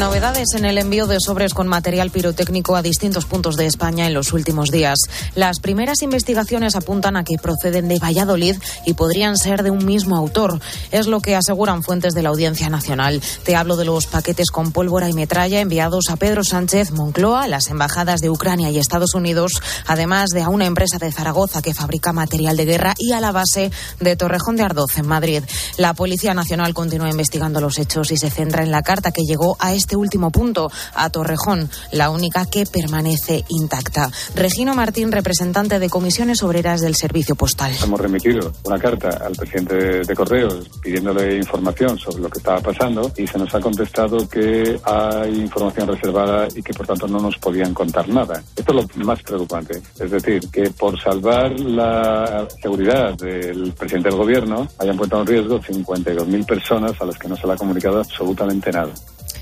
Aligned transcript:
Novedades 0.00 0.54
en 0.56 0.64
el 0.64 0.78
envío 0.78 1.06
de 1.06 1.20
sobres 1.20 1.52
con 1.52 1.68
material 1.68 2.10
pirotécnico 2.10 2.74
a 2.74 2.80
distintos 2.80 3.26
puntos 3.26 3.56
de 3.56 3.66
España 3.66 4.06
en 4.06 4.14
los 4.14 4.32
últimos 4.32 4.70
días. 4.70 4.98
Las 5.34 5.60
primeras 5.60 6.00
investigaciones 6.00 6.74
apuntan 6.74 7.18
a 7.18 7.22
que 7.22 7.36
proceden 7.36 7.86
de 7.86 7.98
Valladolid 7.98 8.56
y 8.86 8.94
podrían 8.94 9.36
ser 9.36 9.62
de 9.62 9.70
un 9.70 9.84
mismo 9.84 10.16
autor. 10.16 10.58
Es 10.90 11.06
lo 11.06 11.20
que 11.20 11.36
aseguran 11.36 11.82
fuentes 11.82 12.14
de 12.14 12.22
la 12.22 12.30
Audiencia 12.30 12.70
Nacional. 12.70 13.20
Te 13.44 13.56
hablo 13.56 13.76
de 13.76 13.84
los 13.84 14.06
paquetes 14.06 14.50
con 14.50 14.72
pólvora 14.72 15.10
y 15.10 15.12
metralla 15.12 15.60
enviados 15.60 16.08
a 16.08 16.16
Pedro 16.16 16.44
Sánchez, 16.44 16.92
Moncloa, 16.92 17.46
las 17.46 17.68
embajadas 17.68 18.22
de 18.22 18.30
Ucrania 18.30 18.70
y 18.70 18.78
Estados 18.78 19.12
Unidos, 19.12 19.60
además 19.86 20.30
de 20.30 20.40
a 20.40 20.48
una 20.48 20.64
empresa 20.64 20.96
de 20.96 21.12
Zaragoza 21.12 21.60
que 21.60 21.74
fabrica 21.74 22.14
material 22.14 22.56
de 22.56 22.64
guerra 22.64 22.94
y 22.96 23.12
a 23.12 23.20
la 23.20 23.32
base 23.32 23.70
de 24.00 24.16
Torrejón 24.16 24.56
de 24.56 24.62
Ardoz 24.62 24.96
en 24.96 25.06
Madrid. 25.06 25.44
La 25.76 25.92
Policía 25.92 26.32
Nacional 26.32 26.72
continúa 26.72 27.10
investigando 27.10 27.60
los 27.60 27.78
hechos 27.78 28.10
y 28.12 28.16
se 28.16 28.30
centra 28.30 28.62
en 28.62 28.70
la 28.70 28.80
carta 28.80 29.12
que 29.12 29.24
llegó 29.28 29.58
a 29.58 29.74
este 29.74 29.89
último 29.96 30.30
punto, 30.30 30.70
a 30.94 31.10
Torrejón, 31.10 31.70
la 31.92 32.10
única 32.10 32.46
que 32.46 32.64
permanece 32.66 33.44
intacta. 33.48 34.10
Regino 34.34 34.74
Martín, 34.74 35.12
representante 35.12 35.78
de 35.78 35.88
comisiones 35.88 36.42
obreras 36.42 36.80
del 36.80 36.96
Servicio 36.96 37.34
Postal. 37.34 37.72
Hemos 37.82 38.00
remitido 38.00 38.52
una 38.64 38.78
carta 38.78 39.08
al 39.24 39.34
presidente 39.34 40.00
de 40.00 40.14
Correos 40.14 40.68
pidiéndole 40.82 41.36
información 41.36 41.98
sobre 41.98 42.22
lo 42.22 42.28
que 42.28 42.38
estaba 42.38 42.60
pasando 42.60 43.10
y 43.16 43.26
se 43.26 43.38
nos 43.38 43.54
ha 43.54 43.60
contestado 43.60 44.28
que 44.28 44.80
hay 44.84 45.40
información 45.40 45.88
reservada 45.88 46.48
y 46.54 46.62
que 46.62 46.72
por 46.72 46.86
tanto 46.86 47.06
no 47.08 47.18
nos 47.18 47.36
podían 47.38 47.74
contar 47.74 48.08
nada. 48.08 48.42
Esto 48.56 48.78
es 48.78 48.96
lo 48.96 49.04
más 49.04 49.22
preocupante. 49.22 49.80
Es 49.98 50.10
decir, 50.10 50.48
que 50.50 50.70
por 50.70 51.00
salvar 51.00 51.58
la 51.58 52.46
seguridad 52.62 53.14
del 53.16 53.72
presidente 53.72 54.08
del 54.08 54.18
gobierno 54.18 54.68
hayan 54.78 54.96
puesto 54.96 55.20
en 55.20 55.26
riesgo 55.26 55.60
52.000 55.60 56.46
personas 56.46 56.92
a 57.00 57.04
las 57.04 57.18
que 57.18 57.28
no 57.28 57.36
se 57.36 57.46
le 57.46 57.52
ha 57.52 57.56
comunicado 57.56 58.00
absolutamente 58.00 58.70
nada. 58.70 58.92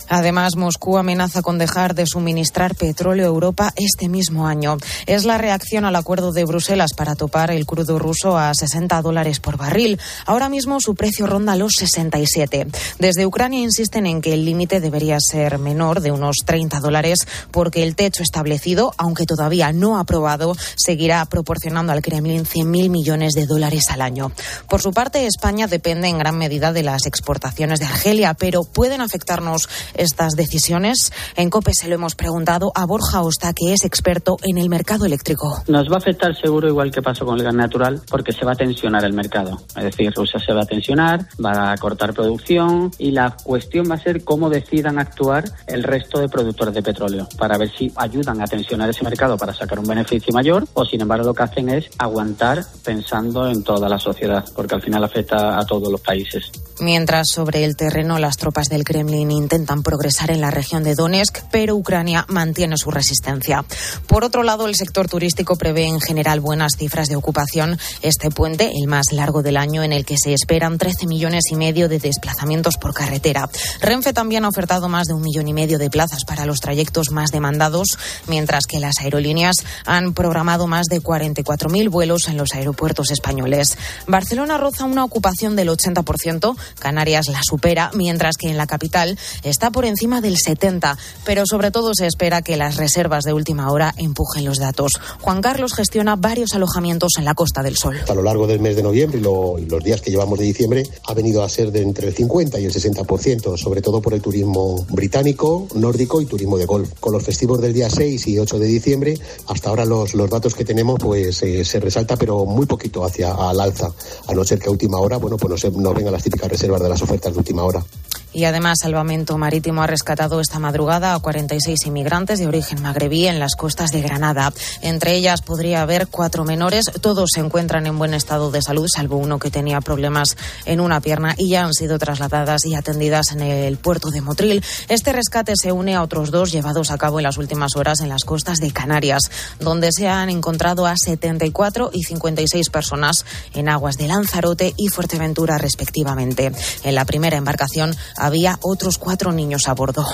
Además, 0.08 0.56
Moscú 0.56 0.98
amenaza 0.98 1.42
con 1.42 1.58
dejar 1.58 1.94
de 1.94 2.06
suministrar 2.06 2.74
petróleo 2.74 3.26
a 3.26 3.28
Europa 3.28 3.72
este 3.76 4.08
mismo 4.08 4.46
año. 4.46 4.78
Es 5.06 5.24
la 5.24 5.38
reacción 5.38 5.84
al 5.84 5.96
acuerdo 5.96 6.32
de 6.32 6.44
Bruselas 6.44 6.94
para 6.94 7.14
topar 7.14 7.50
el 7.50 7.66
crudo 7.66 7.98
ruso 7.98 8.36
a 8.36 8.52
60 8.54 9.00
dólares 9.02 9.40
por 9.40 9.56
barril. 9.56 9.98
Ahora 10.26 10.48
mismo 10.48 10.80
su 10.80 10.94
precio 10.94 11.26
ronda 11.26 11.56
los 11.56 11.72
67. 11.78 12.66
Desde 12.98 13.26
Ucrania 13.26 13.60
insisten 13.60 14.06
en 14.06 14.20
que 14.20 14.34
el 14.34 14.44
límite 14.44 14.80
debería 14.80 15.18
ser 15.20 15.58
menor 15.58 16.00
de 16.00 16.10
unos 16.10 16.36
30 16.44 16.80
dólares 16.80 17.26
porque 17.50 17.82
el 17.82 17.96
techo 17.96 18.22
establecido, 18.22 18.94
aunque 18.96 19.26
todavía 19.26 19.72
no 19.72 19.98
aprobado, 19.98 20.56
seguirá 20.76 21.24
proporcionando 21.26 21.92
al 21.92 22.02
Kremlin 22.02 22.44
100.000 22.44 22.90
millones 22.90 23.34
de 23.34 23.46
dólares 23.46 23.84
al 23.90 24.02
año. 24.02 24.32
Por 24.68 24.80
su 24.80 24.92
parte, 24.92 25.26
España 25.26 25.66
depende 25.66 26.08
en 26.08 26.18
gran 26.18 26.38
medida 26.38 26.72
de 26.72 26.82
las 26.82 27.06
exportaciones 27.06 27.80
de 27.80 27.86
Argelia, 27.86 28.34
pero 28.34 28.64
pueden 28.64 29.00
afectarnos 29.00 29.68
estas 29.98 30.32
decisiones. 30.32 31.12
En 31.36 31.50
COPE 31.50 31.74
se 31.74 31.88
lo 31.88 31.94
hemos 31.94 32.14
preguntado 32.14 32.72
a 32.74 32.86
Borja 32.86 33.22
Osta, 33.22 33.52
que 33.52 33.72
es 33.72 33.84
experto 33.84 34.36
en 34.42 34.58
el 34.58 34.68
mercado 34.68 35.04
eléctrico. 35.04 35.62
Nos 35.66 35.90
va 35.90 35.96
a 35.96 35.98
afectar 35.98 36.34
seguro 36.34 36.68
igual 36.68 36.90
que 36.90 37.02
pasó 37.02 37.26
con 37.26 37.36
el 37.38 37.44
gas 37.44 37.54
natural, 37.54 38.00
porque 38.10 38.32
se 38.32 38.44
va 38.44 38.52
a 38.52 38.56
tensionar 38.56 39.04
el 39.04 39.12
mercado. 39.12 39.60
Es 39.76 39.84
decir, 39.84 40.12
Rusia 40.14 40.40
se 40.40 40.52
va 40.52 40.62
a 40.62 40.66
tensionar, 40.66 41.26
va 41.44 41.72
a 41.72 41.76
cortar 41.76 42.14
producción 42.14 42.90
y 42.98 43.10
la 43.10 43.36
cuestión 43.42 43.90
va 43.90 43.96
a 43.96 44.00
ser 44.00 44.24
cómo 44.24 44.48
decidan 44.48 44.98
actuar 44.98 45.44
el 45.66 45.82
resto 45.82 46.20
de 46.20 46.28
productores 46.28 46.74
de 46.74 46.82
petróleo 46.82 47.28
para 47.36 47.58
ver 47.58 47.70
si 47.76 47.92
ayudan 47.96 48.40
a 48.40 48.46
tensionar 48.46 48.88
ese 48.90 49.04
mercado 49.04 49.36
para 49.36 49.54
sacar 49.54 49.78
un 49.78 49.86
beneficio 49.86 50.32
mayor 50.32 50.66
o 50.74 50.84
sin 50.84 51.00
embargo 51.00 51.26
lo 51.26 51.34
que 51.34 51.42
hacen 51.42 51.68
es 51.68 51.88
aguantar 51.98 52.64
pensando 52.84 53.48
en 53.48 53.62
toda 53.62 53.88
la 53.88 53.98
sociedad, 53.98 54.44
porque 54.54 54.74
al 54.74 54.82
final 54.82 55.04
afecta 55.04 55.58
a 55.58 55.64
todos 55.64 55.90
los 55.90 56.00
países. 56.00 56.50
Mientras 56.80 57.26
sobre 57.34 57.64
el 57.64 57.76
terreno 57.76 58.18
las 58.18 58.36
tropas 58.36 58.68
del 58.68 58.84
Kremlin 58.84 59.30
intentan 59.30 59.82
progresar 59.88 60.30
en 60.30 60.42
la 60.42 60.50
región 60.50 60.84
de 60.84 60.94
Donetsk, 60.94 61.44
pero 61.50 61.74
Ucrania 61.74 62.26
mantiene 62.28 62.76
su 62.76 62.90
resistencia. 62.90 63.64
Por 64.06 64.22
otro 64.22 64.42
lado, 64.42 64.66
el 64.66 64.74
sector 64.74 65.08
turístico 65.08 65.56
prevé 65.56 65.86
en 65.86 65.98
general 65.98 66.40
buenas 66.40 66.72
cifras 66.76 67.08
de 67.08 67.16
ocupación 67.16 67.78
este 68.02 68.30
puente, 68.30 68.70
el 68.78 68.86
más 68.86 69.12
largo 69.12 69.42
del 69.42 69.56
año, 69.56 69.82
en 69.82 69.94
el 69.94 70.04
que 70.04 70.18
se 70.18 70.34
esperan 70.34 70.76
13 70.76 71.06
millones 71.06 71.44
y 71.50 71.56
medio 71.56 71.88
de 71.88 72.00
desplazamientos 72.00 72.76
por 72.76 72.92
carretera. 72.92 73.48
Renfe 73.80 74.12
también 74.12 74.44
ha 74.44 74.48
ofertado 74.48 74.90
más 74.90 75.06
de 75.06 75.14
un 75.14 75.22
millón 75.22 75.48
y 75.48 75.54
medio 75.54 75.78
de 75.78 75.88
plazas 75.88 76.26
para 76.26 76.44
los 76.44 76.60
trayectos 76.60 77.10
más 77.10 77.30
demandados, 77.30 77.96
mientras 78.26 78.66
que 78.66 78.80
las 78.80 79.00
aerolíneas 79.00 79.56
han 79.86 80.12
programado 80.12 80.66
más 80.66 80.88
de 80.88 81.00
44.000 81.00 81.88
vuelos 81.88 82.28
en 82.28 82.36
los 82.36 82.52
aeropuertos 82.52 83.10
españoles. 83.10 83.78
Barcelona 84.06 84.58
roza 84.58 84.84
una 84.84 85.04
ocupación 85.04 85.56
del 85.56 85.70
80%, 85.70 86.58
Canarias 86.78 87.28
la 87.28 87.40
supera, 87.42 87.90
mientras 87.94 88.36
que 88.36 88.50
en 88.50 88.58
la 88.58 88.66
capital 88.66 89.18
está 89.44 89.70
por 89.70 89.77
encima 89.84 90.20
del 90.20 90.36
70, 90.36 90.96
pero 91.24 91.44
sobre 91.46 91.70
todo 91.70 91.92
se 91.94 92.06
espera 92.06 92.42
que 92.42 92.56
las 92.56 92.76
reservas 92.76 93.24
de 93.24 93.32
última 93.32 93.70
hora 93.70 93.94
empujen 93.96 94.44
los 94.44 94.58
datos. 94.58 94.92
Juan 95.20 95.40
Carlos 95.40 95.74
gestiona 95.74 96.16
varios 96.16 96.54
alojamientos 96.54 97.12
en 97.18 97.24
la 97.24 97.34
Costa 97.34 97.62
del 97.62 97.76
Sol. 97.76 97.96
A 98.08 98.14
lo 98.14 98.22
largo 98.22 98.46
del 98.46 98.60
mes 98.60 98.76
de 98.76 98.82
noviembre 98.82 99.18
y, 99.18 99.22
los 99.22 99.84
días 99.84 100.00
que 100.00 100.10
llevamos 100.10 100.38
de 100.38 100.44
diciembre 100.44 100.88
ha 101.04 101.14
venido 101.14 101.42
a 101.42 101.48
ser 101.48 101.72
de 101.72 101.82
entre 101.82 102.08
el 102.08 102.14
50 102.14 102.58
y 102.60 102.64
el 102.64 102.72
60%, 102.72 103.56
sobre 103.56 103.82
todo 103.82 104.00
por 104.00 104.14
el 104.14 104.20
turismo 104.20 104.84
británico, 104.90 105.66
nórdico 105.74 106.20
y 106.20 106.26
turismo 106.26 106.58
de 106.58 106.66
golf. 106.66 106.90
Con 107.00 107.12
los 107.12 107.22
festivos 107.22 107.60
del 107.60 107.72
día 107.72 107.90
6 107.90 108.26
y 108.28 108.38
8 108.38 108.58
de 108.58 108.66
diciembre, 108.66 109.18
hasta 109.46 109.70
ahora 109.70 109.84
los, 109.84 110.14
los 110.14 110.30
datos 110.30 110.54
que 110.54 110.64
tenemos 110.64 110.98
pues 111.00 111.42
eh, 111.42 111.64
se 111.64 111.80
resalta, 111.80 112.16
pero 112.16 112.44
muy 112.44 112.66
poquito 112.66 113.04
hacia 113.04 113.32
al 113.32 113.60
alza, 113.60 113.92
a 114.26 114.34
no 114.34 114.44
ser 114.44 114.58
que 114.58 114.68
a 114.68 114.70
última 114.70 114.98
hora, 114.98 115.16
bueno, 115.16 115.36
pues 115.36 115.64
no, 115.64 115.70
no 115.80 115.94
vengan 115.94 116.12
las 116.12 116.22
típicas 116.22 116.48
reservas 116.48 116.82
de 116.82 116.88
las 116.88 117.02
ofertas 117.02 117.32
de 117.32 117.38
última 117.38 117.62
hora. 117.64 117.84
Y 118.32 118.44
además, 118.44 118.78
Salvamento 118.82 119.38
Marítimo 119.38 119.82
ha 119.82 119.86
rescatado 119.86 120.40
esta 120.40 120.58
madrugada 120.58 121.14
a 121.14 121.18
46 121.18 121.86
inmigrantes 121.86 122.38
de 122.38 122.46
origen 122.46 122.82
magrebí 122.82 123.26
en 123.26 123.38
las 123.38 123.56
costas 123.56 123.90
de 123.90 124.02
Granada. 124.02 124.52
Entre 124.82 125.14
ellas 125.14 125.40
podría 125.40 125.82
haber 125.82 126.08
cuatro 126.08 126.44
menores. 126.44 126.86
Todos 127.00 127.30
se 127.32 127.40
encuentran 127.40 127.86
en 127.86 127.98
buen 127.98 128.14
estado 128.14 128.50
de 128.50 128.60
salud, 128.60 128.86
salvo 128.88 129.16
uno 129.16 129.38
que 129.38 129.50
tenía 129.50 129.80
problemas 129.80 130.36
en 130.66 130.80
una 130.80 131.00
pierna 131.00 131.34
y 131.38 131.48
ya 131.48 131.64
han 131.64 131.72
sido 131.72 131.98
trasladadas 131.98 132.66
y 132.66 132.74
atendidas 132.74 133.32
en 133.32 133.40
el 133.40 133.76
puerto 133.78 134.10
de 134.10 134.20
Motril. 134.20 134.64
Este 134.88 135.12
rescate 135.12 135.54
se 135.56 135.72
une 135.72 135.94
a 135.94 136.02
otros 136.02 136.30
dos 136.30 136.52
llevados 136.52 136.90
a 136.90 136.98
cabo 136.98 137.18
en 137.18 137.24
las 137.24 137.38
últimas 137.38 137.76
horas 137.76 138.00
en 138.00 138.08
las 138.08 138.24
costas 138.24 138.58
de 138.58 138.70
Canarias, 138.72 139.30
donde 139.58 139.90
se 139.92 140.08
han 140.08 140.28
encontrado 140.28 140.86
a 140.86 140.96
74 140.96 141.90
y 141.92 142.04
56 142.04 142.70
personas 142.70 143.24
en 143.54 143.68
aguas 143.68 143.96
de 143.96 144.08
Lanzarote 144.08 144.74
y 144.76 144.88
Fuerteventura, 144.88 145.58
respectivamente. 145.58 146.52
En 146.84 146.94
la 146.94 147.04
primera 147.04 147.36
embarcación 147.36 147.96
había 148.18 148.58
otros 148.62 148.98
cuatro 148.98 149.32
niños 149.32 149.68
a 149.68 149.74
bordo. 149.74 150.04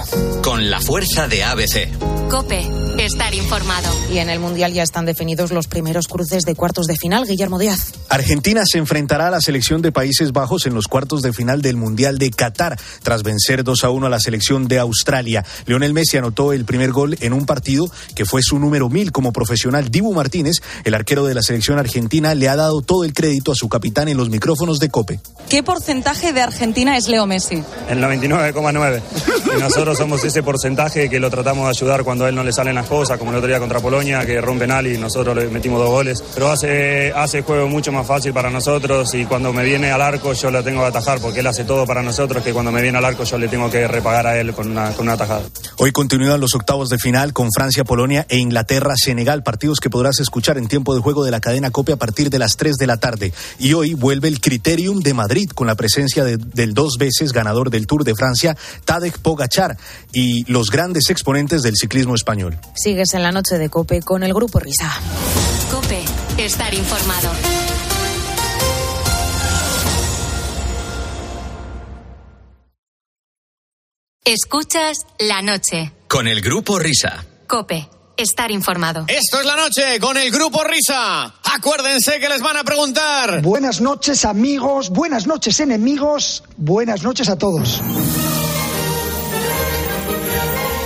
Con 0.43 0.71
la 0.71 0.81
fuerza 0.81 1.27
de 1.29 1.45
ABC. 1.45 1.89
Cope, 2.31 2.67
estar 2.99 3.35
informado. 3.35 3.89
Y 4.13 4.19
en 4.19 4.31
el 4.31 4.41
Mundial 4.41 4.73
ya 4.73 4.83
están 4.83 5.05
definidos 5.05 5.53
los 5.53 5.67
primeros 5.67 6.09
cruces 6.09 6.45
de 6.45 6.55
cuartos 6.55 6.87
de 6.87 6.97
final. 6.97 7.27
Guillermo 7.27 7.59
Díaz. 7.59 7.93
Argentina 8.09 8.63
se 8.65 8.79
enfrentará 8.79 9.29
a 9.29 9.31
la 9.31 9.41
selección 9.41 9.83
de 9.83 9.93
Países 9.93 10.33
Bajos 10.33 10.67
en 10.67 10.75
los 10.75 10.87
cuartos 10.87 11.23
de 11.23 11.33
final 11.33 11.63
del 11.63 11.77
Mundial 11.77 12.19
de 12.19 12.31
Qatar, 12.31 12.79
tras 13.03 13.23
vencer 13.23 13.65
2 13.65 13.85
a 13.85 13.91
1 13.91 14.07
a 14.07 14.11
la 14.11 14.21
selección 14.21 14.69
de 14.69 14.79
Australia. 14.79 15.45
Leonel 15.67 15.93
Messi 15.93 16.17
anotó 16.17 16.53
el 16.53 16.65
primer 16.65 16.93
gol 16.93 17.17
en 17.21 17.33
un 17.33 17.47
partido 17.47 17.91
que 18.15 18.25
fue 18.25 18.43
su 18.43 18.59
número 18.59 18.89
mil 18.89 19.13
como 19.13 19.33
profesional. 19.33 19.91
Dibu 19.91 20.13
Martínez, 20.13 20.57
el 20.85 20.95
arquero 20.95 21.25
de 21.25 21.35
la 21.35 21.43
selección 21.43 21.79
argentina, 21.79 22.35
le 22.35 22.49
ha 22.49 22.57
dado 22.57 22.81
todo 22.83 23.05
el 23.05 23.13
crédito 23.13 23.53
a 23.53 23.55
su 23.55 23.69
capitán 23.69 24.09
en 24.09 24.17
los 24.17 24.31
micrófonos 24.31 24.79
de 24.79 24.89
Cope. 24.89 25.21
¿Qué 25.49 25.63
porcentaje 25.63 26.33
de 26.33 26.41
Argentina 26.41 26.97
es 26.97 27.09
Leo 27.09 27.27
Messi? 27.27 27.63
El 27.95 28.03
99,9. 28.03 29.03
Y 29.57 29.61
nosotros 29.61 29.97
somos 29.97 30.25
ese 30.25 30.43
porcentaje 30.43 31.09
que 31.09 31.21
lo 31.21 31.31
tratamos 31.31 31.67
de 31.67 31.71
ayudar 31.71 32.03
cuando 32.03 32.25
a 32.25 32.29
él 32.29 32.35
no 32.35 32.43
le 32.43 32.53
salen 32.53 32.75
las 32.75 32.89
cosas, 32.89 33.19
como 33.19 33.31
el 33.31 33.37
otro 33.37 33.47
día 33.47 33.61
contra 33.61 33.79
Polonia, 33.79 34.27
que 34.27 34.41
rompen 34.41 34.73
Ali 34.73 34.95
y 34.95 34.99
nosotros 34.99 35.37
le 35.37 35.47
metimos 35.47 35.79
dos 35.79 35.91
goles. 35.91 36.25
Pero 36.35 36.51
hace, 36.51 37.13
hace 37.15 37.39
el 37.39 37.45
juego 37.45 37.69
mucho 37.69 37.93
más 37.93 38.05
fácil 38.05 38.33
para 38.33 38.51
nosotros 38.51 39.15
y 39.15 39.25
cuando 39.27 39.53
me 39.53 39.63
viene 39.63 39.93
al 39.93 40.03
arco 40.03 40.33
yo 40.33 40.51
lo 40.51 40.65
tengo 40.65 40.81
que 40.81 40.89
atajar 40.89 41.21
porque 41.21 41.39
él 41.39 41.47
hace 41.47 41.63
todo 41.63 41.87
para 41.87 42.03
nosotros 42.03 42.43
que 42.43 42.53
cuando 42.53 42.73
me 42.73 42.83
viene 42.83 42.99
al 42.99 43.05
arco 43.05 43.23
yo 43.23 43.39
le 43.39 43.47
tengo 43.47 43.71
que 43.71 43.87
repagar 43.87 44.27
a 44.27 44.41
él 44.41 44.53
con 44.55 44.73
una, 44.73 44.91
con 44.91 45.07
una 45.07 45.13
atajada. 45.13 45.43
Hoy 45.79 45.93
continúan 45.93 46.41
los 46.41 46.55
octavos 46.57 46.89
de 46.89 46.99
final 46.99 47.33
con 47.33 47.51
Francia, 47.53 47.85
Polonia 47.85 48.27
e 48.29 48.39
Inglaterra-Senegal, 48.39 49.45
partidos 49.45 49.79
que 49.79 49.89
podrás 49.89 50.19
escuchar 50.19 50.59
en 50.59 50.67
tiempo 50.67 50.97
de 50.97 51.01
juego 51.01 51.25
de 51.25 51.31
la 51.31 51.41
cadena 51.41 51.71
copia 51.71 51.95
a 51.95 51.99
partir 51.99 52.29
de 52.29 52.41
las 52.41 52.57
3 52.57 52.75
de 52.75 52.87
la 52.89 52.97
tarde. 52.97 53.33
Y 53.61 53.75
hoy 53.75 53.95
vuelve 53.95 54.27
el 54.27 54.41
Criterium 54.41 55.01
de 55.01 55.15
Madrid 55.15 55.51
con 55.55 55.69
la 55.69 55.77
presencia 55.77 56.25
de, 56.25 56.39
del 56.39 56.75
dos 56.75 56.97
veces 56.99 57.33
ganador 57.33 57.71
del 57.71 57.84
Tour 57.87 58.05
de 58.05 58.15
Francia, 58.15 58.57
Tadej 58.85 59.19
Pogachar, 59.19 59.77
y 60.13 60.51
los 60.51 60.71
grandes 60.71 61.11
exponentes 61.11 61.63
del 61.63 61.75
ciclismo 61.77 62.15
español. 62.15 62.59
Sigues 62.75 63.15
en 63.15 63.23
la 63.23 63.33
noche 63.33 63.59
de 63.59 63.69
Cope 63.69 64.01
con 64.03 64.23
el 64.23 64.33
Grupo 64.35 64.59
Risa. 64.61 64.93
Cope, 65.71 66.05
estar 66.39 66.73
informado. 66.75 67.31
Escuchas 74.25 75.07
la 75.19 75.43
noche. 75.43 75.93
Con 76.09 76.27
el 76.29 76.41
Grupo 76.41 76.79
Risa. 76.79 77.27
Cope, 77.47 77.91
estar 78.17 78.51
informado. 78.51 79.05
Esto 79.09 79.41
es 79.41 79.47
la 79.47 79.57
noche 79.57 79.99
con 80.01 80.17
el 80.17 80.31
grupo 80.31 80.63
Risa. 80.65 81.35
Acuérdense 81.55 82.19
que 82.19 82.29
les 82.29 82.41
van 82.41 82.57
a 82.57 82.65
preguntar. 82.65 83.43
Buenas 83.43 83.81
noches 83.81 84.25
amigos, 84.25 84.91
buenas 84.91 85.27
noches 85.27 85.61
enemigos, 85.61 86.43
buenas 86.57 87.03
noches 87.03 87.29
a 87.29 87.37
todos. 87.37 87.81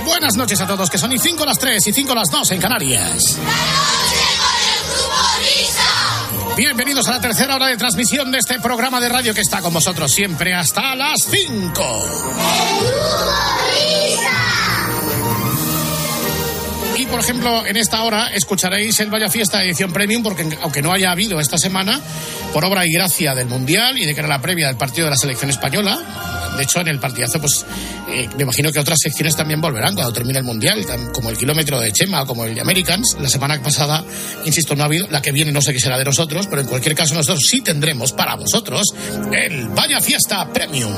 Buenas 0.05 0.35
noches 0.35 0.59
a 0.59 0.67
todos, 0.67 0.89
que 0.89 0.97
son 0.97 1.13
y 1.13 1.17
5 1.17 1.45
las 1.45 1.57
3 1.59 1.87
y 1.87 1.93
5 1.93 2.13
las 2.13 2.29
2 2.29 2.51
en 2.51 2.61
Canarias. 2.61 3.37
Bienvenidos 6.57 7.07
a 7.07 7.11
la 7.11 7.21
tercera 7.21 7.55
hora 7.55 7.67
de 7.67 7.77
transmisión 7.77 8.29
de 8.31 8.39
este 8.39 8.59
programa 8.59 8.99
de 8.99 9.07
radio 9.07 9.33
que 9.33 9.39
está 9.39 9.61
con 9.61 9.73
vosotros 9.73 10.11
siempre 10.11 10.53
hasta 10.53 10.93
las 10.93 11.21
5. 11.23 12.05
Y 13.85 13.88
por 17.09 17.19
ejemplo, 17.19 17.65
en 17.65 17.77
esta 17.77 18.03
hora 18.03 18.27
escucharéis 18.27 18.99
el 18.99 19.09
Vaya 19.09 19.29
Fiesta 19.29 19.63
edición 19.63 19.91
Premium, 19.91 20.23
porque 20.23 20.47
aunque 20.61 20.81
no 20.81 20.91
haya 20.91 21.11
habido 21.11 21.39
esta 21.39 21.57
semana, 21.57 21.99
por 22.53 22.63
obra 22.65 22.85
y 22.85 22.91
gracia 22.91 23.35
del 23.35 23.47
Mundial 23.47 23.97
y 23.97 24.05
de 24.05 24.13
que 24.13 24.19
era 24.19 24.29
la 24.29 24.41
previa 24.41 24.67
del 24.67 24.77
partido 24.77 25.05
de 25.05 25.11
la 25.11 25.17
selección 25.17 25.49
española, 25.49 25.99
de 26.59 26.63
hecho, 26.63 26.81
en 26.81 26.89
el 26.89 26.99
partidazo, 26.99 27.39
pues 27.39 27.65
eh, 28.09 28.27
me 28.35 28.43
imagino 28.43 28.71
que 28.71 28.79
otras 28.79 28.97
secciones 29.01 29.35
también 29.35 29.61
volverán 29.61 29.95
cuando 29.95 30.11
termine 30.11 30.39
el 30.39 30.43
Mundial, 30.43 30.85
como 31.13 31.29
el 31.29 31.37
kilómetro 31.37 31.79
de 31.79 31.91
Chema 31.93 32.25
como 32.25 32.43
el 32.43 32.53
de 32.53 32.61
Americans. 32.61 33.15
La 33.19 33.29
semana 33.29 33.61
pasada, 33.61 34.03
insisto, 34.45 34.75
no 34.75 34.83
ha 34.83 34.87
habido, 34.87 35.07
la 35.09 35.21
que 35.21 35.31
viene 35.31 35.51
no 35.51 35.61
sé 35.61 35.71
qué 35.71 35.79
será 35.79 35.97
de 35.97 36.05
nosotros, 36.05 36.47
pero 36.47 36.61
en 36.61 36.67
cualquier 36.67 36.95
caso 36.95 37.13
nosotros 37.15 37.45
sí 37.49 37.61
tendremos 37.61 38.11
para 38.11 38.35
vosotros 38.35 38.83
el 39.31 39.69
Vaya 39.69 40.01
Fiesta 40.01 40.51
Premium. 40.51 40.91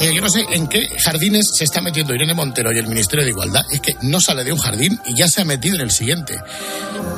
Yo 0.00 0.20
no 0.20 0.28
sé 0.28 0.44
en 0.50 0.66
qué 0.68 0.88
jardines 1.02 1.46
se 1.54 1.64
está 1.64 1.80
metiendo 1.80 2.14
Irene 2.14 2.34
Montero 2.34 2.72
y 2.72 2.78
el 2.78 2.86
Ministerio 2.86 3.24
de 3.24 3.30
Igualdad. 3.30 3.64
Es 3.70 3.80
que 3.80 3.96
no 4.02 4.20
sale 4.20 4.44
de 4.44 4.52
un 4.52 4.58
jardín 4.58 4.98
y 5.06 5.16
ya 5.16 5.28
se 5.28 5.40
ha 5.40 5.44
metido 5.44 5.76
en 5.76 5.82
el 5.82 5.90
siguiente. 5.90 6.38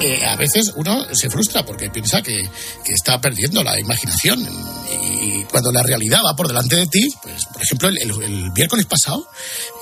Eh, 0.00 0.25
a 0.25 0.36
veces 0.36 0.72
uno 0.76 1.04
se 1.12 1.28
frustra 1.28 1.64
porque 1.64 1.90
piensa 1.90 2.22
que, 2.22 2.36
que, 2.36 2.92
está 2.92 3.20
perdiendo 3.20 3.62
la 3.62 3.78
imaginación. 3.78 4.46
Y 5.12 5.44
cuando 5.44 5.72
la 5.72 5.82
realidad 5.82 6.20
va 6.25 6.36
por 6.36 6.48
delante 6.48 6.76
de 6.76 6.86
ti, 6.86 7.08
pues, 7.22 7.46
por 7.46 7.62
ejemplo, 7.62 7.88
el, 7.88 7.98
el, 7.98 8.22
el 8.22 8.52
miércoles 8.52 8.86
pasado. 8.86 9.28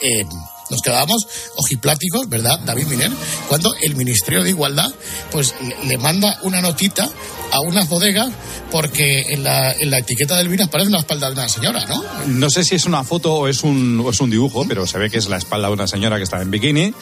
Eh, 0.02 0.24
nos 0.70 0.80
quedábamos 0.82 1.26
ojipláticos, 1.56 2.28
¿verdad, 2.28 2.58
David 2.64 2.86
Miner? 2.86 3.10
Cuando 3.48 3.74
el 3.82 3.94
Ministerio 3.94 4.42
de 4.42 4.50
Igualdad 4.50 4.90
pues 5.30 5.54
le, 5.84 5.96
manda 5.98 6.38
una 6.42 6.60
notita 6.60 7.08
a 7.52 7.60
unas 7.60 7.88
bodegas 7.88 8.30
porque 8.70 9.26
en 9.28 9.44
la, 9.44 9.72
en 9.72 9.90
la 9.90 9.98
etiqueta 9.98 10.36
del 10.36 10.48
vino 10.48 10.68
parece 10.68 10.88
una 10.88 10.98
espalda 10.98 11.28
de 11.28 11.34
una 11.34 11.48
señora, 11.48 11.84
¿no? 11.86 12.02
No 12.26 12.50
sé 12.50 12.64
si 12.64 12.74
es 12.74 12.84
una 12.86 13.04
foto 13.04 13.34
o 13.34 13.48
es 13.48 13.62
un, 13.62 14.00
o 14.04 14.10
es 14.10 14.20
un 14.20 14.30
dibujo, 14.30 14.64
pero 14.68 14.86
se 14.86 14.98
ve 14.98 15.10
que 15.10 15.18
es 15.18 15.28
la 15.28 15.36
espalda 15.36 15.68
de 15.68 15.74
una 15.74 15.86
señora 15.86 16.16
que 16.16 16.22
está 16.22 16.40
en 16.42 16.50
bikini. 16.50 16.94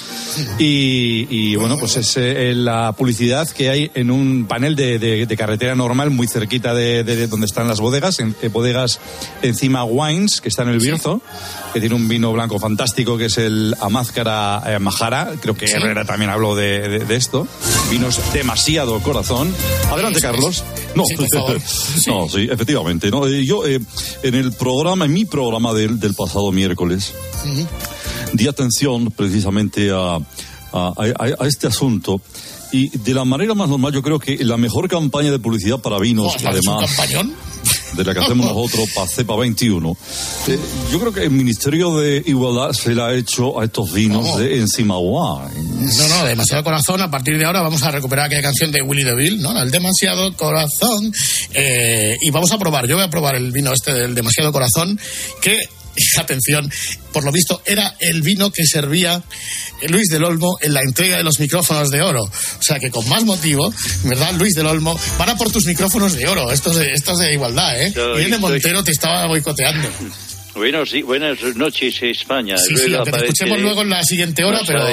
Y, 0.59 1.27
y 1.31 1.57
bueno, 1.57 1.79
pues 1.79 1.97
es 1.97 2.17
eh, 2.17 2.53
la 2.55 2.93
publicidad 2.93 3.49
que 3.49 3.71
hay 3.71 3.91
en 3.95 4.11
un 4.11 4.47
panel 4.47 4.77
de, 4.77 4.99
de, 4.99 5.27
de 5.27 5.37
carretera 5.37 5.75
normal 5.75 6.11
muy 6.11 6.27
cerquita 6.27 6.75
de, 6.75 7.05
de, 7.05 7.27
donde 7.27 7.47
están 7.47 7.69
las 7.69 7.81
bodegas, 7.81 8.21
en, 8.21 8.35
eh, 8.43 8.49
bodegas 8.49 9.01
encima 9.43 9.85
Wines, 9.85 10.41
que 10.41 10.49
está 10.49 10.63
en 10.63 10.71
el 10.71 10.79
Bierzo, 10.79 11.21
que 11.73 11.81
tiene 11.81 11.95
un 11.95 12.09
vino 12.09 12.33
blanco 12.33 12.59
fantástico 12.59 13.17
que 13.19 13.27
es 13.27 13.39
el 13.39 13.75
Amázcara 13.81 14.63
eh, 14.67 14.79
Majara. 14.79 15.33
Creo 15.41 15.55
que 15.55 15.67
Herrera 15.67 16.05
también 16.05 16.31
habló 16.31 16.55
de 16.55 17.05
esto. 17.11 17.47
Vinos 17.91 18.21
demasiado 18.33 19.01
corazón. 19.01 19.55
Adelante, 19.91 20.21
Carlos. 20.21 20.65
No, 20.95 21.03
Sí, 21.07 21.17
por 21.17 21.27
favor. 21.33 21.61
no, 22.07 22.29
sí, 22.29 22.49
efectivamente. 22.51 23.11
No, 23.11 23.27
Eh, 23.27 23.45
yo 23.45 23.67
eh, 23.67 23.81
en 24.23 24.35
el 24.35 24.53
programa, 24.53 25.05
en 25.07 25.13
mi 25.13 25.25
programa 25.25 25.73
del, 25.73 25.99
del 25.99 26.15
pasado 26.15 26.53
miércoles, 26.53 27.13
di 28.33 28.47
atención 28.49 29.11
precisamente 29.11 29.91
a, 29.91 30.17
a, 30.17 30.21
a- 30.73 31.43
a 31.45 31.47
este 31.47 31.67
asunto. 31.67 32.21
Y 32.73 32.89
de 32.99 33.15
la 33.15 33.25
manera 33.25 33.55
más 33.55 33.69
normal, 33.69 33.93
yo 33.93 34.03
creo 34.03 34.19
que 34.19 34.37
la 34.45 34.57
mejor 34.57 34.89
campaña 34.89 35.31
de 35.31 35.39
publicidad 35.39 35.79
para 35.81 35.99
vinos, 36.01 36.33
Oh, 36.37 36.43
¿la 36.43 36.51
es 36.51 36.67
un 36.67 36.73
además 36.73 36.87
campañón? 36.97 37.35
De 37.97 38.05
la 38.05 38.15
que 38.15 38.21
hacemos 38.21 38.47
nosotros 38.47 38.89
para 38.95 39.09
CEPA 39.09 39.37
21, 39.37 39.97
eh, 40.49 40.59
yo 40.91 41.01
creo 41.01 41.13
que 41.13 41.25
el 41.25 41.31
Ministerio 41.31 41.97
de 41.97 42.23
Igualdad 42.27 42.73
se 42.73 42.95
la 42.95 43.09
ha 43.09 43.15
hecho 43.15 43.61
a 43.61 43.65
estos 43.65 43.93
vinos 43.93 44.27
¿Cómo? 44.27 44.39
de 44.39 44.59
Encima 44.59 44.99
Wine. 44.99 45.95
No, 45.99 46.09
no, 46.09 46.25
demasiado 46.25 46.65
corazón. 46.65 47.01
A 47.01 47.11
partir 47.11 47.39
de 47.39 47.45
ahora 47.45 47.61
vamos 47.61 47.83
a 47.83 47.91
recuperar 47.91 48.27
aquella 48.27 48.43
canción 48.43 48.71
de 48.71 48.83
Willy 48.83 49.05
DeVille, 49.05 49.39
¿no? 49.39 49.61
El 49.61 49.71
demasiado 49.71 50.35
corazón. 50.37 51.13
Eh, 51.53 52.17
y 52.21 52.31
vamos 52.31 52.53
a 52.53 52.59
probar. 52.59 52.87
Yo 52.87 52.97
voy 52.97 53.05
a 53.05 53.11
probar 53.11 53.37
el 53.37 53.53
vino 53.53 53.73
este 53.73 53.93
del 53.93 54.15
demasiado 54.15 54.53
corazón, 54.53 54.99
que, 55.41 55.59
atención, 56.19 56.71
por 57.13 57.25
lo 57.25 57.33
visto 57.33 57.63
era 57.67 57.95
el 58.01 58.23
vino 58.23 58.51
que 58.51 58.65
servía 58.67 59.23
Luis 59.89 60.09
del 60.09 60.25
Olmo 60.25 60.59
en 60.61 60.75
la 60.75 60.81
entrega 60.81 61.17
de 61.17 61.23
los 61.25 61.39
micrófonos 61.41 61.91
de 61.91 62.03
oro. 62.03 62.23
O 62.25 62.63
sea 62.63 62.79
que 62.79 62.91
con 62.91 63.09
más 63.09 63.25
motivo, 63.25 63.73
¿verdad, 64.05 64.33
Luis 64.35 64.55
del 64.55 64.67
Olmo? 64.67 64.99
Van 65.19 65.29
a 65.31 65.37
por 65.37 65.51
tus 65.53 65.67
micrófonos 65.67 66.15
de 66.17 66.27
oro. 66.27 66.51
Estos 66.51 66.77
de, 66.77 66.93
estos 66.93 67.19
de 67.19 67.33
igualdad, 67.35 67.81
¿eh? 67.81 67.89
Irene 67.95 68.37
estoy- 68.37 68.39
Montero 68.39 68.83
te 68.85 68.91
estaba 68.93 69.27
boicoteando. 69.27 69.89
Bueno, 70.55 70.87
sí, 70.87 71.03
buenas 71.03 71.43
noches, 71.57 71.97
España. 72.01 72.57
Sí, 72.57 72.77
sí, 72.77 72.95
aunque 72.95 73.11
te 73.11 73.19
escuchemos 73.25 73.59
luego 73.61 73.83
en 73.83 73.91
la 73.91 74.05
siguiente 74.05 74.45
hora, 74.45 74.61
pero- 74.65 74.87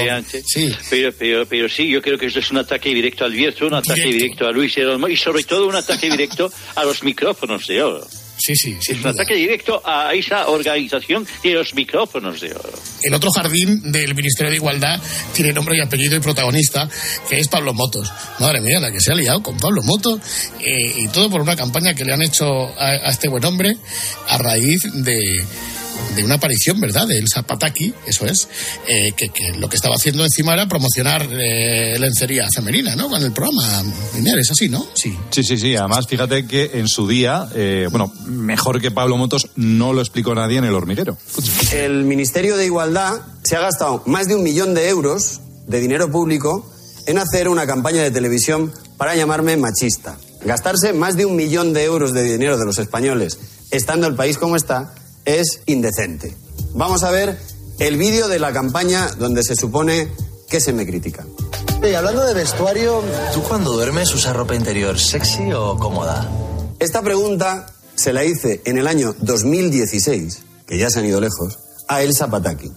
sí. 0.48 0.74
Pero, 0.90 1.14
pero, 1.14 1.46
pero 1.46 1.70
sí, 1.70 1.88
yo 1.88 2.02
creo 2.02 2.18
que 2.18 2.26
esto 2.26 2.40
es 2.40 2.50
un 2.50 2.58
ataque 2.58 2.90
directo 2.90 3.26
al 3.26 3.32
Bierzo, 3.32 3.68
un 3.68 3.76
ataque 3.76 4.02
Directo. 4.02 4.18
directo, 4.24 4.48
a 4.48 4.52
Luis 4.52 4.76
Olmo 4.80 5.08
y 5.08 5.16
sobre 5.16 5.44
todo 5.44 5.68
un 5.68 5.76
ataque 5.76 6.10
directo 6.10 6.52
a 6.76 6.84
los 6.84 7.04
micrófonos 7.04 7.68
de 7.68 7.84
oro. 7.84 8.08
Sí, 8.44 8.56
sí, 8.56 8.76
Es 8.88 9.00
un 9.00 9.08
ataque 9.08 9.36
directo 9.36 9.82
a 9.86 10.14
esa 10.16 10.48
organización 10.48 11.28
de 11.44 11.54
los 11.54 11.76
micrófonos 11.76 12.42
de 12.42 12.52
oro. 12.52 12.74
El 13.04 13.14
otro 13.14 13.30
jardín 13.30 13.92
del 13.92 14.16
Ministerio 14.16 14.50
de 14.50 14.56
Igualdad 14.56 15.00
tiene 15.34 15.54
nombre 15.54 15.78
y 15.78 15.82
apellido 15.82 16.16
y 16.16 16.20
protagonista, 16.22 16.90
que 17.30 17.40
es 17.40 17.48
Pablo 17.48 17.76
Motos. 17.76 18.12
Madre 18.40 18.62
mía, 18.62 18.80
la 18.80 18.92
que 18.92 19.00
se 19.00 19.12
ha 19.12 19.16
liado 19.16 19.44
con 19.44 19.58
Pablo 19.58 19.84
Motos, 19.84 20.20
eh, 20.60 20.94
y 20.98 21.08
todo 21.10 21.30
por 21.30 21.42
una 21.42 21.56
campaña 21.56 21.94
que 21.94 22.04
le 22.04 22.14
han 22.14 22.24
hecho 22.24 22.46
a, 22.46 22.88
a 22.88 23.12
este 23.12 23.28
buen 23.28 23.46
hombre 23.46 23.78
a 24.28 24.38
raíz 24.40 24.82
de, 24.92 25.46
de 26.16 26.24
una 26.24 26.36
aparición, 26.36 26.80
¿verdad?, 26.80 27.08
de 27.08 27.18
Elsa 27.18 27.44
Pataki, 27.44 27.94
eso 28.06 28.26
es, 28.26 28.48
eh, 28.88 29.14
que, 29.16 29.30
que 29.30 29.54
lo 29.54 29.70
que 29.70 29.76
estaba 29.76 29.96
haciendo 29.96 30.24
encima 30.24 30.54
era 30.54 30.68
promocionar 30.68 31.28
eh, 31.32 31.98
lencería 32.00 32.48
femenina, 32.54 32.96
¿no?, 32.96 33.10
con 33.10 33.22
el 33.24 33.32
programa. 33.32 33.84
Miner, 34.14 34.40
es 34.40 34.52
así, 34.52 34.70
¿no? 34.70 34.86
Sí. 34.94 35.18
Sí, 35.30 35.44
sí, 35.44 35.58
sí. 35.58 35.76
Además, 35.76 36.08
fíjate 36.08 36.46
que 36.46 36.72
en 36.74 36.88
su 36.88 37.08
día, 37.08 37.48
eh, 37.56 37.88
bueno, 37.90 38.12
mejor 38.26 38.82
que 38.82 38.92
Pablo 38.92 39.18
Motos, 39.18 39.50
no 39.56 39.94
lo 39.94 40.02
explicó 40.02 40.36
nadie 40.36 40.58
en 40.58 40.66
el 40.66 40.74
hormiguero. 40.74 41.18
El 41.72 42.04
Ministerio 42.04 42.58
de 42.58 42.66
Igualdad 42.66 43.22
se 43.44 43.56
ha 43.56 43.62
gastado 43.62 44.04
más 44.06 44.28
de 44.28 44.36
un 44.36 44.44
millón 44.44 44.74
de 44.74 44.90
euros 44.90 45.42
de 45.68 45.80
dinero 45.80 46.12
público 46.12 46.70
en 47.08 47.18
hacer 47.18 47.48
una 47.48 47.66
campaña 47.66 48.02
de 48.02 48.12
televisión 48.12 48.72
para 48.98 49.16
llamarme 49.16 49.58
machista. 49.58 50.18
Gastarse 50.44 50.94
más 50.94 51.16
de 51.16 51.26
un 51.26 51.36
millón 51.36 51.74
de 51.74 51.84
euros 51.84 52.14
de 52.14 52.24
dinero 52.24 52.58
de 52.58 52.66
los 52.66 52.80
españoles 52.80 53.40
estando 53.72 54.08
el 54.08 54.16
país 54.16 54.38
como 54.38 54.56
está 54.56 54.94
es 55.26 55.62
indecente. 55.66 56.36
Vamos 56.74 57.04
a 57.04 57.12
ver 57.12 57.38
el 57.80 57.98
vídeo 57.98 58.28
de 58.28 58.40
la 58.40 58.54
campaña 58.54 59.08
donde 59.18 59.44
se 59.44 59.56
supone 59.56 60.10
que 60.50 60.60
se 60.60 60.74
me 60.74 60.86
critica. 60.86 61.26
Y 61.84 61.94
hablando 61.96 62.26
de 62.26 62.34
vestuario, 62.34 63.02
¿tú 63.34 63.42
cuando 63.42 63.72
duermes 63.72 64.14
usas 64.14 64.36
ropa 64.36 64.54
interior 64.54 65.00
sexy 65.00 65.52
o 65.52 65.78
cómoda? 65.78 66.30
Esta 66.80 67.02
pregunta 67.02 67.74
se 67.96 68.14
la 68.14 68.24
hice 68.24 68.62
en 68.66 68.78
el 68.78 68.88
año 68.88 69.16
2016, 69.20 70.44
que 70.68 70.78
ya 70.78 70.90
se 70.90 71.00
han 71.00 71.06
ido 71.06 71.20
lejos, 71.20 71.60
a 71.88 72.04
Elsa 72.04 72.30
Pataki. 72.30 72.72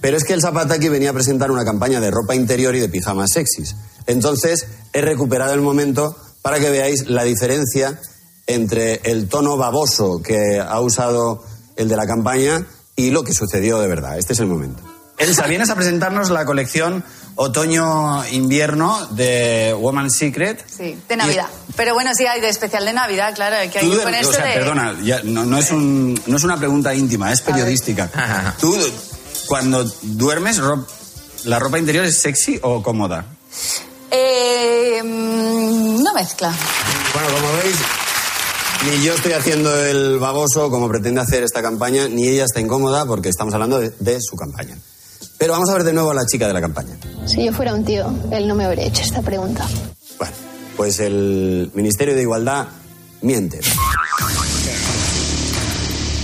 Pero 0.00 0.16
es 0.16 0.24
que 0.24 0.32
Elsa 0.32 0.52
Pataki 0.52 0.88
venía 0.88 1.10
a 1.10 1.12
presentar 1.12 1.50
una 1.50 1.64
campaña 1.64 2.00
de 2.00 2.10
ropa 2.10 2.34
interior 2.34 2.74
y 2.74 2.80
de 2.80 2.88
pijamas 2.88 3.32
sexys. 3.32 3.76
Entonces 4.06 4.66
he 4.92 5.02
recuperado 5.02 5.52
el 5.52 5.60
momento 5.60 6.16
para 6.42 6.58
que 6.58 6.70
veáis 6.70 7.08
la 7.08 7.24
diferencia 7.24 8.00
entre 8.46 9.00
el 9.04 9.28
tono 9.28 9.56
baboso 9.56 10.22
que 10.22 10.58
ha 10.58 10.80
usado 10.80 11.44
el 11.76 11.88
de 11.88 11.96
la 11.96 12.06
campaña 12.06 12.64
y 12.96 13.10
lo 13.10 13.22
que 13.24 13.32
sucedió 13.32 13.78
de 13.80 13.88
verdad. 13.88 14.18
Este 14.18 14.32
es 14.34 14.40
el 14.40 14.46
momento. 14.46 14.82
Elsa, 15.18 15.46
vienes 15.46 15.68
a 15.70 15.74
presentarnos 15.74 16.30
la 16.30 16.46
colección 16.46 17.04
otoño-invierno 17.34 19.06
de 19.10 19.74
Woman's 19.78 20.14
Secret. 20.16 20.64
Sí, 20.66 20.96
de 21.08 21.16
Navidad. 21.16 21.46
Pero 21.76 21.92
bueno, 21.94 22.10
sí 22.14 22.26
hay 22.26 22.40
de 22.40 22.48
especial 22.48 22.84
de 22.84 22.92
Navidad, 22.94 23.34
claro, 23.34 23.56
que 23.70 23.78
hay 23.80 23.90
que 23.90 23.96
ponerse 23.98 24.30
o 24.30 24.32
sea, 24.32 24.44
de... 24.46 24.54
perdona, 24.54 24.96
ya, 25.02 25.20
no, 25.24 25.44
no 25.44 25.58
es 25.58 25.70
un, 25.70 26.18
no 26.26 26.36
es 26.36 26.44
una 26.44 26.56
pregunta 26.56 26.94
íntima, 26.94 27.32
es 27.32 27.42
periodística. 27.42 28.10
¿Tú 28.60 28.76
cuando 29.46 29.84
duermes, 30.02 30.58
ro- 30.58 30.86
la 31.44 31.58
ropa 31.58 31.78
interior 31.78 32.04
es 32.06 32.16
sexy 32.18 32.58
o 32.62 32.82
cómoda? 32.82 33.26
Eh, 34.10 35.02
mm, 35.04 36.02
no 36.02 36.14
mezcla. 36.14 36.52
Bueno, 37.14 37.28
como 37.34 37.52
veis, 37.62 37.76
ni 38.84 39.04
yo 39.04 39.14
estoy 39.14 39.32
haciendo 39.32 39.84
el 39.84 40.18
baboso 40.18 40.70
como 40.70 40.88
pretende 40.88 41.20
hacer 41.20 41.42
esta 41.42 41.62
campaña, 41.62 42.08
ni 42.08 42.28
ella 42.28 42.44
está 42.44 42.60
incómoda 42.60 43.04
porque 43.04 43.28
estamos 43.28 43.52
hablando 43.52 43.78
de, 43.78 43.90
de 43.98 44.18
su 44.20 44.36
campaña. 44.36 44.78
Pero 45.38 45.52
vamos 45.52 45.68
a 45.70 45.74
ver 45.74 45.84
de 45.84 45.92
nuevo 45.92 46.10
a 46.10 46.14
la 46.14 46.26
chica 46.26 46.46
de 46.46 46.52
la 46.54 46.60
campaña. 46.60 46.96
Si 47.26 47.44
yo 47.44 47.52
fuera 47.52 47.74
un 47.74 47.84
tío, 47.84 48.06
él 48.30 48.48
no 48.48 48.54
me 48.54 48.64
habría 48.64 48.86
hecho 48.86 49.02
esta 49.02 49.22
pregunta. 49.22 49.66
Pues 50.76 50.98
el 51.00 51.70
Ministerio 51.74 52.14
de 52.14 52.22
Igualdad 52.22 52.68
miente. 53.20 53.60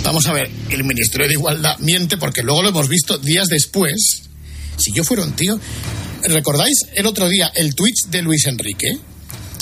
Vamos 0.03 0.27
a 0.27 0.33
ver, 0.33 0.51
el 0.71 0.85
Ministerio 0.85 1.27
de 1.27 1.35
Igualdad 1.35 1.79
miente 1.81 2.17
porque 2.17 2.43
luego 2.43 2.63
lo 2.63 2.69
hemos 2.71 2.89
visto 2.89 3.19
días 3.19 3.49
después. 3.49 4.23
Si 4.79 4.93
yo 4.93 5.05
fuera 5.05 5.25
un 5.25 5.33
tío, 5.33 5.59
¿recordáis 6.23 6.87
el 6.95 7.07
otro 7.07 7.29
día 7.29 7.51
el 7.55 7.75
Twitch 7.75 8.07
de 8.09 8.23
Luis 8.23 8.47
Enrique? 8.47 8.99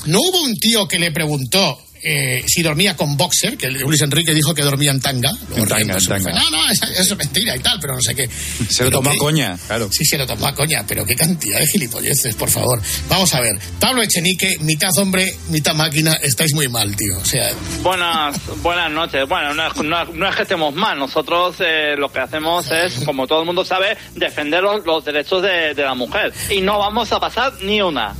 ¿No 0.07 0.21
hubo 0.21 0.43
un 0.43 0.55
tío 0.57 0.87
que 0.87 0.99
le 0.99 1.11
preguntó 1.13 1.79
eh, 2.05 2.45
si 2.47 2.63
dormía 2.63 2.95
con 2.97 3.17
boxer, 3.17 3.57
que 3.57 3.71
Luis 3.71 4.03
Enrique 4.03 4.35
dijo 4.35 4.55
que 4.55 4.63
dormía 4.63 4.91
en 4.91 5.01
tanga. 5.01 5.31
En 5.57 5.67
tanga, 5.67 5.97
en 5.97 6.07
tanga. 6.07 6.33
No, 6.33 6.51
no, 6.51 6.71
eso, 6.71 6.85
eso 6.87 7.03
es 7.15 7.17
mentira 7.17 7.57
y 7.57 7.61
tal, 7.61 7.79
pero 7.81 7.95
no 7.95 8.01
sé 8.03 8.15
qué. 8.15 8.29
Se 8.69 8.85
lo 8.85 8.91
tomó 8.91 9.11
a 9.11 9.17
coña, 9.17 9.59
claro. 9.67 9.89
Sí, 9.91 10.05
se 10.05 10.19
lo 10.19 10.27
tomó 10.27 10.47
a 10.47 10.55
coña, 10.55 10.85
pero 10.87 11.05
qué 11.07 11.15
cantidad 11.17 11.59
de 11.59 11.67
gilipolleces, 11.67 12.35
por 12.35 12.51
favor. 12.51 12.81
Vamos 13.09 13.35
a 13.35 13.41
ver, 13.41 13.59
Pablo 13.81 14.03
Echenique, 14.03 14.59
mitad 14.61 14.91
hombre, 14.99 15.35
mitad 15.49 15.75
máquina, 15.75 16.13
estáis 16.23 16.53
muy 16.55 16.69
mal, 16.69 16.95
tío. 16.95 17.17
O 17.19 17.25
sea, 17.25 17.51
Buenas, 17.83 18.37
buenas 18.63 18.91
noches. 18.91 19.27
Bueno, 19.29 19.55
no, 19.55 19.67
es- 19.67 19.77
no 19.83 20.05
no 20.05 20.29
es 20.29 20.37
que 20.37 20.43
estemos 20.43 20.75
mal. 20.75 20.99
Nosotros 20.99 21.57
eh, 21.61 21.95
lo 21.97 22.13
que 22.13 22.19
hacemos 22.21 22.71
es, 22.71 23.05
como 23.05 23.27
todo 23.27 23.41
el 23.41 23.47
mundo 23.47 23.65
sabe, 23.65 23.97
defender 24.15 24.63
los, 24.63 24.85
los 24.85 25.05
derechos 25.05 25.43
de, 25.43 25.75
de 25.75 25.83
la 25.83 25.95
mujer. 25.95 26.33
Y 26.51 26.61
no 26.61 26.79
vamos 26.79 27.11
a 27.13 27.21
pasar 27.21 27.53
ni 27.63 27.81
una. 27.81 28.15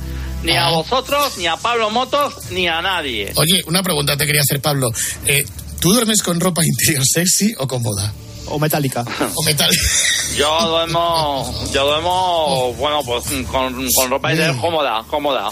Ni 0.45 0.55
a 0.55 0.69
vosotros, 0.69 1.37
ni 1.37 1.47
a 1.47 1.57
Pablo 1.57 1.89
Motos, 1.89 2.51
ni 2.51 2.67
a 2.67 2.81
nadie. 2.81 3.33
oye, 3.35 3.63
una 3.67 3.81
pregunta 3.81 4.15
te 4.15 4.25
quería 4.25 4.41
hacer, 4.41 4.61
Pablo. 4.61 4.91
Eh, 5.25 5.43
¿Tú 5.79 5.91
duermes 5.91 6.21
con 6.21 6.39
ropa 6.39 6.61
interior 6.63 7.03
sexy 7.05 7.53
o 7.57 7.67
cómoda? 7.67 8.13
O 8.47 8.59
metálica. 8.59 9.03
O 9.33 9.43
metálica. 9.43 9.81
Yo 10.37 10.67
duermo, 10.67 11.69
yo 11.73 11.85
duermo, 11.87 12.73
bueno, 12.77 13.01
pues 13.05 13.23
con, 13.49 13.73
con 13.73 14.09
ropa 14.09 14.31
interior 14.33 14.59
cómoda, 14.59 15.03
cómoda. 15.09 15.49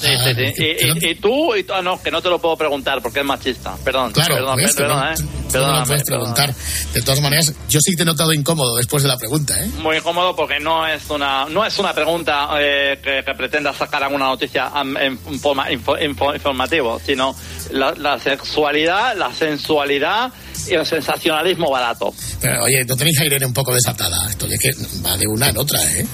Sí, 0.00 0.08
sí, 0.22 0.34
sí. 0.34 0.62
Y, 0.62 1.06
y- 1.06 1.10
y 1.10 1.14
tú, 1.16 1.54
y 1.54 1.64
tú- 1.64 1.72
ah, 1.72 1.82
no, 1.82 2.00
que 2.02 2.10
no 2.10 2.20
te 2.20 2.28
lo 2.28 2.38
puedo 2.38 2.56
preguntar 2.56 3.00
porque 3.02 3.20
es 3.20 3.24
machista. 3.26 3.76
Perdón, 3.84 4.12
Claro, 4.12 4.34
perdón, 4.36 4.56
¿ves? 4.56 4.74
perdona, 4.74 5.14
Tú 5.14 5.22
eh. 5.22 5.24
no- 5.24 5.30
tú 5.30 5.42
no 5.44 5.50
Perdóname, 5.52 5.78
lo 5.80 5.86
puedes 5.86 6.02
perdóname. 6.04 6.34
preguntar. 6.34 6.54
De 6.92 7.02
todas 7.02 7.20
maneras, 7.20 7.54
yo 7.68 7.80
sí 7.80 7.96
te 7.96 8.02
he 8.02 8.06
notado 8.06 8.32
incómodo 8.32 8.76
después 8.76 9.02
de 9.02 9.08
la 9.08 9.16
pregunta, 9.16 9.54
¿eh? 9.62 9.68
Muy 9.78 9.96
incómodo 9.96 10.34
porque 10.36 10.60
no 10.60 10.86
es 10.86 11.08
una 11.10 11.46
no 11.46 11.64
es 11.64 11.78
una 11.78 11.92
pregunta 11.94 12.48
eh, 12.60 12.98
que, 13.02 13.22
que 13.24 13.34
pretenda 13.34 13.72
sacar 13.72 14.02
alguna 14.04 14.26
noticia 14.26 14.70
en 15.00 15.18
forma 15.40 15.70
info- 15.72 15.96
info- 15.98 16.34
informativo, 16.34 17.00
sino 17.04 17.34
la, 17.70 17.92
la 17.92 18.18
sexualidad, 18.18 19.16
la 19.16 19.32
sensualidad 19.32 20.30
y 20.68 20.74
el 20.74 20.84
sensacionalismo 20.84 21.70
barato. 21.70 22.12
Pero 22.40 22.64
oye, 22.64 22.84
¿no 22.84 22.96
tenéis 22.96 23.18
a 23.20 23.24
Irene 23.24 23.46
un 23.46 23.52
poco 23.54 23.72
desatada? 23.74 24.28
Esto 24.30 24.46
es 24.46 24.58
que 24.60 24.70
va 25.04 25.16
de 25.16 25.26
una 25.26 25.48
en 25.48 25.56
otra, 25.58 25.80
¿eh? 25.92 26.06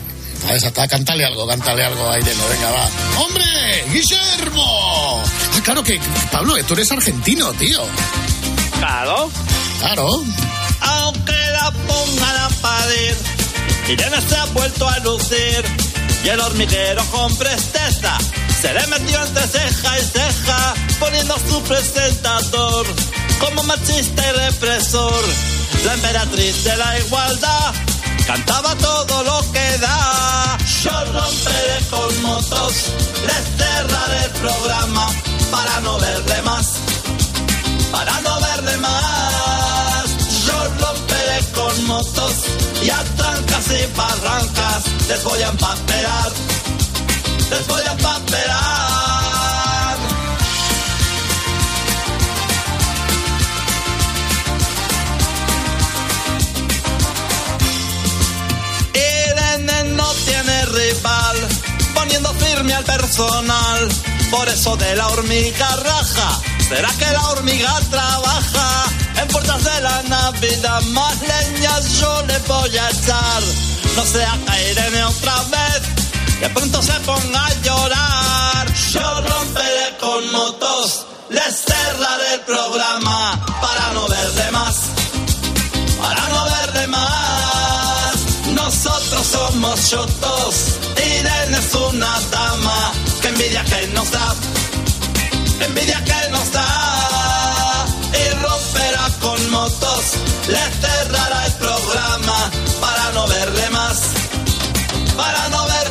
Va 0.49 0.55
desatada, 0.55 0.89
cántale 0.89 1.25
algo, 1.25 1.47
cántale 1.47 1.85
algo 1.85 2.11
a 2.11 2.19
Irene, 2.19 2.43
venga, 2.51 2.71
va. 2.71 2.89
¡Hombre! 3.21 3.85
¡Guillermo! 3.93 5.23
Ah, 5.55 5.61
claro 5.63 5.83
que, 5.85 6.01
Pablo, 6.31 6.55
que 6.55 6.65
tú 6.65 6.75
eres 6.75 6.91
argentino, 6.91 7.53
tío. 7.53 7.83
Claro. 8.79 9.31
Claro. 9.79 10.09
Aunque 10.81 11.33
la 11.33 11.71
pongan 11.71 12.37
a 12.37 12.49
parir, 12.61 13.17
Irene 13.89 14.21
se 14.29 14.37
ha 14.37 14.45
vuelto 14.47 14.89
a 14.89 14.99
lucir. 15.01 15.65
Y 16.25 16.29
el 16.29 16.41
hormiguero 16.41 17.05
con 17.07 17.35
presteza 17.37 18.17
se 18.61 18.73
le 18.73 18.87
metió 18.87 19.25
entre 19.25 19.43
ceja 19.49 19.99
y 19.99 20.03
ceja, 20.03 20.75
poniendo 21.01 21.37
su 21.49 21.61
presentador 21.63 22.87
como 23.41 23.63
machista 23.65 24.29
y 24.29 24.33
represor. 24.33 25.25
La 25.85 25.95
emperatriz 25.95 26.63
de 26.63 26.77
la 26.77 26.99
igualdad 27.01 27.75
cantaba 28.27 28.75
todo 28.77 29.23
lo 29.25 29.53
que 29.53 29.79
da. 29.79 30.59
Yo 30.83 30.91
romperé 31.13 31.79
con 31.91 32.23
motos, 32.23 32.75
les 33.27 33.45
cerraré 33.59 34.25
el 34.25 34.31
programa 34.33 35.07
para 35.51 35.81
no 35.81 35.99
verle 35.99 36.43
más 36.43 36.67
para 37.93 38.21
no 38.23 38.41
verle 38.41 38.77
más. 38.79 40.05
Yo 40.47 40.59
romperé 40.81 41.39
con 41.55 41.87
motos 41.87 42.35
y 42.83 42.91
a 42.91 43.05
trancas 43.17 43.67
y 43.71 43.97
barrancas 43.97 44.83
les 45.09 45.23
voy 45.23 45.43
a 45.43 45.49
empapelar, 45.49 46.33
les 47.51 47.67
voy 47.67 47.83
a 47.83 47.93
empapelar. 47.93 48.92
Poniendo 61.95 62.33
firme 62.35 62.75
al 62.75 62.85
personal. 62.85 63.89
Por 64.31 64.49
eso 64.49 64.77
de 64.77 64.97
la 64.97 65.07
hormiga 65.09 65.77
raja, 65.77 66.41
será 66.69 66.89
que 66.99 67.11
la 67.11 67.29
hormiga 67.31 67.81
trabaja. 67.91 68.85
En 69.21 69.29
puertas 69.29 69.65
de 69.65 69.81
la 69.81 70.03
Navidad, 70.03 70.83
más 70.93 71.17
leñas 71.21 72.01
yo 72.01 72.23
le 72.27 72.39
voy 72.41 72.77
a 72.77 72.91
echar. 72.91 73.43
No 73.97 74.05
sea 74.05 74.39
que 74.47 74.71
Irene 74.71 75.05
otra 75.05 75.37
vez, 75.45 76.41
de 76.41 76.49
pronto 76.51 76.83
se 76.83 76.95
ponga 77.01 77.47
a 77.47 77.55
llorar. 77.63 78.75
Yo 78.75 79.21
romperé 79.21 79.97
con 80.01 80.33
motos, 80.33 81.07
les 81.31 81.55
cerraré 81.65 82.35
el 82.35 82.41
programa 82.41 83.45
para 83.61 83.93
no 83.93 84.09
verle 84.09 84.51
más 84.51 85.03
para 86.03 86.29
no 86.29 86.45
verle 86.45 86.87
más. 86.89 88.15
Nosotros 88.55 89.27
somos 89.27 89.91
chotos, 89.91 90.55
Irene 91.03 91.59
es 91.59 91.75
una 91.75 92.21
dama, 92.31 92.93
que 93.21 93.29
envidia 93.29 93.65
que 93.65 93.87
da, 93.89 94.35
que 95.59 95.65
envidia 95.65 96.05
que 96.05 96.31
nos 96.31 96.53
da. 96.53 97.87
Y 98.13 98.35
romperá 98.35 99.11
con 99.21 99.51
motos, 99.51 100.05
le 100.49 100.65
cerrará 100.81 101.47
el 101.47 101.53
programa 101.55 102.51
para 102.81 103.13
no 103.13 103.27
verle 103.27 103.71
más, 103.71 104.01
para 105.17 105.49
no 105.49 105.67
verle 105.67 105.82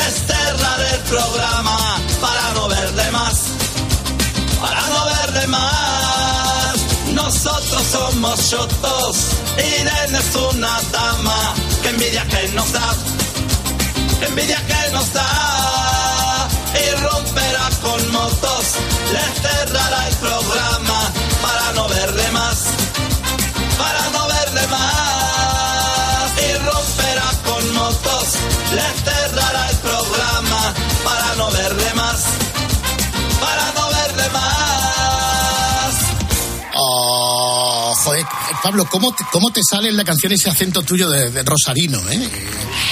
cerraré 0.00 0.90
el 0.94 1.00
programa 1.02 1.98
para 2.20 2.52
no 2.54 2.68
verle 2.68 3.10
más, 3.10 3.40
para 4.60 4.80
no 4.88 5.04
verle 5.06 5.46
más. 5.48 6.76
Nosotros 7.14 7.82
somos 7.90 8.50
chotos, 8.50 9.16
Irene 9.56 10.18
es 10.18 10.36
una 10.36 10.80
dama, 10.92 11.54
que 11.82 11.88
envidia 11.88 12.24
que 12.26 12.48
nos 12.48 12.72
da, 12.72 12.94
que 14.20 14.26
envidia 14.26 14.60
que 14.66 14.92
nos 14.92 15.12
da. 15.12 16.48
Y 16.74 16.90
romperá 17.00 17.70
con 17.80 18.12
motos, 18.12 18.64
les 19.12 19.42
cerrará 19.42 20.08
el 20.08 20.16
programa 20.16 21.12
para 21.40 21.72
no 21.72 21.88
verle 21.88 22.30
más, 22.32 22.58
para 23.78 24.10
no 24.10 24.28
verle 24.28 24.66
más. 24.68 26.32
Y 26.46 26.52
romperá 26.58 27.30
con 27.44 27.74
motos, 27.74 28.24
les 28.72 29.04
cerrará 29.04 29.15
Pablo, 38.66 38.84
¿cómo 38.90 39.14
te, 39.14 39.22
cómo 39.30 39.52
te 39.52 39.60
sale 39.62 39.90
en 39.90 39.96
la 39.96 40.02
canción 40.02 40.32
ese 40.32 40.50
acento 40.50 40.82
tuyo 40.82 41.08
de, 41.08 41.30
de 41.30 41.44
rosarino, 41.44 42.00
eh? 42.10 42.28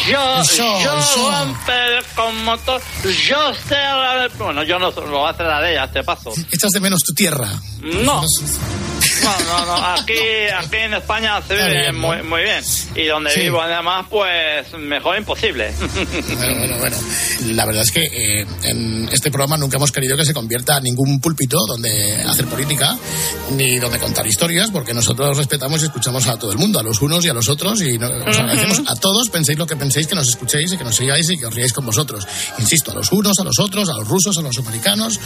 Yo, 0.09 0.43
yo 0.57 1.01
romperé 1.33 2.01
con 2.15 2.45
motor, 2.45 2.81
yo 3.29 3.53
cerraré, 3.67 4.29
bueno, 4.39 4.63
yo 4.63 4.79
no 4.79 4.93
lo 4.93 5.33
cerraré, 5.35 5.75
ya 5.75 5.91
te 5.91 6.05
paso. 6.05 6.33
Echas 6.53 6.71
de 6.71 6.79
menos 6.79 7.01
tu 7.01 7.13
tierra. 7.13 7.49
No. 7.81 8.23
No, 8.23 9.39
no, 9.47 9.67
no. 9.67 9.85
Aquí, 9.95 10.13
aquí 10.59 10.77
en 10.77 10.95
España 10.95 11.43
se 11.47 11.55
vive 11.57 11.93
muy, 11.93 12.23
muy 12.23 12.43
bien. 12.43 12.63
Y 12.95 13.07
donde 13.07 13.31
Sí. 13.33 13.41
vivo 13.41 13.61
además, 13.61 14.07
pues 14.09 14.73
mejor 14.79 15.17
imposible. 15.19 15.75
Bueno, 16.37 16.59
bueno, 16.59 16.77
bueno. 16.79 16.97
La 17.49 17.67
verdad 17.67 17.83
es 17.83 17.91
que 17.91 18.03
eh, 18.03 18.47
en 18.63 19.09
este 19.13 19.31
programa 19.31 19.57
nunca 19.59 19.77
hemos 19.77 19.93
querido 19.93 20.17
que 20.17 20.25
se 20.25 20.33
convierta 20.33 20.79
en 20.79 20.85
ningún 20.85 21.21
púlpito 21.21 21.59
donde 21.67 22.23
hacer 22.23 22.47
política 22.47 22.97
ni 23.57 23.79
donde 23.79 23.99
contar 23.99 24.27
historias, 24.27 24.71
porque 24.71 24.95
nosotros 24.95 25.37
respetamos 25.37 25.83
y 25.83 25.87
escuchamos 25.87 26.27
a 26.27 26.39
todo 26.39 26.53
el 26.53 26.59
mundo, 26.59 26.79
a 26.79 26.83
los 26.83 27.03
unos 27.03 27.25
y 27.25 27.29
a 27.29 27.35
los 27.35 27.49
otros, 27.49 27.83
y 27.83 27.99
no- 27.99 28.07
os 28.09 28.39
agradecemos 28.39 28.83
a 28.87 28.95
todos, 28.97 29.29
penséis 29.29 29.59
lo 29.59 29.67
que 29.67 29.77
penséis, 29.77 30.07
que 30.07 30.15
nos 30.15 30.29
escuchéis 30.29 30.73
y 30.73 30.77
que 30.79 30.85
nos 30.85 30.97
sigáis 30.97 31.29
y 31.31 31.37
que 31.37 31.47
os 31.47 31.55
riáis 31.55 31.73
con 31.73 31.85
vosotros. 31.85 32.27
Insisto, 32.59 32.93
a 32.93 32.95
los 32.95 33.13
unos, 33.13 33.39
a 33.39 33.45
los 33.45 33.59
otros, 33.59 33.89
a 33.91 33.93
los 33.95 34.09
rusos, 34.09 34.39
a 34.39 34.41
los 34.43 34.57
americanos, 34.59 35.21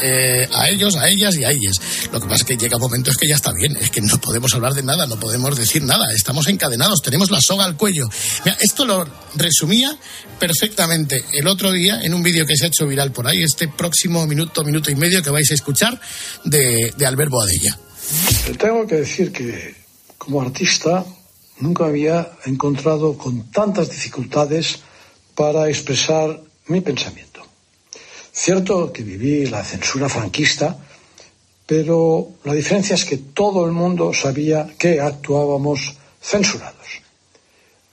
eh, 0.00 0.48
a 0.52 0.68
ellos, 0.68 0.94
a 0.96 1.08
ellas 1.08 1.34
y 1.36 1.44
a 1.44 1.50
ellas. 1.50 1.80
Lo 2.12 2.20
que 2.20 2.26
pasa 2.26 2.36
es 2.42 2.44
que 2.44 2.56
llega 2.56 2.76
un 2.76 2.82
momento 2.82 3.10
es 3.10 3.16
que 3.16 3.28
ya 3.28 3.34
está 3.34 3.52
bien, 3.52 3.76
es 3.80 3.90
que 3.90 4.00
no 4.00 4.16
podemos 4.20 4.54
hablar 4.54 4.74
de 4.74 4.82
nada, 4.84 5.06
no 5.06 5.16
podemos 5.16 5.56
decir 5.56 5.82
nada, 5.82 6.12
estamos 6.14 6.46
encadenados, 6.46 7.02
tenemos 7.02 7.30
la 7.30 7.40
soga 7.40 7.64
al 7.64 7.76
cuello. 7.76 8.08
Mira, 8.44 8.56
esto 8.60 8.84
lo 8.84 9.06
resumía 9.34 9.96
perfectamente 10.38 11.24
el 11.32 11.46
otro 11.48 11.63
día 11.72 12.00
en 12.02 12.14
un 12.14 12.22
vídeo 12.22 12.46
que 12.46 12.56
se 12.56 12.64
ha 12.64 12.68
hecho 12.68 12.86
viral 12.86 13.12
por 13.12 13.26
ahí, 13.26 13.42
este 13.42 13.68
próximo 13.68 14.26
minuto, 14.26 14.64
minuto 14.64 14.90
y 14.90 14.96
medio 14.96 15.22
que 15.22 15.30
vais 15.30 15.50
a 15.50 15.54
escuchar 15.54 16.00
de, 16.44 16.92
de 16.96 17.06
Albert 17.06 17.30
Boadella. 17.30 17.78
Pero 18.44 18.58
tengo 18.58 18.86
que 18.86 18.96
decir 18.96 19.32
que 19.32 19.74
como 20.18 20.40
artista 20.40 21.04
nunca 21.60 21.86
había 21.86 22.32
encontrado 22.46 23.16
con 23.16 23.50
tantas 23.50 23.90
dificultades 23.90 24.80
para 25.34 25.68
expresar 25.68 26.40
mi 26.66 26.80
pensamiento. 26.80 27.42
Cierto 28.32 28.92
que 28.92 29.02
viví 29.02 29.46
la 29.46 29.62
censura 29.62 30.08
franquista, 30.08 30.76
pero 31.66 32.30
la 32.44 32.52
diferencia 32.52 32.94
es 32.94 33.04
que 33.04 33.18
todo 33.18 33.64
el 33.66 33.72
mundo 33.72 34.12
sabía 34.12 34.66
que 34.78 35.00
actuábamos 35.00 35.94
censurados. 36.20 37.00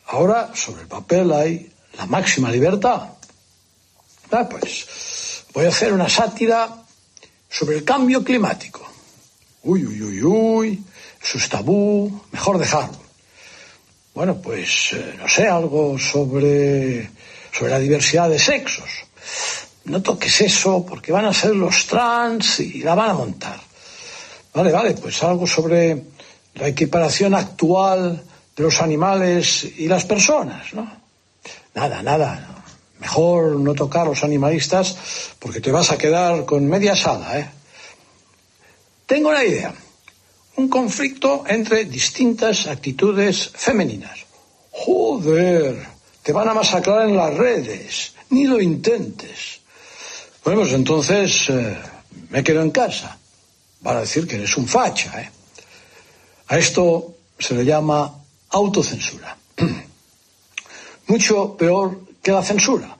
Ahora, 0.07 0.51
sobre 0.55 0.81
el 0.81 0.87
papel 0.87 1.31
hay 1.31 1.71
la 1.97 2.05
máxima 2.05 2.51
libertad. 2.51 3.09
Ah, 4.31 4.47
pues 4.47 5.43
voy 5.53 5.65
a 5.65 5.69
hacer 5.69 5.91
una 5.91 6.07
sátira 6.07 6.69
sobre 7.49 7.77
el 7.77 7.83
cambio 7.83 8.23
climático. 8.23 8.87
Uy, 9.63 9.85
uy, 9.85 10.01
uy, 10.01 10.23
uy, 10.23 10.83
eso 11.21 11.37
es 11.37 11.49
tabú, 11.49 12.21
mejor 12.31 12.57
dejarlo. 12.57 13.01
Bueno, 14.15 14.41
pues 14.41 14.93
eh, 14.93 15.15
no 15.17 15.27
sé, 15.27 15.47
algo 15.47 15.99
sobre, 15.99 17.09
sobre 17.51 17.71
la 17.71 17.79
diversidad 17.79 18.29
de 18.29 18.39
sexos. 18.39 18.89
No 19.85 20.01
toques 20.01 20.41
eso 20.41 20.85
porque 20.85 21.11
van 21.11 21.25
a 21.25 21.33
ser 21.33 21.55
los 21.55 21.85
trans 21.87 22.61
y 22.61 22.79
la 22.79 22.95
van 22.95 23.09
a 23.09 23.13
montar. 23.13 23.59
Vale, 24.53 24.71
vale, 24.71 24.93
pues 24.93 25.21
algo 25.23 25.45
sobre 25.45 26.03
la 26.55 26.67
equiparación 26.67 27.35
actual 27.35 28.23
de 28.55 28.63
los 28.63 28.81
animales 28.81 29.65
y 29.77 29.87
las 29.87 30.05
personas, 30.05 30.73
¿no? 30.73 30.91
Nada, 31.73 32.01
nada. 32.01 32.60
Mejor 33.01 33.59
no 33.59 33.73
tocar 33.73 34.05
los 34.05 34.23
animalistas 34.23 34.95
porque 35.39 35.59
te 35.59 35.71
vas 35.71 35.89
a 35.89 35.97
quedar 35.97 36.45
con 36.45 36.67
media 36.67 36.95
sala, 36.95 37.39
¿eh? 37.39 37.49
Tengo 39.07 39.29
una 39.29 39.43
idea. 39.43 39.73
Un 40.57 40.69
conflicto 40.69 41.43
entre 41.47 41.85
distintas 41.85 42.67
actitudes 42.67 43.49
femeninas. 43.55 44.19
Joder, 44.69 45.83
te 46.21 46.31
van 46.31 46.49
a 46.49 46.53
masacrar 46.53 47.09
en 47.09 47.17
las 47.17 47.33
redes. 47.33 48.13
Ni 48.29 48.45
lo 48.45 48.61
intentes. 48.61 49.61
Bueno, 50.45 50.61
pues 50.61 50.73
entonces 50.73 51.49
eh, 51.49 51.75
me 52.29 52.43
quedo 52.43 52.61
en 52.61 52.69
casa. 52.69 53.17
Van 53.79 53.97
a 53.97 54.01
decir 54.01 54.27
que 54.27 54.35
eres 54.35 54.55
un 54.57 54.67
facha, 54.67 55.21
¿eh? 55.23 55.29
A 56.49 56.59
esto 56.59 57.15
se 57.39 57.55
le 57.55 57.65
llama 57.65 58.13
autocensura. 58.51 59.35
Mucho 61.07 61.57
peor 61.57 62.10
que 62.21 62.31
la 62.31 62.43
censura. 62.43 62.97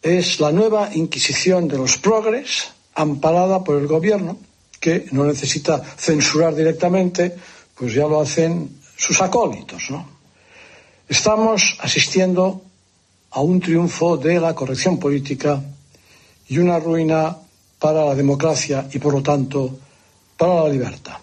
Es 0.00 0.40
la 0.40 0.50
nueva 0.50 0.90
Inquisición 0.94 1.68
de 1.68 1.78
los 1.78 1.98
progres, 1.98 2.70
amparada 2.94 3.62
por 3.62 3.76
el 3.76 3.86
gobierno, 3.86 4.36
que 4.80 5.06
no 5.12 5.24
necesita 5.24 5.80
censurar 5.96 6.54
directamente, 6.54 7.36
pues 7.76 7.94
ya 7.94 8.06
lo 8.06 8.20
hacen 8.20 8.80
sus 8.96 9.20
acólitos. 9.20 9.88
Estamos 11.08 11.76
asistiendo 11.80 12.62
a 13.30 13.40
un 13.40 13.60
triunfo 13.60 14.16
de 14.16 14.40
la 14.40 14.54
corrección 14.54 14.98
política 14.98 15.62
y 16.48 16.58
una 16.58 16.78
ruina 16.78 17.36
para 17.78 18.04
la 18.04 18.14
democracia 18.14 18.88
y, 18.92 18.98
por 18.98 19.14
lo 19.14 19.22
tanto, 19.22 19.78
para 20.36 20.64
la 20.64 20.68
libertad. 20.68 21.16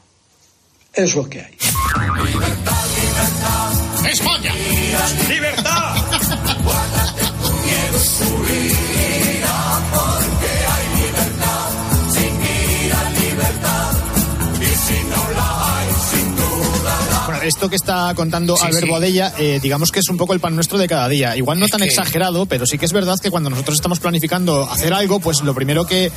Es 0.93 1.15
lo 1.15 1.29
que 1.29 1.41
hay. 1.41 1.57
España. 4.09 4.68
Esto 17.49 17.67
que 17.67 17.75
está 17.75 18.13
contando 18.13 18.55
Albert 18.61 18.87
Boadella, 18.87 19.33
eh, 19.39 19.59
digamos 19.61 19.89
que 19.91 19.99
es 19.99 20.09
un 20.09 20.17
poco 20.17 20.33
el 20.33 20.39
pan 20.39 20.53
nuestro 20.53 20.77
de 20.77 20.87
cada 20.87 21.09
día. 21.09 21.35
Igual 21.35 21.59
no 21.59 21.67
tan 21.67 21.81
exagerado, 21.81 22.45
pero 22.45 22.67
sí 22.67 22.77
que 22.77 22.85
es 22.85 22.93
verdad 22.93 23.19
que 23.19 23.31
cuando 23.31 23.49
nosotros 23.49 23.75
estamos 23.75 23.99
planificando 23.99 24.69
hacer 24.69 24.93
algo, 24.93 25.19
pues 25.19 25.41
lo 25.41 25.55
primero 25.55 25.85
que, 25.85 26.11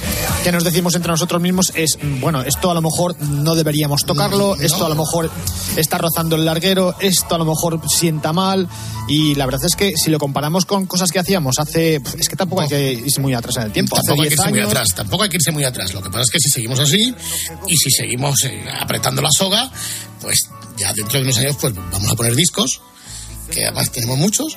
que 0.44 0.52
nos 0.52 0.62
decimos 0.62 0.94
entre 0.94 1.10
nosotros 1.10 1.40
mismos 1.40 1.72
es, 1.74 1.98
mm, 2.00 2.20
bueno, 2.20 2.42
esto 2.42 2.70
a 2.70 2.74
lo 2.74 2.82
mejor 2.82 3.18
no 3.18 3.54
deberíamos 3.54 4.04
tocarlo, 4.04 4.56
esto 4.56 4.84
a 4.84 4.90
lo 4.90 4.94
mejor 4.94 5.30
está 5.76 5.96
rozando 5.96 6.36
el 6.36 6.44
larguero, 6.44 6.94
esto 7.00 7.34
a 7.34 7.38
lo 7.38 7.46
mejor 7.46 7.80
sienta 7.88 8.34
mal. 8.34 8.68
Y 9.08 9.34
la 9.34 9.46
verdad 9.46 9.64
es 9.64 9.74
que 9.74 9.94
si 9.96 10.10
lo 10.10 10.18
comparamos 10.18 10.66
con 10.66 10.84
cosas 10.84 11.10
que 11.10 11.18
hacíamos 11.18 11.58
hace, 11.58 11.96
es 12.18 12.28
que 12.28 12.36
tampoco 12.36 12.62
hay 12.62 12.68
que 12.68 12.92
irse 12.92 13.20
muy 13.22 13.32
atrás 13.32 13.56
en 13.56 13.62
el 13.64 13.72
tiempo. 13.72 13.96
Hace 13.96 14.08
Tampoco 14.08 14.22
hay 14.22 14.28
que 14.28 14.34
10 14.34 14.38
irse 14.38 14.50
muy 14.50 14.60
atrás, 14.60 14.88
tampoco 14.94 15.22
hay 15.22 15.28
que 15.30 15.36
irse 15.36 15.50
muy 15.50 15.64
atrás. 15.64 15.94
Lo 15.94 16.02
que 16.02 16.10
pasa 16.10 16.22
es 16.22 16.30
que 16.30 16.38
si 16.40 16.50
seguimos 16.50 16.78
así 16.78 17.14
y 17.66 17.76
si 17.76 17.90
seguimos 17.90 18.44
eh, 18.44 18.64
apretando 18.78 19.22
la 19.22 19.30
soga, 19.34 19.70
pues 20.22 20.48
ya 20.78 20.92
dentro 20.94 21.18
de 21.18 21.24
unos 21.24 21.38
años 21.38 21.56
pues 21.60 21.74
vamos 21.74 22.10
a 22.10 22.14
poner 22.14 22.34
discos, 22.34 22.80
que 23.50 23.64
además 23.64 23.90
tenemos 23.90 24.16
muchos, 24.16 24.56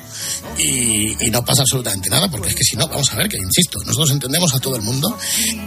y, 0.58 1.16
no 1.32 1.44
pasa 1.44 1.64
absolutamente 1.64 2.10
nada, 2.10 2.30
porque 2.30 2.50
es 2.50 2.56
que 2.56 2.64
si 2.64 2.78
no, 2.78 2.88
vamos 2.88 3.12
a 3.12 3.18
ver, 3.18 3.28
que 3.28 3.38
insisto, 3.38 3.80
nosotros 3.80 4.12
entendemos 4.12 4.54
a 4.54 4.60
todo 4.60 4.76
el 4.78 4.84
mundo 4.84 5.18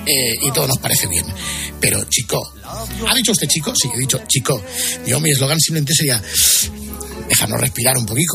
eh, 0.07 0.35
y 0.41 0.51
todo 0.53 0.67
nos 0.67 0.79
parece 0.79 1.07
bien. 1.09 1.27
Pero 1.79 2.03
chico, 2.05 2.41
¿ha 2.65 3.15
dicho 3.15 3.33
usted 3.33 3.49
chico? 3.49 3.75
Sí, 3.77 3.91
he 3.95 3.99
dicho 3.99 4.21
chico. 4.27 4.63
Yo 5.07 5.21
mi 5.21 5.31
eslogan 5.31 5.61
simplemente 5.61 5.93
sería, 5.95 6.23
déjanos 7.29 7.61
respirar 7.61 7.99
un 7.99 8.07
poquito, 8.07 8.33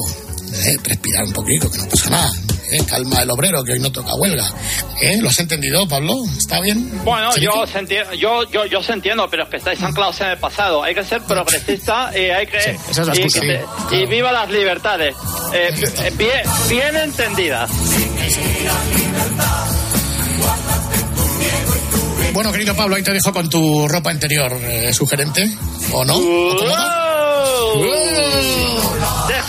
¿eh? 0.54 0.78
respirar 0.84 1.26
un 1.26 1.34
poquito, 1.34 1.70
que 1.72 1.78
no 1.80 1.86
pasa 1.90 2.10
nada. 2.10 2.32
¿eh? 2.72 2.80
Calma 2.88 3.22
el 3.22 3.30
obrero, 3.32 3.64
que 3.64 3.74
hoy 3.74 3.80
no 3.80 3.92
toca 3.92 4.14
huelga. 4.16 4.46
¿eh? 5.02 5.18
¿Lo 5.22 5.30
has 5.30 5.40
entendido, 5.40 5.88
Pablo? 5.88 6.14
¿Está 6.38 6.60
bien? 6.62 7.04
Bueno, 7.04 7.32
¿Sí? 7.34 7.42
yo, 7.42 7.52
os 7.62 7.74
enti- 7.74 8.18
yo, 8.18 8.50
yo, 8.50 8.66
yo 8.66 8.80
os 8.80 8.90
entiendo, 8.90 9.28
pero 9.30 9.44
es 9.44 9.50
que 9.50 9.58
estáis 9.58 9.82
anclados 9.84 10.20
en 10.22 10.28
el 10.28 10.38
pasado. 10.38 10.84
Hay 10.84 10.96
que 10.96 11.04
ser 11.04 11.22
progresista 11.24 12.12
y 12.18 12.30
hay 12.30 12.48
que... 12.48 12.58
esa 12.90 13.02
es 13.02 13.08
la 13.08 13.16
y, 13.16 13.22
excusa. 13.22 13.42
que 13.42 13.66
se- 13.90 13.96
y 13.96 14.06
viva 14.08 14.32
las 14.32 14.50
libertades. 14.50 15.16
Eh, 15.54 15.70
eh, 16.04 16.12
bien, 16.18 16.42
bien 16.70 16.96
entendidas. 16.96 17.70
Bueno, 22.34 22.52
querido 22.52 22.76
Pablo, 22.76 22.96
ahí 22.96 23.04
te 23.04 23.12
dejo 23.14 23.32
con 23.32 23.48
tu 23.48 23.88
ropa 23.88 24.12
interior 24.12 24.52
eh, 24.64 24.92
sugerente, 24.92 25.48
¿o 25.92 26.04
no? 26.04 26.16
¿O 26.18 26.56
cómoda? 26.58 27.00
Sí, 27.76 28.78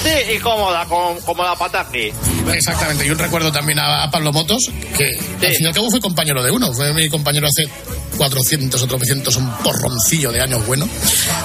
sí, 0.02 0.34
y 0.34 0.38
cómoda, 0.38 0.84
como, 0.86 1.18
como 1.20 1.42
la 1.42 1.54
pata 1.56 1.80
aquí. 1.80 2.12
Exactamente, 2.52 3.06
y 3.06 3.10
un 3.10 3.18
recuerdo 3.18 3.50
también 3.52 3.78
a, 3.78 4.04
a 4.04 4.10
Pablo 4.10 4.32
Motos, 4.32 4.70
que 4.96 5.04
al 5.46 5.52
fin 5.54 5.64
y 5.64 5.66
al 5.66 5.74
cabo 5.74 5.90
fue 5.90 6.00
compañero 6.00 6.42
de 6.42 6.50
uno, 6.50 6.72
fue 6.72 6.92
mi 6.92 7.08
compañero 7.08 7.46
hace 7.46 7.68
400 8.16 8.82
o 8.82 8.86
300, 8.86 9.36
un 9.36 9.50
porroncillo 9.58 10.30
de 10.32 10.40
años 10.40 10.66
bueno, 10.66 10.88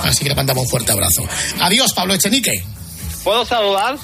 así 0.04 0.24
que 0.24 0.30
le 0.30 0.36
mandamos 0.36 0.64
un 0.64 0.70
fuerte 0.70 0.92
abrazo. 0.92 1.24
Adiós, 1.62 1.94
Pablo 1.94 2.14
Echenique. 2.14 2.64
¿Puedo 3.24 3.46
saludar? 3.46 3.98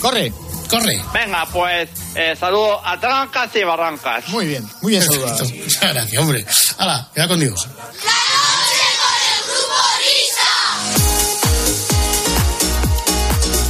Corre. 0.00 0.32
Corre. 0.68 0.98
Venga, 1.12 1.46
pues 1.52 1.90
eh, 2.14 2.34
saludo 2.38 2.80
a 2.84 2.98
trancas 2.98 3.54
y 3.54 3.62
barrancas. 3.62 4.26
Muy 4.28 4.46
bien, 4.46 4.66
muy 4.80 4.92
bien 4.92 5.02
saludado. 5.02 5.44
Muchas 5.44 5.92
gracias, 5.92 6.22
hombre. 6.22 6.46
Hala, 6.78 7.10
queda 7.14 7.28
con 7.28 7.40
Dios. 7.40 7.68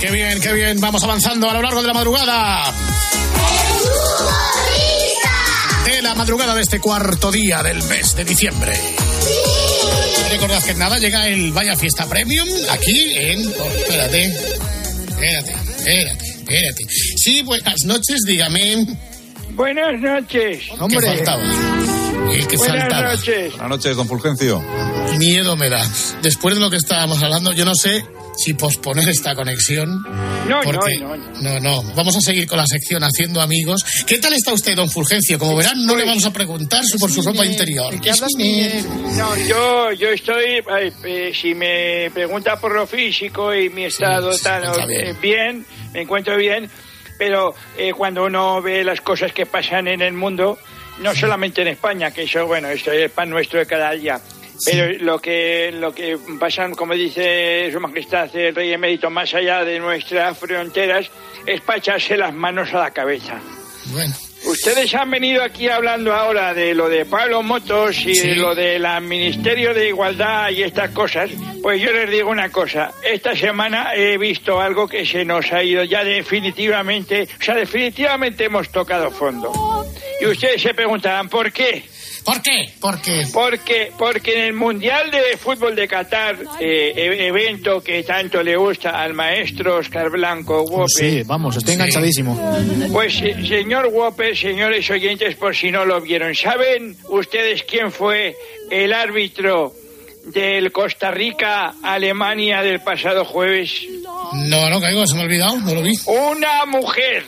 Qué 0.03 0.11
bien, 0.11 0.41
qué 0.41 0.53
bien. 0.53 0.81
Vamos 0.81 1.05
avanzando 1.05 1.49
a 1.49 1.55
lo 1.55 1.63
largo 1.63 1.81
de 1.81 1.87
la 1.87 1.95
madrugada. 1.95 2.75
De 5.85 6.03
la 6.03 6.17
madrugada 6.17 6.57
de 6.57 6.63
este 6.63 6.81
cuarto 6.81 7.31
día 7.31 7.63
del 7.63 7.81
mes 7.85 8.17
de 8.17 8.25
diciembre. 8.25 8.73
Recordad 10.29 10.61
que 10.65 10.75
nada, 10.75 10.99
llega 10.99 11.29
el 11.29 11.53
Vaya 11.53 11.77
Fiesta 11.77 12.07
Premium 12.07 12.49
aquí 12.71 13.15
en... 13.15 13.47
oh, 13.47 13.65
espérate, 13.79 14.25
espérate, 14.27 15.53
espérate, 15.53 16.25
espérate. 16.25 16.87
Sí, 17.17 17.43
buenas 17.43 17.85
noches, 17.85 18.23
dígame. 18.27 18.85
Buenas 19.51 20.01
noches. 20.01 20.65
¿Qué 20.89 21.01
faltaba? 21.01 21.45
El 22.29 22.47
que 22.49 22.57
Buenas 22.57 22.89
noches. 22.89 23.53
Buenas 23.53 23.69
noches, 23.69 23.97
don 23.97 24.09
Fulgencio. 24.09 24.61
Miedo 25.19 25.55
me 25.55 25.69
da. 25.69 25.89
Después 26.23 26.57
de 26.57 26.61
lo 26.61 26.71
que 26.71 26.79
estábamos 26.79 27.23
hablando, 27.23 27.53
yo 27.53 27.65
no 27.65 27.77
sé 27.77 28.05
si 28.37 28.55
posponer 28.55 29.09
esta 29.09 29.35
conexión. 29.35 30.03
No, 30.49 30.61
porque- 30.63 30.99
no, 31.01 31.17
no, 31.17 31.61
no, 31.61 31.61
no. 31.61 31.83
Vamos 31.95 32.17
a 32.17 32.21
seguir 32.21 32.47
con 32.47 32.59
la 32.59 32.67
sección 32.67 33.03
Haciendo 33.03 33.41
Amigos. 33.41 33.85
¿Qué 34.07 34.19
tal 34.19 34.33
está 34.33 34.53
usted, 34.53 34.75
don 34.75 34.91
Fulgencio? 34.91 35.39
Como 35.39 35.57
verán, 35.57 35.85
no 35.87 35.97
le 35.97 36.05
vamos 36.05 36.25
a 36.25 36.33
preguntar 36.33 36.83
por 36.99 37.11
su 37.11 37.23
ropa 37.23 37.45
interior. 37.45 37.95
No, 39.17 39.37
yo, 39.47 39.93
yo 39.93 40.09
estoy, 40.09 40.63
eh, 41.05 41.33
si 41.35 41.55
me 41.55 42.11
pregunta 42.13 42.57
por 42.59 42.75
lo 42.75 42.87
físico 42.87 43.55
y 43.55 43.69
mi 43.71 43.85
estado 43.85 44.33
sí, 44.33 44.43
tan 44.43 44.65
está 44.65 44.85
eh, 44.85 44.87
bien. 44.87 45.21
bien, 45.21 45.67
me 45.93 46.03
encuentro 46.03 46.37
bien, 46.37 46.69
pero 47.19 47.55
eh, 47.77 47.93
cuando 47.97 48.25
uno 48.25 48.61
ve 48.63 48.83
las 48.83 49.01
cosas 49.01 49.33
que 49.33 49.47
pasan 49.47 49.89
en 49.89 50.03
el 50.03 50.13
mundo, 50.15 50.59
no 51.01 51.15
solamente 51.15 51.63
en 51.63 51.69
España, 51.69 52.11
que 52.11 52.23
eso, 52.23 52.47
bueno, 52.47 52.69
esto 52.69 52.91
es 52.93 53.11
pan 53.11 53.31
nuestro 53.31 53.59
de 53.61 53.67
cada 53.67 53.93
día, 53.93 54.21
pero 54.65 54.93
lo 55.05 55.19
que, 55.19 55.71
lo 55.73 55.95
que 55.95 56.19
pasan, 56.39 56.75
como 56.75 56.95
dice 56.95 57.71
Su 57.73 57.81
Majestad 57.81 58.35
el 58.37 58.55
Rey 58.55 58.73
Emérito, 58.73 59.11
más 59.11 59.33
allá 59.35 59.65
de 59.65 59.79
nuestras 59.79 60.39
fronteras, 60.39 61.11
es 61.47 61.61
para 61.61 61.79
echarse 61.79 62.17
las 62.17 62.33
manos 62.35 62.73
a 62.75 62.79
la 62.79 62.91
cabeza. 62.91 63.41
Bueno. 63.87 64.15
Ustedes 64.45 64.93
han 64.97 65.09
venido 65.09 65.41
aquí 65.41 65.69
hablando 65.69 66.13
ahora 66.13 66.53
de 66.53 66.75
lo 66.75 66.89
de 66.89 67.05
Pablo 67.05 67.45
Motos 67.45 67.97
y 68.05 68.13
Sí. 68.15 68.29
de 68.31 68.37
lo 68.37 68.57
del 68.57 68.85
Ministerio 69.03 69.73
de 69.73 69.87
Igualdad 69.89 70.51
y 70.51 70.65
estas 70.65 70.91
cosas, 70.91 71.31
Pues 71.63 71.81
yo 71.81 71.93
les 71.93 72.11
digo 72.11 72.29
una 72.29 72.51
cosa, 72.51 72.91
esta 73.05 73.37
semana 73.37 73.95
he 73.95 74.19
visto 74.19 74.61
algo 74.61 74.89
que 74.89 75.07
se 75.07 75.25
nos 75.25 75.53
ha 75.53 75.63
ido 75.63 75.85
ya 75.85 76.03
definitivamente, 76.03 77.29
o 77.41 77.43
sea, 77.43 77.55
definitivamente 77.55 78.47
hemos 78.47 78.69
tocado 78.73 79.13
fondo. 79.13 79.53
Y 80.21 80.27
ustedes 80.27 80.61
se 80.61 80.75
preguntarán, 80.75 81.29
¿por 81.29 81.53
qué? 81.53 81.85
¿Por 82.25 82.41
qué? 82.41 82.73
Porque 82.81 83.23
Porque, 83.33 83.93
porque 83.99 84.35
en 84.39 84.45
el 84.45 84.53
Mundial 84.53 85.11
de 85.11 85.37
Fútbol 85.37 85.75
de 85.75 85.89
Qatar, 85.89 86.37
eh, 86.61 86.93
e- 86.95 87.27
evento 87.27 87.83
que 87.83 88.03
tanto 88.05 88.43
le 88.43 88.57
gusta 88.57 88.91
al 89.03 89.13
maestro 89.13 89.79
Oscar 89.79 90.09
Blanco 90.11 90.63
Whopper, 90.63 90.89
Sí, 90.89 91.23
vamos, 91.25 91.57
estoy 91.57 91.75
enganchadísimo. 91.75 92.39
pues 92.93 93.21
eh, 93.23 93.35
señor 93.47 93.89
Whopper, 93.93 94.37
señores 94.37 94.89
oyentes, 94.91 95.35
por 95.37 95.55
si 95.57 95.71
no 95.71 95.85
lo 95.85 96.01
vieron, 96.01 96.35
¿saben 96.35 96.97
ustedes 97.09 97.65
quién 97.65 97.91
fue 97.91 98.37
el 98.71 98.93
árbitro 98.93 99.73
del 100.27 100.71
Costa 100.71 101.11
Rica-Alemania 101.11 102.63
del 102.63 102.81
pasado 102.81 103.25
jueves? 103.25 103.73
No, 104.49 104.71
no 104.71 104.81
caigo, 104.81 105.07
se 105.07 105.15
me 105.15 105.23
ha 105.23 105.25
olvidado, 105.25 105.57
no 105.59 105.75
lo 105.75 105.83
vi. 105.83 105.93
Una 106.07 106.65
mujer. 106.67 107.25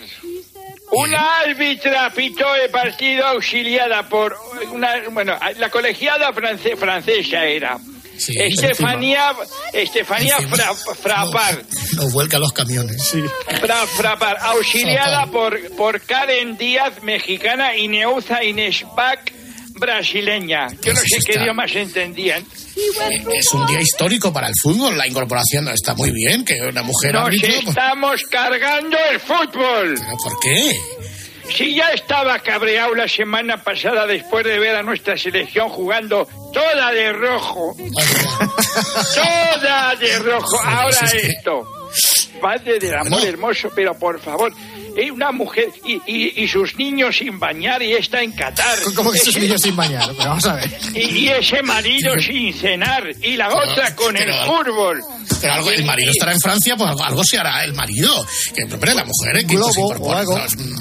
Una 0.95 1.39
árbitra 1.41 2.11
pitó 2.11 2.55
el 2.55 2.71
partido 2.71 3.27
auxiliada 3.27 4.09
por 4.09 4.37
una, 4.73 4.91
bueno, 5.11 5.37
la 5.59 5.71
colegiada 5.71 6.33
france- 6.33 6.77
francesa 6.77 7.45
era. 7.45 7.79
Sí, 8.17 8.33
Estefanía, 8.39 9.33
Estefanía 9.73 10.37
Fra- 10.49 10.73
Frapar, 10.73 11.63
Nos 11.97 12.13
vuelca 12.13 12.39
los 12.39 12.53
camiones. 12.53 13.03
Sí. 13.03 13.21
Fra- 13.61 13.87
Frapar, 13.89 14.37
auxiliada 14.41 15.27
por, 15.27 15.59
por 15.77 16.01
Karen 16.01 16.57
Díaz, 16.57 17.03
mexicana, 17.03 17.77
y 17.77 17.89
Neuza 17.89 18.45
Inés 18.45 18.85
Bach, 18.97 19.19
brasileña. 19.75 20.69
Yo 20.83 20.93
no 20.93 21.01
sé 21.01 21.19
qué 21.27 21.39
idiomas 21.39 21.75
entendían. 21.75 22.45
Es 23.33 23.53
un 23.53 23.67
día 23.67 23.81
histórico 23.81 24.33
para 24.33 24.49
el 24.49 24.55
fútbol. 24.61 24.97
La 24.97 25.07
incorporación 25.07 25.69
está 25.69 25.95
muy 25.95 26.11
bien, 26.11 26.45
que 26.45 26.61
una 26.61 26.83
mujer 26.83 27.15
Nos 27.15 27.27
árbitro, 27.27 27.49
pues, 27.49 27.69
estamos 27.69 28.23
cargando 28.31 28.97
el 29.11 29.21
fútbol. 29.21 29.95
¿Por 30.23 30.41
qué? 30.41 30.81
Si 31.53 31.75
ya 31.75 31.91
estaba 31.91 32.39
cabreado 32.39 32.95
la 32.95 33.07
semana 33.07 33.63
pasada 33.63 34.07
después 34.07 34.45
de 34.45 34.59
ver 34.59 34.77
a 34.77 34.83
nuestra 34.83 35.17
selección 35.17 35.69
jugando 35.69 36.27
toda 36.53 36.91
de 36.93 37.13
rojo. 37.13 37.77
toda 39.15 39.95
de 39.97 40.19
rojo. 40.21 40.61
Ahora 40.65 41.07
esto. 41.13 41.91
Padre 42.41 42.79
del 42.79 42.95
amor 42.95 43.25
hermoso, 43.25 43.71
pero 43.75 43.95
por 43.99 44.21
favor. 44.21 44.53
Eh, 44.97 45.11
una 45.11 45.33
mujer 45.33 45.69
y, 45.87 45.95
y- 46.07 46.45
y 46.45 46.49
sus 46.49 46.77
niños 46.77 47.17
sin 47.19 47.39
bañar 47.39 47.83
y 47.83 47.93
está 47.93 48.23
en 48.23 48.33
Qatar. 48.33 48.79
¿Cómo 48.95 49.11
que 49.13 49.19
sus 49.19 49.29
Ese- 49.29 49.41
niños 49.41 49.61
sin 49.61 49.77
bañar? 49.77 50.09
Pero 50.17 50.29
vamos 50.31 50.45
a 50.47 50.55
ver. 50.55 50.71
y, 50.95 51.01
y 51.01 51.29
ese 51.29 51.63
marido 51.63 52.13
sin 52.19 52.53
cenar 52.55 53.05
y 53.23 53.37
la 53.37 53.49
otra 53.55 53.95
con 53.97 54.17
el 54.17 54.33
fútbol. 54.47 55.03
Pero 55.41 55.53
algo, 55.55 55.71
el 55.71 55.85
marido 55.85 56.11
estará 56.11 56.33
en 56.33 56.41
Francia, 56.41 56.75
pues 56.77 56.89
algo, 56.91 57.05
algo 57.05 57.25
se 57.25 57.39
hará 57.39 57.65
el 57.65 57.75
marido. 57.75 58.27
Que, 58.55 58.63
hombre, 58.73 58.95
la 58.95 59.05
mujer 59.05 59.37
¿eh? 59.39 59.47
que 59.47 59.57
se 59.59 59.81
incorpora. 59.81 60.25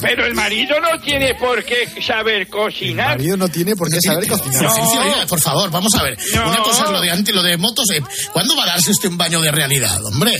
Pero 0.01 0.25
el 0.25 0.33
marido 0.35 0.79
no 0.79 0.99
tiene 1.01 1.35
por 1.35 1.63
qué 1.65 1.87
saber 2.05 2.47
cocinar. 2.47 3.17
marido 3.17 3.35
no 3.37 3.47
tiene 3.49 3.75
por 3.75 3.89
qué 3.89 3.97
saber 4.01 4.27
cocinar. 4.27 4.65
Oiga, 4.65 5.25
por 5.27 5.41
favor, 5.41 5.69
vamos 5.71 5.93
a 5.95 6.03
ver. 6.03 6.17
No. 6.33 6.47
Una 6.49 6.57
cosa 6.59 6.85
es 6.85 6.89
lo 6.91 7.01
de 7.01 7.11
antes, 7.11 7.33
lo 7.35 7.43
de 7.43 7.57
motos. 7.57 7.89
eh, 7.91 8.01
¿Cuándo 8.31 8.55
va 8.55 8.63
a 8.63 8.67
darse 8.67 8.91
usted 8.91 9.09
un 9.09 9.17
baño 9.17 9.41
de 9.41 9.51
realidad, 9.51 9.99
hombre? 10.05 10.33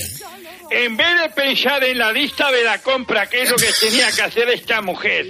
En 0.76 0.98
vez 0.98 1.22
de 1.22 1.30
pensar 1.30 1.84
en 1.84 1.98
la 2.00 2.12
lista 2.12 2.52
de 2.52 2.64
la 2.64 2.80
compra, 2.80 3.28
que 3.30 3.44
es 3.44 3.50
lo 3.50 3.56
que 3.58 3.68
tenía 3.80 4.12
que 4.12 4.22
hacer 4.24 4.50
esta 4.50 4.82
mujer, 4.82 5.28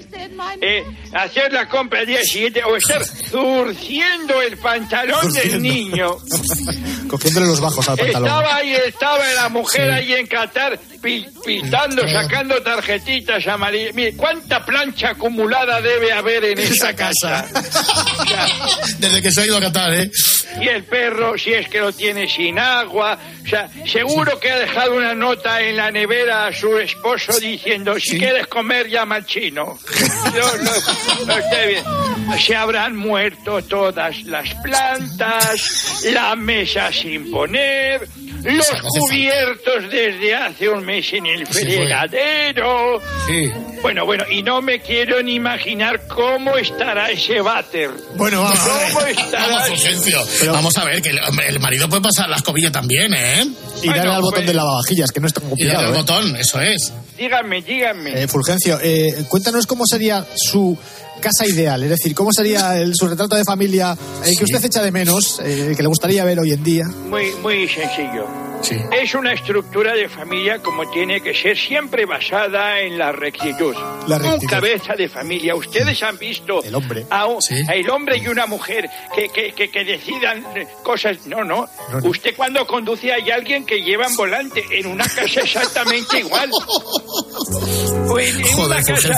eh, 0.62 0.84
hacer 1.14 1.52
la 1.52 1.68
compra 1.68 2.00
al 2.00 2.06
día 2.06 2.22
siguiente 2.24 2.64
o 2.64 2.76
estar 2.78 3.04
zurciendo 3.04 4.42
el 4.42 4.58
pantalón 4.58 5.22
del 5.34 5.52
Zurciendo. 5.52 5.60
niño. 5.60 6.18
Cogiéndole 7.10 7.46
los 7.48 7.60
bajos 7.60 7.88
al 7.90 7.98
pantalón. 7.98 8.26
Estaba 8.28 8.56
ahí, 8.56 8.74
estaba 8.74 9.34
la 9.34 9.50
mujer 9.50 9.84
Sí. 9.90 9.90
ahí 9.96 10.14
en 10.14 10.28
Qatar 10.28 10.80
pi- 11.02 11.26
pintando, 11.46 12.08
sacando 12.08 12.62
tarjetitas 12.64 13.46
amarillas. 13.48 13.94
Mire, 13.94 14.16
¿cuánta 14.16 14.66
plancha 14.66 15.10
acumulada 15.10 15.82
debe 15.82 16.12
haber 16.14 16.46
en 16.46 16.60
esa 16.60 16.96
casa? 16.96 17.46
Desde 19.00 19.22
que 19.22 19.32
se 19.32 19.42
ha 19.42 19.46
ido 19.46 19.58
a 19.58 19.62
Qatar, 19.62 19.94
¿eh? 19.94 20.10
Y 20.62 20.68
el 20.68 20.84
perro, 20.86 21.38
si 21.38 21.54
es 21.54 21.68
que 21.68 21.80
lo 21.80 21.92
tiene 21.92 22.28
sin 22.30 22.58
agua. 22.60 23.18
O 23.44 23.48
sea, 23.50 23.70
seguro 23.86 24.40
que 24.40 24.50
ha 24.52 24.60
dejado 24.60 24.96
una 24.96 25.14
nota 25.36 25.62
en 25.62 25.78
la 25.78 25.90
nevera 25.90 26.48
a 26.48 26.54
su 26.54 26.78
esposo 26.78 27.40
diciendo, 27.40 27.96
si 28.00 28.20
quieres 28.20 28.48
comer, 28.48 28.88
llama 28.88 29.16
al 29.16 29.26
chino. 29.26 29.80
Lo- 30.36 30.58
lo- 30.58 31.26
lo 31.28 31.38
esté 31.38 31.68
bien. 31.68 31.84
Se 32.40 32.56
habrán 32.56 32.96
muerto 32.96 33.62
todas 33.64 34.24
las 34.24 34.54
plantas, 34.56 36.04
la 36.12 36.36
mesa 36.36 36.92
sin 36.92 37.30
poner, 37.32 38.08
los 38.44 38.68
cubiertos 38.82 39.90
desde 39.92 40.36
hace 40.36 40.70
un 40.70 40.84
mes 40.86 41.14
en 41.14 41.26
el 41.28 41.46
fregadero. 41.48 43.02
Bueno, 43.82 44.06
bueno, 44.06 44.24
y 44.30 44.42
no 44.42 44.62
me 44.62 44.80
quiero 44.82 45.22
ni 45.22 45.36
imaginar 45.36 46.08
cómo 46.08 46.58
estará 46.58 47.10
ese 47.12 47.42
váter. 47.42 47.92
Bueno, 48.16 48.42
vamos 48.42 48.60
a 48.60 48.78
ver. 48.78 48.94
¿Cómo 48.94 49.06
estará 49.08 49.48
Vamos, 50.52 50.74
a 50.78 50.86
ver, 50.86 51.02
que 51.02 51.10
el, 51.10 51.60
marido 51.60 51.88
puede 51.90 52.02
pasar 52.02 52.30
la 52.30 52.38
escobilla 52.38 52.72
también, 52.72 53.14
¿eh? 53.14 53.46
Y 53.84 53.88
darle 53.88 54.14
al 54.14 54.22
botón 54.22 54.46
de 54.46 54.54
lavavajillas, 54.54 55.12
que 55.12 55.20
no 55.20 55.28
es 55.28 55.34
tan 55.34 55.44
Y 55.46 55.50
complicado. 55.50 55.82
darle 55.82 55.90
al 55.90 55.96
¿eh? 55.96 56.02
botón, 56.02 56.36
eso 56.38 56.62
es. 56.62 56.94
Dígame, 57.18 57.62
dígame. 57.62 58.24
Eh, 58.24 58.28
Fulgencio, 58.28 58.80
eh, 58.82 59.26
cuéntanos 59.30 59.68
cómo 59.68 59.86
sería 59.86 60.26
su 60.36 60.78
casa 61.22 61.46
ideal, 61.48 61.82
es 61.84 61.90
decir, 61.90 62.14
cómo 62.16 62.32
sería 62.34 62.78
el- 62.78 62.94
su 62.96 63.08
retrato 63.08 63.36
de 63.36 63.44
familia 63.46 63.96
eh, 64.26 64.36
que 64.38 64.44
usted 64.44 64.64
echa 64.66 64.82
de 64.82 64.92
menos, 64.92 65.40
eh, 65.44 65.74
que 65.76 65.82
le 65.82 65.88
gustaría 65.88 66.26
ver 66.26 66.40
hoy 66.40 66.52
en 66.52 66.64
día. 66.64 66.86
Muy, 67.10 67.32
muy 67.42 67.68
sencillo. 67.70 68.26
Sí. 68.64 68.78
Es 68.92 69.14
una 69.14 69.34
estructura 69.34 69.94
de 69.94 70.08
familia 70.10 70.60
como 70.60 70.90
tiene 70.90 71.22
que 71.22 71.34
ser, 71.34 71.58
siempre 71.58 72.06
basada 72.06 72.80
en 72.80 72.98
la 72.98 73.12
rectitud. 73.12 73.76
La 74.08 74.18
rectitud. 74.18 74.42
Un 74.44 74.48
cabeza 74.48 74.94
de 74.96 75.08
familia. 75.10 75.56
Ustedes 75.56 76.02
han 76.04 76.18
visto 76.18 76.64
El 76.64 76.74
hombre. 76.76 77.06
a, 77.10 77.26
un- 77.28 77.40
el 77.72 77.90
hombre 77.90 78.18
y 78.18 78.28
una 78.28 78.46
mujer 78.46 78.90
que, 79.16 79.30
que, 79.30 79.52
que, 79.54 79.70
que 79.70 79.84
decidan 79.84 80.44
cosas. 80.84 81.26
No, 81.28 81.44
no. 81.44 81.68
No, 81.92 82.00
no. 82.02 82.10
Usted 82.10 82.36
cuando 82.36 82.66
conduce 82.66 83.12
hay 83.12 83.30
alguien 83.30 83.66
que 83.66 83.82
lleva 83.82 84.08
en 84.08 84.16
volante 84.16 84.64
en 84.72 84.88
una 84.88 85.04
casa 85.06 85.42
exactamente 85.42 86.20
igual. 86.20 86.50
Pues 88.08 88.36
en 88.36 88.44
Joder, 88.44 88.66
una 88.66 88.84
casa 88.84 89.14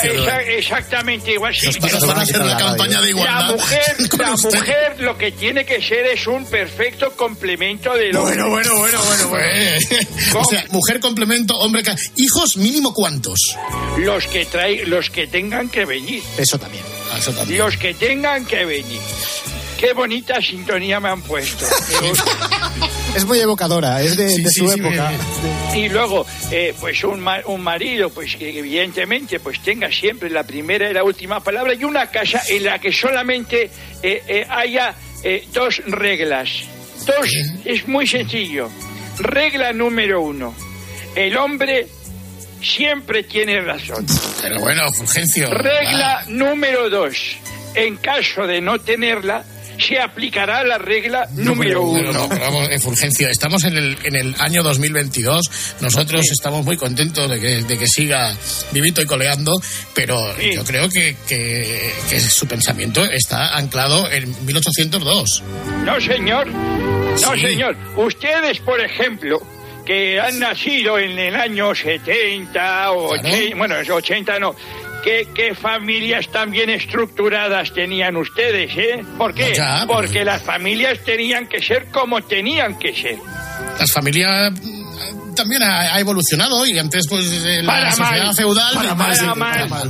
exactamente 0.58 1.32
igual. 1.34 1.54
a 1.54 2.22
hacer 2.22 2.46
la 2.46 2.58
campaña 2.58 3.00
de 3.02 3.06
La 3.06 3.10
igualdad. 3.10 3.52
mujer, 3.56 3.96
la 4.20 4.34
usted. 4.34 4.54
mujer 4.60 4.96
lo 5.00 5.18
que 5.18 5.32
tiene 5.32 5.66
que 5.66 5.82
ser 5.82 6.06
es 6.06 6.28
un 6.28 6.46
perfecto 6.46 7.12
complemento 7.16 7.94
del 7.94 8.16
hombre. 8.16 8.36
Bueno, 8.36 8.50
bueno, 8.50 8.78
bueno, 8.78 9.00
bueno, 9.04 9.28
bueno. 9.30 9.35
O 10.36 10.44
sea, 10.46 10.66
mujer 10.72 11.00
complemento, 11.00 11.56
hombre. 11.58 11.84
Hijos 12.16 12.58
mínimo 12.58 12.94
cuántos. 12.94 13.40
Los 13.98 14.28
que 14.28 14.46
trae, 14.46 14.86
los 14.86 15.10
que 15.10 15.28
tengan 15.28 15.70
que 15.70 15.86
venir. 15.86 16.22
Eso 16.38 16.58
también. 16.60 16.84
Eso 17.18 17.32
también. 17.32 17.60
Los 17.60 17.78
que 17.78 17.94
tengan 17.94 18.46
que 18.46 18.66
venir. 18.66 19.00
Qué 19.80 19.94
bonita 19.94 20.42
sintonía 20.42 21.00
me 21.00 21.10
han 21.10 21.22
puesto. 21.22 21.66
Es 23.16 23.24
muy 23.24 23.40
evocadora, 23.40 24.02
es 24.02 24.18
de, 24.18 24.30
Sí, 24.30 24.42
de 24.42 24.50
sí, 24.50 24.60
su 24.60 24.68
sí, 24.70 24.78
época. 24.80 25.14
y 25.74 25.88
luego, 25.88 26.26
eh, 26.52 26.74
pues 26.82 27.02
un, 27.06 27.22
ma- 27.22 27.40
un 27.46 27.62
marido, 27.62 28.10
pues 28.10 28.36
que 28.36 28.60
evidentemente 28.60 29.40
pues 29.40 29.62
tenga 29.62 29.90
siempre 29.90 30.30
la 30.30 30.44
primera 30.44 30.90
y 30.90 30.94
la 30.94 31.02
última 31.02 31.40
palabra 31.42 31.74
y 31.76 31.86
una 31.86 32.08
casa 32.08 32.42
en 32.50 32.66
la 32.66 32.78
que 32.78 32.92
solamente 32.92 33.70
eh, 34.04 34.22
eh, 34.28 34.46
haya 34.50 34.94
dos 35.54 35.82
reglas. 35.88 36.50
Dos, 37.06 37.30
es 37.64 37.88
muy 37.88 38.06
sencillo. 38.06 38.70
Regla 39.20 39.74
número 39.74 40.22
uno. 40.22 40.54
El 41.16 41.38
hombre 41.38 41.88
siempre 42.62 43.24
tiene 43.24 43.62
razón. 43.62 44.06
Pero 44.42 44.60
bueno, 44.60 44.92
Fulgencio. 44.94 45.50
Regla 45.52 46.24
número 46.28 46.90
dos. 46.90 47.38
En 47.74 47.98
caso 47.98 48.48
de 48.48 48.62
no 48.62 48.80
tenerla, 48.80 49.44
se 49.80 50.00
aplicará 50.00 50.64
la 50.64 50.78
regla 50.78 51.28
número 51.34 51.56
Pero 51.60 51.82
uno. 51.84 52.12
no, 52.14 52.30
pero 52.30 52.42
vamos, 52.42 52.70
Fulgencio, 52.84 53.30
estamos 53.30 53.64
en 53.66 53.78
el, 53.78 53.98
en 54.04 54.16
el 54.16 54.36
año 54.40 54.64
2022. 54.64 55.76
Nosotros 55.82 56.22
estamos 56.32 56.64
muy 56.66 56.78
contentos 56.78 57.30
de 57.30 57.40
que, 57.40 57.64
de 57.64 57.78
que 57.78 57.88
siga 57.88 58.34
vivito 58.72 59.02
y 59.02 59.06
coleando, 59.06 59.52
pero 59.94 60.20
yo 60.40 60.64
creo 60.64 60.90
que, 60.90 61.16
que, 61.28 61.94
que 62.10 62.20
su 62.20 62.48
pensamiento 62.48 63.04
está 63.06 63.56
anclado 63.58 64.10
en 64.12 64.30
1802. 64.46 65.44
No, 65.84 66.00
señor. 66.02 66.48
No, 66.48 67.34
Sí. 67.36 67.42
señor. 67.42 67.76
Ustedes, 67.96 68.60
por 68.60 68.80
ejemplo, 68.82 69.40
que 69.86 70.20
han 70.20 70.40
nacido 70.40 70.98
en 71.00 71.18
el 71.18 71.36
año 71.36 71.74
70 71.76 72.92
o 72.92 73.12
80, 73.14 73.56
bueno, 73.56 73.76
es 73.78 73.90
80 73.90 74.40
no. 74.40 74.56
¿Qué, 75.06 75.28
¿Qué 75.36 75.54
familias 75.56 76.28
tan 76.32 76.50
bien 76.52 76.70
estructuradas 76.72 77.72
tenían 77.72 78.18
ustedes, 78.18 78.76
eh? 78.76 79.06
¿Por 79.18 79.34
qué? 79.36 79.54
Ya, 79.56 79.82
pero- 79.82 79.88
Porque 80.00 80.26
las 80.26 80.42
familias 80.42 80.98
tenían 81.06 81.48
que 81.48 81.62
ser 81.62 81.86
como 81.92 82.22
tenían 82.24 82.78
que 82.80 82.94
ser. 82.94 83.18
Las 83.80 83.92
familias 83.94 84.52
mm, 84.52 85.36
también 85.36 85.62
ha, 85.64 85.94
ha 85.96 86.00
evolucionado 86.00 86.66
y 86.66 86.78
antes 86.80 87.06
pues 87.08 87.24
eh, 87.32 87.62
la 87.62 87.74
Para 87.74 87.92
sociedad 87.92 88.26
mal. 88.26 88.36
feudal 88.36 88.74
Para 88.76 88.96
pues, 88.96 88.98
mal. 88.98 89.14
eh, 89.14 89.40
Para 89.40 89.66
mal. 89.68 89.90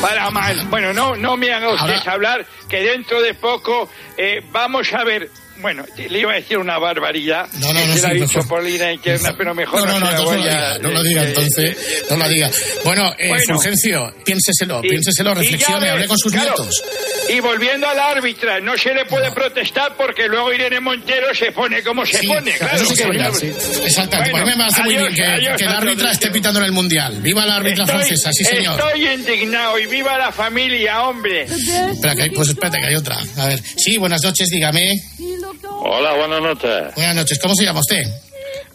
Para 0.00 0.30
mal. 0.30 0.66
Bueno, 0.70 0.92
no, 0.92 1.16
no 1.16 1.36
me 1.36 1.52
hagan 1.52 1.74
ustedes 1.74 1.98
Ahora- 2.00 2.12
hablar 2.12 2.46
que 2.68 2.80
dentro 2.80 3.20
de 3.22 3.34
poco 3.34 3.90
eh, 4.16 4.40
vamos 4.52 4.92
a 4.92 5.02
ver 5.02 5.30
Bueno, 5.64 5.82
le 6.10 6.18
iba 6.20 6.32
a 6.32 6.34
decir 6.34 6.58
una 6.58 6.76
barbaridad. 6.78 7.48
No, 7.54 7.72
no, 7.72 7.86
no, 7.86 7.94
Se 7.94 8.02
la 8.02 8.08
sí, 8.10 8.10
ha 8.10 8.10
dicho 8.12 8.26
mejor. 8.26 8.48
Paulina 8.48 8.92
Interna, 8.92 9.34
pero 9.34 9.54
mejor 9.54 9.80
No, 9.80 9.86
no, 9.86 9.98
no, 10.00 10.10
la 10.10 10.18
no 10.18 10.24
voy 10.24 10.34
a- 10.36 10.42
diga, 10.42 10.78
no 10.82 10.90
lo 10.90 11.02
diga, 11.02 11.22
eh, 11.22 11.28
entonces, 11.28 11.76
no 12.10 12.16
lo 12.18 12.28
diga. 12.28 12.50
Bueno, 12.84 13.14
eh, 13.18 13.28
Bueno. 13.28 13.44
Fulgencio, 13.54 14.14
piénseselo, 14.26 14.80
Y- 14.84 14.88
piénseselo, 14.90 15.34
reflexione, 15.34 15.88
hable 15.88 16.06
con 16.06 16.18
sus 16.18 16.32
claro, 16.32 16.48
nietos. 16.58 16.82
Y 17.30 17.40
volviendo 17.40 17.88
al 17.88 17.98
árbitra, 17.98 18.60
no 18.60 18.76
se 18.76 18.92
le 18.92 19.06
puede 19.06 19.32
protestar 19.32 19.96
porque 19.96 20.28
luego 20.28 20.52
Irene 20.52 20.80
Montero 20.80 21.34
se 21.34 21.50
pone 21.50 21.82
como 21.82 22.04
se 22.04 22.18
Sí, 22.18 22.26
pone. 22.26 22.52
Claro, 22.58 22.76
eso 22.76 22.84
sí 22.84 22.94
que 22.96 23.02
es 23.02 23.08
verdad, 23.08 23.32
sí. 23.32 23.46
Exactamente, 23.86 24.32
Bueno, 24.32 24.46
pues 24.56 24.78
a 24.78 24.82
mí 24.82 24.92
me 24.92 25.00
muy 25.00 25.06
adiós, 25.08 25.14
bien 25.14 25.14
que, 25.14 25.32
adiós 25.32 25.56
que 25.56 25.64
la 25.64 25.70
a 25.72 25.76
árbitra 25.78 26.12
esté 26.12 26.30
pitando 26.30 26.60
en 26.60 26.66
el 26.66 26.72
Mundial. 26.72 27.22
¡Viva 27.22 27.46
la 27.46 27.56
árbitra 27.56 27.84
Estoy- 27.84 27.96
francesa, 28.00 28.30
sí 28.34 28.44
señor! 28.44 28.78
Estoy 28.78 29.06
indignado 29.06 29.78
y 29.78 29.86
viva 29.86 30.18
la 30.18 30.30
familia, 30.30 31.04
hombre. 31.08 31.44
Espera, 31.44 32.14
que 32.14 32.22
hay- 32.24 32.30
pues 32.30 32.50
espérate, 32.50 32.78
que 32.80 32.86
hay 32.86 32.94
otra. 32.96 33.16
A 33.38 33.46
ver, 33.46 33.62
sí, 33.78 33.96
buenas 33.96 34.22
noches, 34.22 34.50
dígame. 34.50 34.92
Hola, 35.62 36.14
buenas 36.14 36.40
noches. 36.40 36.94
Buenas 36.94 37.14
noches, 37.16 37.38
¿cómo 37.40 37.54
se 37.54 37.64
llama 37.64 37.80
usted? 37.80 38.02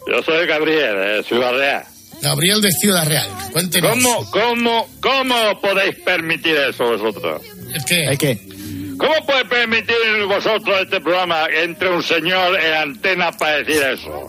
Yo 0.06 0.22
soy 0.22 0.46
Gabriel, 0.46 0.96
de 0.96 1.22
Ciudad 1.24 1.52
Real. 1.52 1.84
Gabriel 2.22 2.60
de 2.60 2.70
Ciudad 2.72 3.06
Real. 3.06 3.28
Cuéntenos. 3.52 3.90
¿Cómo, 3.92 4.30
cómo, 4.30 4.88
cómo 5.00 5.60
podéis 5.60 5.96
permitir 6.04 6.56
eso 6.56 6.84
vosotros? 6.84 7.42
¿El 7.74 7.84
qué? 7.84 8.04
¿El 8.04 8.18
qué? 8.18 8.38
¿Cómo 8.98 9.14
podéis 9.26 9.48
permitir 9.48 9.96
vosotros 10.28 10.80
este 10.82 11.00
programa 11.00 11.46
entre 11.50 11.88
un 11.88 12.02
señor 12.02 12.58
en 12.60 12.74
antena 12.74 13.32
para 13.32 13.56
decir 13.58 13.82
eso? 13.82 14.28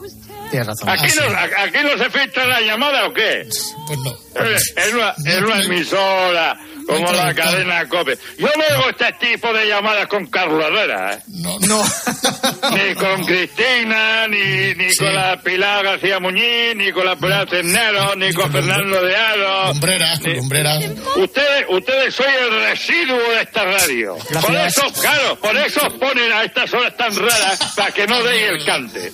Tienes 0.50 0.68
razón. 0.68 0.90
¿Aquí, 0.90 1.08
no, 1.20 1.26
a- 1.36 1.64
¿Aquí 1.64 1.78
no 1.84 1.98
se 2.04 2.10
filtra 2.10 2.46
la 2.46 2.62
llamada 2.62 3.08
o 3.08 3.14
qué? 3.14 3.48
Pues 3.88 4.00
no. 4.00 4.12
Eh, 4.12 4.56
Es 4.78 4.94
una, 4.94 5.14
es 5.26 5.42
una 5.42 5.62
emisora 5.64 6.58
como 6.96 7.12
la 7.14 7.34
cadena 7.34 7.88
COPE. 7.88 8.18
Yo 8.38 8.48
no 8.58 8.64
hago 8.76 8.90
este 8.90 9.12
tipo 9.20 9.54
de 9.54 9.68
llamadas 9.68 10.08
con 10.08 10.26
Carlos 10.28 10.64
Herrera, 10.66 11.14
¿eh? 11.14 11.20
No, 11.28 11.58
no. 11.60 11.84
Ni 12.72 12.96
con 12.96 13.26
Cristina, 13.26 14.28
ni, 14.28 14.74
ni 14.76 14.96
con 14.96 15.14
la 15.14 15.38
Pilar 15.42 15.84
García 15.84 16.20
Muñiz, 16.20 16.76
ni 16.76 16.92
con 16.92 17.06
la 17.06 17.16
Pilar 17.16 17.48
Cisneros, 17.50 18.16
ni 18.18 18.32
con 18.34 18.52
Fernando 18.52 19.02
de 19.04 19.16
Aro. 19.16 19.68
Lumbreras, 19.70 20.20
con 20.20 20.34
lumbreras. 20.38 20.84
Ustedes, 21.18 21.66
ustedes 21.70 22.16
soy 22.16 22.28
el 22.42 22.52
residuo 22.70 23.18
de 23.18 23.42
esta 23.42 23.64
radio. 23.66 24.16
Por 24.42 24.56
eso, 24.56 24.82
claro, 25.02 25.36
por 25.38 25.58
eso 25.58 25.86
os 25.88 25.94
ponen 25.94 26.32
a 26.32 26.44
estas 26.44 26.74
horas 26.74 26.96
tan 26.98 27.16
raras 27.16 27.60
para 27.76 27.92
que 27.92 28.08
no 28.08 28.22
deis 28.24 28.44
el 28.50 28.66
cante. 28.66 29.12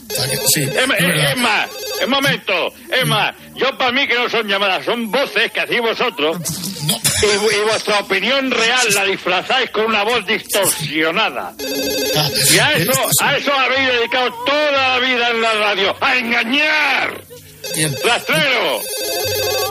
Sí, 0.53 0.63
Es, 0.63 0.75
es- 0.97 1.29
es 1.31 1.37
más, 1.37 1.67
un 2.03 2.09
momento, 2.09 2.73
es 2.91 3.05
más, 3.07 3.35
yo 3.55 3.75
para 3.77 3.91
mí 3.91 4.07
que 4.07 4.15
no 4.15 4.29
son 4.29 4.47
llamadas, 4.47 4.85
son 4.85 5.09
voces 5.11 5.51
que 5.51 5.61
hacéis 5.61 5.81
vosotros 5.81 6.37
y, 6.87 7.25
y 7.55 7.59
vuestra 7.69 7.99
opinión 7.99 8.51
real 8.51 8.93
la 8.93 9.05
disfrazáis 9.05 9.69
con 9.71 9.85
una 9.85 10.03
voz 10.03 10.25
distorsionada. 10.25 11.53
Y 11.59 12.59
a 12.59 12.71
eso, 12.73 12.91
a 13.21 13.37
eso 13.37 13.53
habéis 13.53 13.87
dedicado 13.87 14.33
toda 14.45 14.71
la 14.71 14.99
vida 14.99 15.29
en 15.29 15.41
la 15.41 15.53
radio, 15.53 15.95
a 15.99 16.17
engañar. 16.17 17.21
¡Rastrero! 18.03 18.81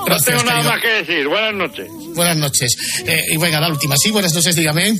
No 0.08 0.16
tengo 0.18 0.42
nada 0.44 0.56
querido. 0.56 0.70
más 0.72 0.80
que 0.80 0.88
decir. 0.88 1.28
Buenas 1.28 1.54
noches. 1.54 1.88
Buenas 2.14 2.36
noches. 2.36 2.76
Eh, 3.06 3.24
y 3.30 3.36
venga, 3.36 3.60
la 3.60 3.68
última. 3.68 3.96
Sí, 3.96 4.10
buenas 4.10 4.32
noches, 4.34 4.54
dígame. 4.54 4.94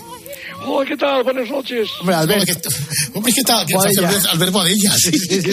Hola, 0.69 0.89
¿qué 0.89 0.97
tal? 0.97 1.23
Buenas 1.23 1.49
noches. 1.51 1.89
Hombre, 2.01 2.15
Albert. 2.17 2.41
Hombre, 2.41 2.55
¿qué, 2.63 3.11
hombre, 3.19 3.33
¿qué 3.33 3.43
tal? 3.43 3.67
¿Qué 3.67 3.75
tal? 3.75 4.05
Albert, 4.05 4.27
Albert 4.33 4.53
Boadella, 4.53 4.91
sí. 4.99 5.11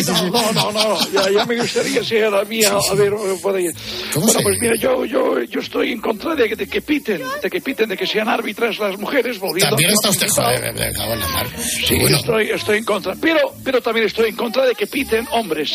No, 0.08 0.32
no, 0.32 0.52
no, 0.54 0.72
no, 0.72 1.12
ya, 1.12 1.30
ya 1.32 1.46
me 1.46 1.60
gustaría 1.62 2.04
ser 2.04 2.26
a 2.34 2.44
mí, 2.46 2.64
a, 2.64 2.72
a 2.74 2.94
ver, 2.96 3.14
eh, 3.14 3.38
por 3.42 3.56
ahí. 3.56 3.68
¿Cómo 4.14 4.26
Bueno, 4.26 4.40
se- 4.40 4.44
pues 4.44 4.58
mira, 4.60 4.76
yo, 4.76 5.06
yo, 5.06 5.44
yo 5.44 5.60
estoy 5.60 5.92
en 5.92 6.02
contra 6.02 6.34
de, 6.36 6.56
de 6.56 6.68
que 6.68 6.82
piten, 6.82 7.22
de 7.42 7.50
que 7.50 7.62
piten, 7.62 7.90
de 7.90 7.96
que 7.98 8.08
sean 8.08 8.28
árbitras 8.28 8.80
las 8.80 8.98
mujeres, 9.00 9.38
volviendo 9.40 9.70
También 9.76 9.92
está 9.92 10.10
usted, 10.10 10.28
joder, 10.30 10.74
me 10.74 10.92
cago 10.94 11.14
en 11.14 11.20
la 11.20 11.28
mar. 11.28 11.48
Sí, 11.88 11.96
Bueno, 12.00 12.18
estoy, 12.18 12.50
estoy 12.50 12.78
en 12.80 12.84
contra. 12.86 13.16
Pero, 13.22 13.40
pero 13.64 13.82
también 13.82 14.08
estoy 14.08 14.30
en 14.30 14.36
contra 14.36 14.66
de 14.66 14.74
que 14.74 14.88
piten 14.88 15.28
hombres. 15.32 15.72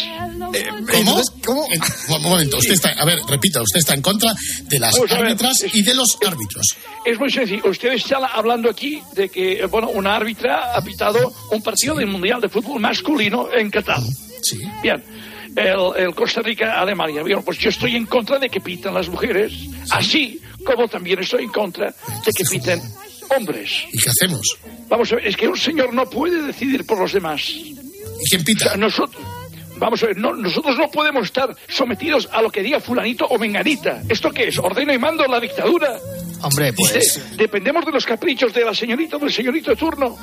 ¿Cómo? 1.45 1.65
Eh, 1.73 1.79
un 2.09 2.23
momento, 2.23 2.59
usted 2.59 2.73
está, 2.75 2.91
a 2.91 3.05
ver, 3.05 3.19
repita, 3.29 3.63
usted 3.63 3.79
está 3.81 3.95
en 3.95 4.03
contra 4.03 4.35
de 4.65 4.79
las 4.81 4.95
árbitras 5.11 5.65
y 5.73 5.83
de 5.83 5.95
los 5.95 6.19
árbitros. 6.27 6.67
Es 7.05 7.19
muy 7.19 7.31
sencillo. 7.31 7.63
Ustedes 7.69 8.03
están 8.03 8.23
hablando 8.35 8.69
aquí 8.69 9.01
de 9.15 9.28
que, 9.29 9.67
bueno, 9.67 9.91
una 9.91 10.17
árbitra 10.17 10.75
ha 10.75 10.83
pitado 10.83 11.33
un 11.51 11.63
partido 11.63 11.95
del 11.95 12.07
Mundial 12.07 12.41
de 12.41 12.49
Fútbol 12.49 12.81
masculino 12.81 13.49
en 13.53 13.71
Qatar. 13.71 14.01
Sí. 14.43 14.61
Bien. 14.83 15.03
El, 15.57 16.05
el 16.05 16.15
Costa 16.15 16.41
Rica-Alemania. 16.41 17.23
Bien, 17.23 17.43
pues 17.43 17.59
yo 17.59 17.71
estoy 17.71 17.97
en 17.97 18.07
contra 18.07 18.39
de 18.39 18.49
que 18.49 18.61
piten 18.61 18.95
las 18.95 19.09
mujeres, 19.09 19.53
así 19.91 20.41
como 20.65 20.87
también 20.89 21.19
estoy 21.21 21.45
en 21.45 21.51
contra 21.51 21.87
de 21.87 22.33
que 22.33 22.45
piten 22.45 22.81
hombres. 23.37 23.85
¿Y 23.93 23.99
qué 23.99 24.11
hacemos? 24.11 24.59
Vamos 24.89 25.13
a 25.13 25.17
ver, 25.17 25.27
es 25.27 25.37
que 25.37 25.49
un 25.49 25.57
señor 25.57 25.93
no 25.93 26.09
puede 26.09 26.43
decidir 26.43 26.85
por 26.87 26.99
los 26.99 27.13
demás. 27.13 27.49
¿Y 27.51 27.75
quién 28.31 28.45
pita? 28.45 28.77
nosotros, 28.77 29.23
vamos 29.77 30.03
a 30.03 30.07
ver, 30.07 30.17
no, 30.17 30.35
nosotros 30.35 30.77
no 30.77 30.91
podemos 30.91 31.25
estar 31.25 31.55
sometidos 31.69 32.29
a 32.33 32.43
lo 32.43 32.51
que 32.51 32.63
diga 32.63 32.81
fulanito 32.81 33.27
o 33.27 33.39
menganita. 33.39 34.03
¿Esto 34.09 34.31
qué 34.31 34.49
es? 34.49 34.59
¿Ordeno 34.59 34.93
y 34.93 34.99
mando 34.99 35.25
la 35.27 35.41
dictadura? 35.41 35.99
Hombre, 36.43 36.73
pues. 36.73 37.15
De- 37.17 37.37
dependemos 37.37 37.85
de 37.85 37.93
los 37.93 38.05
caprichos 38.05 38.53
de 38.53 38.65
la 38.65 38.75
señorita 38.75 39.17
o 39.17 39.19
del 39.21 39.33
señorito 39.33 39.71
de 39.71 39.77
turno. 39.77 40.17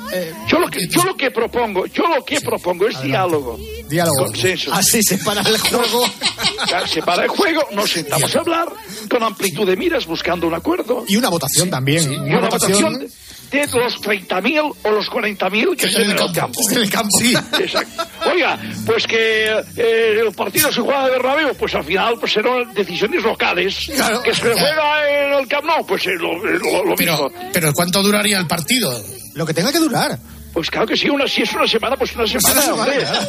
yo, 0.48 0.58
lo 0.58 0.68
que, 0.68 0.86
yo 0.88 1.02
lo 1.04 1.16
que 1.16 1.30
propongo, 1.30 1.86
yo 1.86 2.06
lo 2.08 2.24
que 2.24 2.40
propongo 2.40 2.88
es 2.88 3.00
diálogo. 3.02 3.58
Diálogo. 3.88 4.26
Consenso. 4.26 4.72
Así 4.72 5.02
se 5.02 5.18
para 5.18 5.42
el 5.42 5.58
juego. 5.58 6.04
Se 6.86 7.02
para 7.02 7.24
el 7.24 7.28
juego, 7.28 7.62
nos 7.72 7.90
sentamos 7.90 8.34
a 8.34 8.40
hablar 8.40 8.68
con 9.10 9.22
amplitud 9.22 9.66
de 9.66 9.76
miras, 9.76 10.06
buscando 10.06 10.46
un 10.46 10.54
acuerdo. 10.54 11.04
Y 11.08 11.16
una 11.16 11.28
votación 11.28 11.70
también. 11.70 12.12
Y 12.12 12.16
una 12.34 12.48
votación 12.48 12.98
de 12.98 13.08
de 13.50 13.66
los 13.66 14.00
30.000 14.02 14.74
o 14.82 14.90
los 14.90 15.06
40.000 15.08 15.76
que 15.76 15.86
estén 15.86 16.10
en 16.10 16.18
el 16.18 16.32
campo. 16.32 16.60
En 16.70 16.78
el 16.78 16.90
campo. 16.90 17.18
Exacto. 17.58 18.04
Oiga, 18.30 18.58
pues 18.84 19.06
que 19.06 19.44
eh, 19.76 20.20
el 20.26 20.32
partido 20.34 20.72
se 20.72 20.80
juega 20.80 21.04
de 21.06 21.10
Bernabéu, 21.12 21.54
pues 21.56 21.74
al 21.74 21.84
final 21.84 22.16
pues 22.18 22.32
serán 22.32 22.72
decisiones 22.74 23.22
locales. 23.22 23.76
Claro. 23.94 24.22
que 24.22 24.34
se 24.34 24.42
juega 24.52 25.10
en 25.10 25.32
el 25.34 25.48
Camp 25.48 25.64
Nou, 25.64 25.86
pues 25.86 26.06
eh, 26.06 26.14
lo, 26.18 26.36
lo- 26.38 26.84
lo 26.84 26.96
mismo. 26.96 26.96
Pero, 26.96 27.50
pero 27.52 27.72
¿cuánto 27.72 28.02
duraría 28.02 28.38
el 28.38 28.46
partido? 28.46 28.92
Lo 29.34 29.46
que 29.46 29.54
tenga 29.54 29.72
que 29.72 29.78
durar. 29.78 30.18
Pues 30.52 30.70
claro 30.70 30.86
que 30.86 30.96
sí, 30.96 31.10
una, 31.10 31.28
si 31.28 31.42
es 31.42 31.52
una 31.52 31.66
semana, 31.66 31.96
pues 31.96 32.16
una 32.16 32.26
semana. 32.26 32.54
una 32.54 32.62
semana, 32.62 32.82
hombre. 32.82 33.04
claro. 33.04 33.26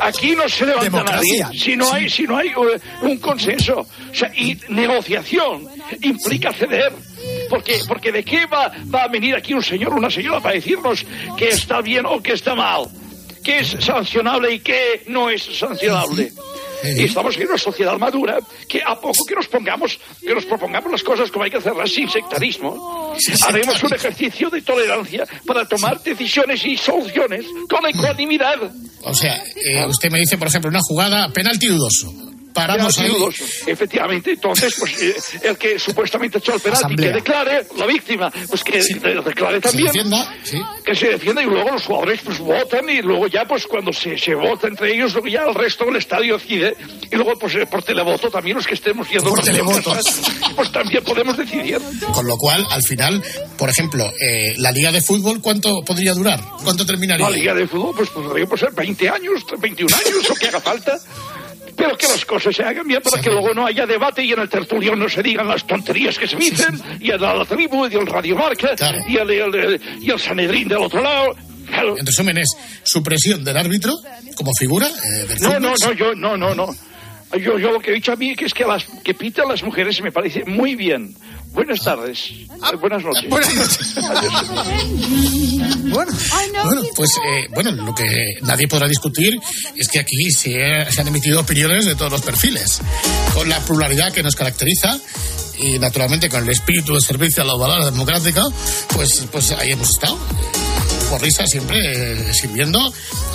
Aquí 0.00 0.34
no 0.34 0.48
se 0.48 0.64
levanta 0.64 0.84
Democracia. 0.84 1.44
nadie 1.44 1.58
si 1.60 1.76
no 1.76 1.92
hay, 1.92 2.08
si 2.08 2.22
no 2.22 2.36
hay 2.38 2.48
eh, 2.48 2.80
un 3.02 3.18
consenso. 3.18 3.80
O 3.80 4.14
sea, 4.14 4.32
y 4.34 4.58
negociación 4.70 5.68
implica 6.00 6.52
ceder. 6.54 6.92
Porque, 7.52 7.80
porque 7.86 8.10
de 8.10 8.24
qué 8.24 8.46
va, 8.46 8.72
va 8.92 9.02
a 9.02 9.08
venir 9.08 9.34
aquí 9.34 9.52
un 9.52 9.62
señor 9.62 9.92
o 9.92 9.96
una 9.96 10.08
señora 10.08 10.40
para 10.40 10.54
decirnos 10.54 11.04
que 11.36 11.50
está 11.50 11.82
bien 11.82 12.06
o 12.06 12.22
que 12.22 12.32
está 12.32 12.54
mal, 12.54 12.86
qué 13.44 13.58
es 13.58 13.76
sancionable 13.78 14.54
y 14.54 14.60
qué 14.60 15.02
no 15.08 15.28
es 15.28 15.42
sancionable. 15.58 16.32
Y 16.96 17.04
estamos 17.04 17.36
en 17.36 17.48
una 17.48 17.58
sociedad 17.58 17.98
madura 17.98 18.38
que 18.66 18.80
a 18.82 18.98
poco 18.98 19.22
que 19.28 19.34
nos 19.34 19.48
pongamos, 19.48 19.98
que 20.18 20.34
nos 20.34 20.46
propongamos 20.46 20.92
las 20.92 21.02
cosas 21.02 21.30
como 21.30 21.44
hay 21.44 21.50
que 21.50 21.58
hacerlas 21.58 21.92
sin 21.92 22.08
sectarismo, 22.08 23.14
haremos 23.46 23.82
un 23.82 23.92
ejercicio 23.92 24.48
de 24.48 24.62
tolerancia 24.62 25.26
para 25.46 25.68
tomar 25.68 26.02
decisiones 26.02 26.64
y 26.64 26.78
soluciones 26.78 27.44
con 27.68 27.86
ecuanimidad. 27.86 28.62
O 29.02 29.14
sea, 29.14 29.36
eh, 29.36 29.84
usted 29.86 30.10
me 30.10 30.20
dice, 30.20 30.38
por 30.38 30.48
ejemplo, 30.48 30.70
una 30.70 30.80
jugada 30.80 31.28
penalti 31.28 31.66
dudoso. 31.66 32.31
Paramos 32.52 32.98
ahí. 32.98 33.12
Efectivamente, 33.66 34.32
entonces, 34.32 34.74
pues 34.78 35.00
eh, 35.02 35.14
el 35.42 35.56
que 35.56 35.78
supuestamente 35.78 36.38
echó 36.38 36.54
el 36.54 36.60
penalti, 36.60 36.84
Asamblea. 36.84 37.08
que 37.10 37.14
declare, 37.16 37.66
la 37.76 37.86
víctima, 37.86 38.30
pues 38.48 38.62
que 38.64 38.82
de- 38.82 39.22
declare 39.22 39.56
Se 39.56 39.60
también. 39.60 39.86
defienda, 39.86 40.34
sí. 40.44 40.60
Que 40.84 40.94
se 40.94 41.08
defienda 41.08 41.42
y 41.42 41.46
luego 41.46 41.70
los 41.70 41.84
jugadores 41.84 42.20
pues 42.24 42.38
votan 42.38 42.88
y 42.90 43.00
luego 43.02 43.26
ya 43.28 43.44
pues 43.44 43.66
cuando 43.66 43.92
se, 43.92 44.18
se 44.18 44.34
vota 44.34 44.66
entre 44.68 44.94
ellos, 44.94 45.12
luego 45.12 45.28
ya 45.28 45.44
el 45.44 45.54
resto 45.54 45.84
del 45.86 45.96
estadio 45.96 46.38
decide 46.38 46.76
y 47.10 47.14
luego 47.16 47.38
pues 47.38 47.54
eh, 47.54 47.66
por 47.66 47.82
televoto 47.82 48.30
también 48.30 48.56
los 48.56 48.66
que 48.66 48.74
estemos 48.74 49.08
viendo 49.08 49.30
Por 49.30 49.42
televoto. 49.42 49.96
pues 50.56 50.72
también 50.72 51.02
podemos 51.04 51.36
decidir. 51.36 51.78
Con 52.12 52.26
lo 52.26 52.36
cual, 52.36 52.66
al 52.70 52.82
final, 52.82 53.22
por 53.56 53.68
ejemplo, 53.70 54.10
eh, 54.20 54.54
la 54.58 54.72
liga 54.72 54.92
de 54.92 55.00
fútbol, 55.00 55.40
¿cuánto 55.40 55.82
podría 55.84 56.12
durar? 56.14 56.40
¿Cuánto 56.64 56.84
terminaría? 56.84 57.28
La 57.30 57.36
liga 57.36 57.54
de 57.54 57.66
fútbol 57.66 57.94
pues 57.96 58.10
podría 58.10 58.46
pues, 58.46 58.60
ser 58.60 58.72
20 58.72 59.08
años, 59.08 59.42
21 59.58 59.94
años 59.96 60.30
o 60.30 60.34
que 60.34 60.48
haga 60.48 60.60
falta. 60.60 60.98
Pero 61.76 61.96
que 61.96 62.06
las 62.06 62.24
cosas 62.24 62.54
se 62.54 62.62
hagan 62.62 62.86
bien 62.86 63.00
para 63.02 63.20
que 63.22 63.30
luego 63.30 63.54
no 63.54 63.66
haya 63.66 63.86
debate 63.86 64.22
y 64.24 64.32
en 64.32 64.40
el 64.40 64.48
tertulión 64.48 64.98
no 64.98 65.08
se 65.08 65.22
digan 65.22 65.48
las 65.48 65.66
tonterías 65.66 66.18
que 66.18 66.26
se 66.28 66.36
dicen, 66.36 66.80
y 67.00 67.10
en 67.10 67.20
la, 67.20 67.34
la 67.34 67.44
tribu, 67.44 67.86
y 67.86 67.94
el 67.94 68.06
Radio 68.06 68.36
Marca, 68.36 68.74
y, 69.08 69.16
el, 69.16 69.30
el- 69.30 69.54
el- 69.54 69.80
y 70.00 70.10
el 70.10 70.18
Sanedrín 70.18 70.68
del 70.68 70.78
otro 70.78 71.02
lado. 71.02 71.34
Claro. 71.66 71.96
En 71.98 72.04
resumen, 72.04 72.36
es 72.38 72.48
supresión 72.82 73.42
del 73.44 73.56
árbitro 73.56 73.94
como 74.36 74.50
figura 74.58 74.86
eh, 74.88 75.26
del 75.28 75.38
No, 75.40 75.58
no, 75.58 75.72
no, 75.82 75.92
yo, 75.92 76.14
no, 76.14 76.36
no, 76.36 76.54
no. 76.54 76.66
Yo, 77.38 77.58
yo 77.58 77.70
lo 77.72 77.80
que 77.80 77.92
he 77.92 77.94
dicho 77.94 78.12
a 78.12 78.16
mí 78.16 78.34
que 78.36 78.44
es 78.44 78.52
que 78.52 78.64
las 78.64 78.84
que 79.02 79.14
pitan 79.14 79.48
las 79.48 79.62
mujeres 79.62 80.02
me 80.02 80.12
parece 80.12 80.44
muy 80.44 80.74
bien. 80.74 81.14
Buenas 81.52 81.80
tardes. 81.84 82.18
Eh, 82.30 82.76
buenas 82.80 83.02
noches. 83.04 83.28
Buenas 83.28 83.54
noches. 83.54 83.94
Bueno, 85.90 86.12
Bueno, 86.64 86.82
pues 86.96 87.10
eh, 87.30 87.46
bueno, 87.54 87.72
lo 87.72 87.94
que 87.94 88.06
nadie 88.42 88.66
podrá 88.68 88.88
discutir 88.88 89.38
es 89.76 89.88
que 89.88 89.98
aquí 90.00 90.30
se, 90.30 90.86
se 90.90 91.00
han 91.00 91.08
emitido 91.08 91.40
opiniones 91.40 91.84
de 91.84 91.94
todos 91.94 92.10
los 92.12 92.22
perfiles, 92.22 92.80
con 93.34 93.48
la 93.48 93.60
pluralidad 93.60 94.12
que 94.12 94.22
nos 94.22 94.34
caracteriza 94.34 94.98
y 95.58 95.78
naturalmente 95.78 96.28
con 96.28 96.42
el 96.42 96.48
espíritu 96.48 96.94
de 96.94 97.00
servicio 97.00 97.42
a 97.42 97.46
la 97.46 97.54
igualdad 97.54 97.84
democrática, 97.90 98.42
pues, 98.94 99.26
pues 99.30 99.50
ahí 99.52 99.72
hemos 99.72 99.90
estado. 99.90 100.18
Grupo 101.00 101.18
Risa 101.18 101.46
siempre 101.46 101.78
eh, 102.30 102.34
sirviendo 102.34 102.80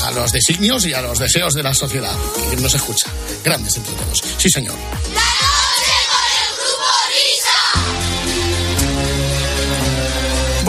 a 0.04 0.12
los 0.12 0.32
designios 0.32 0.86
y 0.86 0.94
a 0.94 1.02
los 1.02 1.20
deseos 1.20 1.54
de 1.54 1.64
la 1.64 1.74
sociedad. 1.74 2.16
Que 2.50 2.58
nos 2.58 2.74
escucha. 2.74 3.08
Grandes 3.44 3.78
entre 3.78 3.94
todos. 3.94 4.24
Sí, 4.38 4.50
señor. 4.50 4.76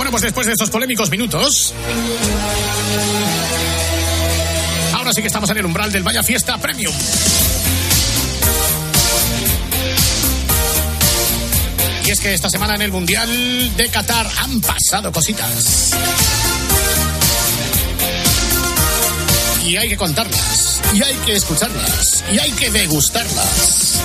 Bueno, 0.08 0.20
pues 0.20 0.22
después 0.22 0.46
de 0.46 0.52
estos 0.54 0.70
polémicos 0.70 1.10
minutos. 1.10 1.74
Ahora 4.94 5.12
sí 5.12 5.20
que 5.20 5.26
estamos 5.26 5.50
en 5.50 5.58
el 5.58 5.66
umbral 5.66 5.92
del 5.92 6.02
Vaya 6.02 6.22
Fiesta 6.22 6.56
Premium. 6.56 6.94
Y 12.06 12.10
es 12.10 12.20
que 12.20 12.32
esta 12.32 12.48
semana 12.48 12.76
en 12.76 12.80
el 12.80 12.90
Mundial 12.90 13.76
de 13.76 13.88
Qatar 13.90 14.26
han 14.38 14.62
pasado 14.62 15.12
cositas. 15.12 15.90
Y 19.66 19.76
hay 19.76 19.90
que 19.90 19.96
contarlas, 19.98 20.80
y 20.94 21.02
hay 21.02 21.14
que 21.16 21.34
escucharlas, 21.34 22.24
y 22.32 22.38
hay 22.38 22.50
que 22.52 22.70
degustarlas. 22.70 24.00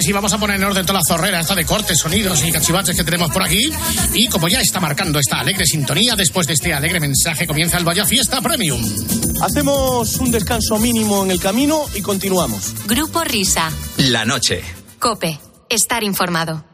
Que 0.00 0.06
sí, 0.06 0.12
vamos 0.14 0.32
a 0.32 0.38
poner 0.38 0.56
en 0.56 0.64
orden 0.64 0.86
toda 0.86 1.00
la 1.00 1.04
zorrera 1.06 1.40
esta 1.40 1.54
de 1.54 1.66
cortes, 1.66 1.98
sonidos 1.98 2.42
y 2.42 2.50
cachivaches 2.50 2.96
que 2.96 3.04
tenemos 3.04 3.30
por 3.30 3.42
aquí. 3.42 3.70
Y 4.14 4.28
como 4.28 4.48
ya 4.48 4.58
está 4.62 4.80
marcando 4.80 5.18
esta 5.18 5.40
alegre 5.40 5.66
sintonía, 5.66 6.16
después 6.16 6.46
de 6.46 6.54
este 6.54 6.72
alegre 6.72 7.00
mensaje 7.00 7.46
comienza 7.46 7.76
el 7.76 7.84
Vaya 7.84 8.06
Fiesta 8.06 8.40
Premium. 8.40 8.82
Hacemos 9.42 10.16
un 10.16 10.30
descanso 10.30 10.78
mínimo 10.78 11.22
en 11.22 11.32
el 11.32 11.38
camino 11.38 11.84
y 11.94 12.00
continuamos. 12.00 12.72
Grupo 12.86 13.22
Risa. 13.24 13.70
La 13.98 14.24
noche. 14.24 14.62
Cope. 14.98 15.38
Estar 15.68 16.02
informado. 16.02 16.64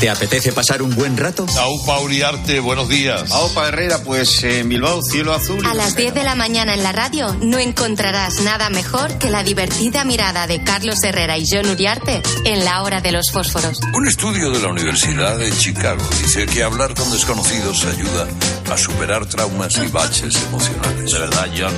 ¿Te 0.00 0.08
apetece 0.08 0.50
pasar 0.52 0.80
un 0.80 0.94
buen 0.94 1.18
rato? 1.18 1.44
Aupa 1.58 2.00
Uriarte, 2.00 2.58
buenos 2.60 2.88
días. 2.88 3.30
Aupa 3.32 3.68
Herrera, 3.68 4.02
pues 4.02 4.42
en 4.44 4.66
Bilbao, 4.66 5.02
cielo 5.02 5.34
azul. 5.34 5.62
A 5.66 5.74
las 5.74 5.94
10 5.94 6.14
de 6.14 6.24
la 6.24 6.34
mañana 6.34 6.72
en 6.72 6.82
la 6.82 6.90
radio 6.90 7.36
no 7.42 7.58
encontrarás 7.58 8.40
nada 8.40 8.70
mejor 8.70 9.18
que 9.18 9.28
la 9.28 9.42
divertida 9.42 10.04
mirada 10.04 10.46
de 10.46 10.64
Carlos 10.64 11.04
Herrera 11.04 11.36
y 11.36 11.44
John 11.46 11.68
Uriarte 11.68 12.22
en 12.46 12.64
la 12.64 12.82
hora 12.82 13.02
de 13.02 13.12
los 13.12 13.30
fósforos. 13.30 13.78
Un 13.92 14.08
estudio 14.08 14.50
de 14.50 14.60
la 14.60 14.68
Universidad 14.68 15.36
de 15.36 15.50
Chicago 15.52 16.02
dice 16.22 16.46
que 16.46 16.62
hablar 16.62 16.94
con 16.94 17.10
desconocidos 17.10 17.84
ayuda 17.84 18.26
a 18.70 18.76
superar 18.76 19.26
traumas 19.26 19.76
y 19.78 19.88
baches 19.88 20.34
emocionales. 20.44 21.12
De 21.12 21.18
verdad, 21.18 21.48
John. 21.56 21.74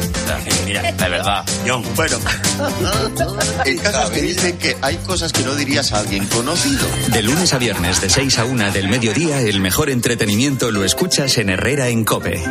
Mira, 0.66 0.92
de 0.92 1.08
verdad, 1.08 1.44
John. 1.66 1.84
Bueno, 1.96 2.18
el 3.64 3.80
caso 3.80 4.02
es 4.04 4.10
que 4.10 4.22
dicen 4.22 4.58
que 4.58 4.76
hay 4.80 4.96
cosas 4.98 5.32
que 5.32 5.42
no 5.42 5.54
dirías 5.54 5.92
a 5.92 6.00
alguien 6.00 6.26
conocido. 6.26 6.86
De 7.08 7.22
lunes 7.22 7.52
a 7.54 7.58
viernes, 7.58 8.00
de 8.00 8.10
6 8.10 8.38
a 8.38 8.44
1 8.44 8.72
del 8.72 8.88
mediodía, 8.88 9.40
el 9.40 9.60
mejor 9.60 9.90
entretenimiento 9.90 10.70
lo 10.70 10.84
escuchas 10.84 11.38
en 11.38 11.50
Herrera 11.50 11.88
en 11.88 12.04
Cope. 12.04 12.42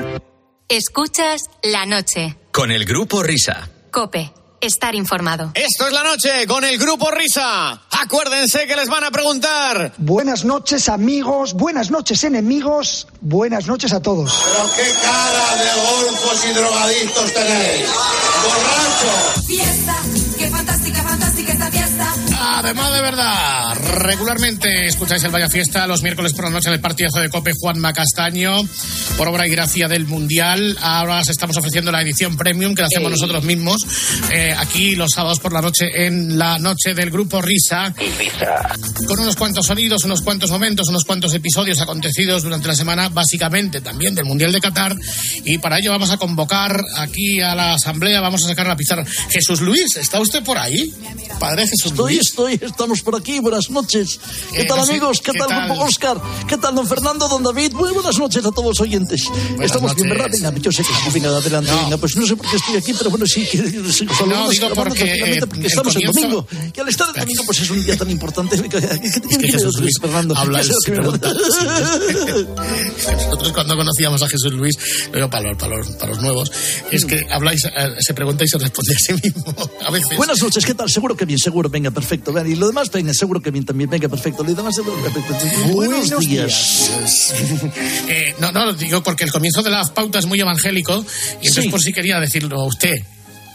Escuchas 0.67 1.49
la 1.63 1.85
noche. 1.85 2.37
Con 2.51 2.71
el 2.71 2.85
grupo 2.85 3.23
Risa. 3.23 3.69
Cope. 3.91 4.31
Estar 4.61 4.93
informado. 4.93 5.51
Esto 5.55 5.87
es 5.87 5.93
la 5.93 6.03
noche 6.03 6.45
con 6.47 6.63
el 6.63 6.77
grupo 6.77 7.09
Risa. 7.09 7.81
Acuérdense 7.89 8.67
que 8.67 8.75
les 8.75 8.87
van 8.89 9.03
a 9.03 9.09
preguntar. 9.09 9.93
Buenas 9.97 10.45
noches, 10.45 10.87
amigos. 10.87 11.53
Buenas 11.53 11.89
noches, 11.89 12.23
enemigos. 12.23 13.07
Buenas 13.21 13.65
noches 13.65 13.91
a 13.91 14.01
todos. 14.01 14.31
Pero 14.45 14.69
qué 14.75 14.93
cara 15.01 15.55
de 15.63 15.81
golfos 15.81 16.45
y 16.47 16.53
drogadictos 16.53 17.33
tenéis. 17.33 17.87
¡Borracho! 18.43 19.41
Fiesta, 19.47 19.95
qué 20.37 20.49
fantástica. 20.49 21.10
Además 22.63 22.93
de 22.93 23.01
verdad, 23.01 23.75
regularmente 23.95 24.85
escucháis 24.85 25.23
el 25.23 25.31
Vaya 25.31 25.49
Fiesta 25.49 25.87
los 25.87 26.03
miércoles 26.03 26.31
por 26.33 26.45
la 26.45 26.51
noche 26.51 26.67
en 26.67 26.75
el 26.75 26.79
partidazo 26.79 27.19
de 27.19 27.27
Cope 27.27 27.53
Juanma 27.59 27.91
Castaño, 27.91 28.61
por 29.17 29.27
obra 29.27 29.47
y 29.47 29.49
gracia 29.49 29.87
del 29.87 30.05
Mundial. 30.05 30.77
Ahora 30.79 31.21
os 31.21 31.29
estamos 31.29 31.57
ofreciendo 31.57 31.91
la 31.91 32.03
edición 32.03 32.37
premium 32.37 32.75
que 32.75 32.83
la 32.83 32.87
hacemos 32.87 33.09
nosotros 33.09 33.43
mismos, 33.45 33.81
eh, 34.31 34.53
aquí 34.55 34.95
los 34.95 35.09
sábados 35.09 35.39
por 35.39 35.53
la 35.53 35.61
noche 35.61 36.05
en 36.05 36.37
la 36.37 36.59
noche 36.59 36.93
del 36.93 37.09
grupo 37.09 37.41
Risa, 37.41 37.95
con 39.07 39.19
unos 39.19 39.35
cuantos 39.35 39.65
sonidos, 39.65 40.03
unos 40.03 40.21
cuantos 40.21 40.51
momentos, 40.51 40.87
unos 40.87 41.03
cuantos 41.03 41.33
episodios 41.33 41.81
acontecidos 41.81 42.43
durante 42.43 42.67
la 42.67 42.75
semana, 42.75 43.09
básicamente 43.09 43.81
también 43.81 44.13
del 44.13 44.25
Mundial 44.25 44.51
de 44.51 44.61
Qatar. 44.61 44.95
Y 45.45 45.57
para 45.57 45.79
ello 45.79 45.89
vamos 45.89 46.11
a 46.11 46.17
convocar 46.17 46.79
aquí 46.97 47.41
a 47.41 47.55
la 47.55 47.73
asamblea, 47.73 48.21
vamos 48.21 48.45
a 48.45 48.49
sacar 48.49 48.67
la 48.67 48.75
pizarra. 48.75 49.03
Jesús 49.29 49.61
Luis, 49.61 49.97
¿está 49.97 50.19
usted 50.19 50.43
por 50.43 50.59
ahí? 50.59 50.93
Padre 51.39 51.63
Jesús 51.67 51.91
Estoy, 51.91 52.15
Luis. 52.15 52.27
estoy, 52.27 52.50
estamos 52.61 53.01
por 53.01 53.15
aquí. 53.15 53.39
Buenas 53.39 53.69
noches. 53.69 54.19
¿Qué 54.51 54.61
Eh, 54.61 54.65
tal, 54.65 54.77
no 54.79 54.85
sé, 54.85 54.91
amigos? 54.91 55.21
¿Qué, 55.21 55.31
¿qué 55.31 55.39
tal, 55.39 55.47
tal? 55.49 55.67
grupo 55.67 55.83
Oscar? 55.83 56.21
¿Qué 56.47 56.57
tal, 56.57 56.75
don 56.75 56.87
Fernando, 56.87 57.27
don 57.27 57.43
David? 57.43 57.73
Muy 57.73 57.91
buenas 57.91 58.17
noches 58.17 58.45
a 58.45 58.51
todos 58.51 58.65
los 58.65 58.79
oyentes. 58.81 59.21
estamos 59.61 59.95
bien, 59.95 60.07
noches. 60.09 60.23
¿verdad? 60.31 60.51
Venga, 60.51 60.53
yo 60.61 60.71
sé 60.71 60.83
que 60.83 60.89
sí, 60.93 61.09
venga, 61.13 61.29
adelante. 61.29 61.71
Venga, 61.83 61.97
pues 61.97 62.15
no 62.15 62.25
sé 62.25 62.35
por 62.35 62.49
qué 62.49 62.55
estoy 62.57 62.75
aquí, 62.77 62.93
pero 62.97 63.09
bueno, 63.09 63.25
sí, 63.25 63.45
que 63.45 63.57
saludando, 63.57 64.25
No, 64.25 64.49
digo 64.49 64.69
porque, 64.73 65.03
eh, 65.03 65.39
porque 65.39 65.59
el 65.61 65.65
estamos 65.67 65.93
comienzo- 65.93 66.13
domingo. 66.21 66.47
Y 66.75 66.79
al 66.79 66.89
estar 66.89 67.07
el 67.13 67.19
domingo, 67.21 67.43
pues 67.45 67.59
es 67.61 67.69
un 67.69 67.83
día 67.85 67.97
tan 67.97 68.09
importante. 68.09 68.61
¿Qué, 68.69 68.79
qué 68.79 69.47
Jesús 69.51 69.79
Luis 69.79 69.93
Fernando? 69.99 70.35
habla. 70.37 70.61
Nosotros 72.21 73.51
cuando 73.53 73.75
conocíamos 73.77 74.21
a 74.21 74.27
Jesús 74.27 74.53
Luis, 74.53 74.77
pero 75.11 75.29
para 75.29 75.49
los, 75.49 75.57
para 75.57 75.77
los, 75.77 75.87
para 75.91 76.11
los 76.13 76.21
nuevos, 76.21 76.51
es 76.91 77.05
que 77.05 77.21
habláis, 77.31 77.63
eh, 77.65 77.69
se 77.99 78.13
pregunta 78.13 78.43
y 78.43 78.47
se 78.47 78.57
responde 78.57 78.95
a 78.95 78.99
sí 78.99 79.13
mismo. 79.13 79.53
A 79.85 79.91
veces. 79.91 80.17
Buenas 80.17 80.41
noches, 80.41 80.65
¿qué 80.65 80.73
tal? 80.73 80.89
Seguro 80.89 81.15
que 81.15 81.25
bien, 81.25 81.39
seguro, 81.39 81.69
venga, 81.69 81.91
perfecto. 81.91 82.31
Y 82.47 82.55
lo 82.55 82.67
demás, 82.67 82.91
venga, 82.91 83.13
seguro 83.13 83.41
que 83.41 83.51
bien 83.51 83.65
también, 83.65 83.89
venga, 83.89 84.07
perfecto. 84.09 84.43
Lo 84.43 84.53
demás, 84.53 84.75
seguro 84.75 84.95
que 85.03 85.09
perfecto. 85.09 85.73
Buenos, 85.73 86.09
días. 86.19 86.91
Eh, 88.07 88.35
no, 88.39 88.51
no, 88.51 88.73
digo, 88.73 88.91
Digo, 88.91 89.03
porque 89.03 89.23
el 89.23 89.31
comienzo 89.31 89.63
de 89.63 89.69
la 89.69 89.83
pauta 89.85 90.19
es 90.19 90.25
muy 90.25 90.39
evangélico 90.41 90.93
y 91.41 91.47
entonces 91.47 91.63
Sí. 91.63 91.69
por 91.69 91.81
si 91.81 91.93
quería 91.93 92.19
decirlo 92.19 92.59
a 92.59 92.65
usted. 92.65 93.01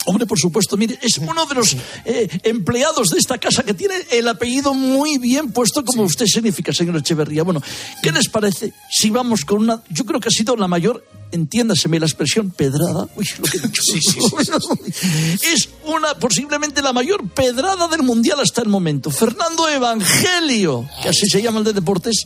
Hombre, 0.07 0.25
por 0.25 0.39
supuesto, 0.39 0.77
mire, 0.77 0.99
es 1.03 1.19
uno 1.19 1.47
de 1.47 1.55
los 1.57 1.77
eh, 2.05 2.29
empleados 2.45 3.09
de 3.09 3.19
esta 3.19 3.39
casa 3.39 3.65
que 3.65 3.75
tiene 3.75 3.95
el 4.13 4.29
apellido 4.29 4.73
muy 4.73 5.19
bien 5.19 5.51
puesto, 5.51 5.85
como 5.85 6.05
usted 6.05 6.27
significa, 6.27 6.73
señor 6.73 6.97
Echeverría. 6.97 7.43
Bueno, 7.43 7.61
¿qué 8.03 8.13
les 8.13 8.29
parece 8.29 8.73
si 8.89 9.11
vamos 9.11 9.45
con 9.45 9.59
una, 9.59 9.83
yo 9.91 10.07
creo 10.07 10.21
que 10.21 10.29
ha 10.29 10.31
sido 10.31 10.55
la 10.55 10.69
mayor, 10.69 11.05
entiéndaseme 11.33 11.99
la 11.99 12.07
expresión, 12.07 12.51
pedrada? 12.51 13.09
Uy, 13.17 13.27
lo 13.39 13.45
que 13.47 13.59
he 13.59 13.61
dicho. 13.61 13.83
es 15.53 15.69
una, 15.85 16.15
posiblemente 16.15 16.83
la 16.83 16.93
mayor 16.93 17.29
pedrada 17.31 17.89
del 17.89 18.05
Mundial 18.05 18.39
hasta 18.39 18.63
el 18.63 18.69
momento. 18.69 19.11
Fernando 19.11 19.69
Evangelio, 19.69 20.89
que 21.03 21.09
así 21.09 21.27
se 21.29 21.43
llama 21.43 21.59
el 21.59 21.65
de 21.65 21.73
deportes, 21.73 22.25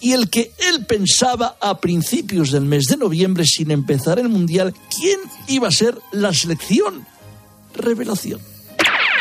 y 0.00 0.12
el 0.12 0.28
que 0.28 0.52
él 0.58 0.84
pensaba 0.84 1.56
a 1.62 1.80
principios 1.80 2.50
del 2.50 2.66
mes 2.66 2.84
de 2.84 2.98
noviembre, 2.98 3.46
sin 3.46 3.70
empezar 3.70 4.18
el 4.18 4.28
Mundial, 4.28 4.74
quién 4.94 5.18
iba 5.48 5.68
a 5.68 5.72
ser 5.72 5.98
la 6.12 6.34
selección 6.34 7.10
revelación. 7.74 8.40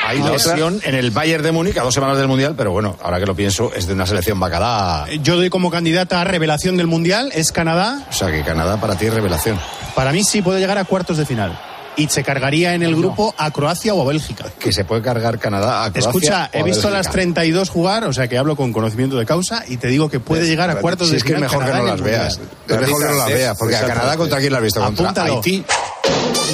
Hay 0.04 0.18
una 0.20 0.32
opción 0.32 0.82
en 0.84 0.96
el 0.96 1.12
Bayern 1.12 1.44
de 1.44 1.52
Múnich 1.52 1.78
a 1.78 1.84
dos 1.84 1.94
semanas 1.94 2.18
del 2.18 2.28
Mundial, 2.28 2.56
pero 2.58 2.72
bueno, 2.72 2.98
ahora 3.04 3.20
que 3.20 3.26
lo 3.26 3.36
pienso, 3.36 3.72
es 3.74 3.86
de 3.88 3.94
una 3.94 4.06
selección 4.08 4.40
bacalá. 4.40 5.06
Yo 5.22 5.36
doy 5.38 5.50
como 5.50 5.70
candidata 5.70 6.20
a 6.20 6.24
revelación 6.24 6.76
del 6.76 6.88
Mundial, 6.88 7.32
es 7.34 7.52
Canadá. 7.52 8.08
O 8.10 8.14
sea 8.14 8.32
que 8.32 8.42
Canadá 8.44 8.82
para 8.82 8.96
ti 8.96 9.06
es 9.06 9.14
revelación. 9.14 9.60
Para 9.96 10.12
mí 10.12 10.24
sí 10.24 10.42
puede 10.42 10.60
llegar 10.60 10.78
a 10.80 10.86
cuartos 10.86 11.18
de 11.18 11.26
final. 11.26 11.58
Y 11.98 12.08
se 12.08 12.24
cargaría 12.24 12.74
en 12.74 12.84
el 12.84 12.96
grupo 12.96 13.36
a 13.38 13.52
Croacia 13.52 13.94
o 13.94 14.02
a 14.02 14.06
Bélgica. 14.06 14.46
Que 14.60 14.72
se 14.72 14.86
puede 14.86 15.02
cargar 15.02 15.38
Canadá 15.40 15.84
a 15.84 15.92
Croacia. 15.92 16.10
Escucha, 16.10 16.50
o 16.54 16.58
he 16.58 16.62
a 16.62 16.64
visto 16.64 16.88
a 16.88 16.92
las 16.92 17.12
32 17.12 17.70
jugar, 17.70 18.06
o 18.06 18.14
sea 18.14 18.28
que 18.30 18.38
hablo 18.38 18.56
con 18.56 18.72
conocimiento 18.74 19.18
de 19.18 19.26
causa 19.26 19.64
y 19.68 19.76
te 19.78 19.88
digo 19.88 20.10
que 20.10 20.20
puede 20.20 20.48
llegar 20.48 20.70
a 20.70 20.76
cuartos 20.78 21.08
Si 21.08 21.12
de 21.12 21.18
es 21.18 21.24
que 21.24 21.34
es 21.34 21.36
final. 21.36 21.50
mejor 21.50 21.66
que 21.66 21.72
Canadá 21.72 21.84
no 21.84 21.94
en 21.94 22.02
las 22.02 22.02
veas. 22.02 22.40
Es 22.68 22.80
mejor 22.80 23.02
que 23.02 23.08
no 23.08 23.18
las 23.18 23.28
veas, 23.28 23.58
porque 23.58 23.76
a 23.76 23.86
Canadá 23.86 24.18
contra 24.18 24.40
quién 24.40 24.52
la 24.54 24.58
has 24.60 24.64
visto, 24.64 24.82
contra 24.82 25.04
Apúntalo. 25.06 25.36
Haití. 25.36 25.64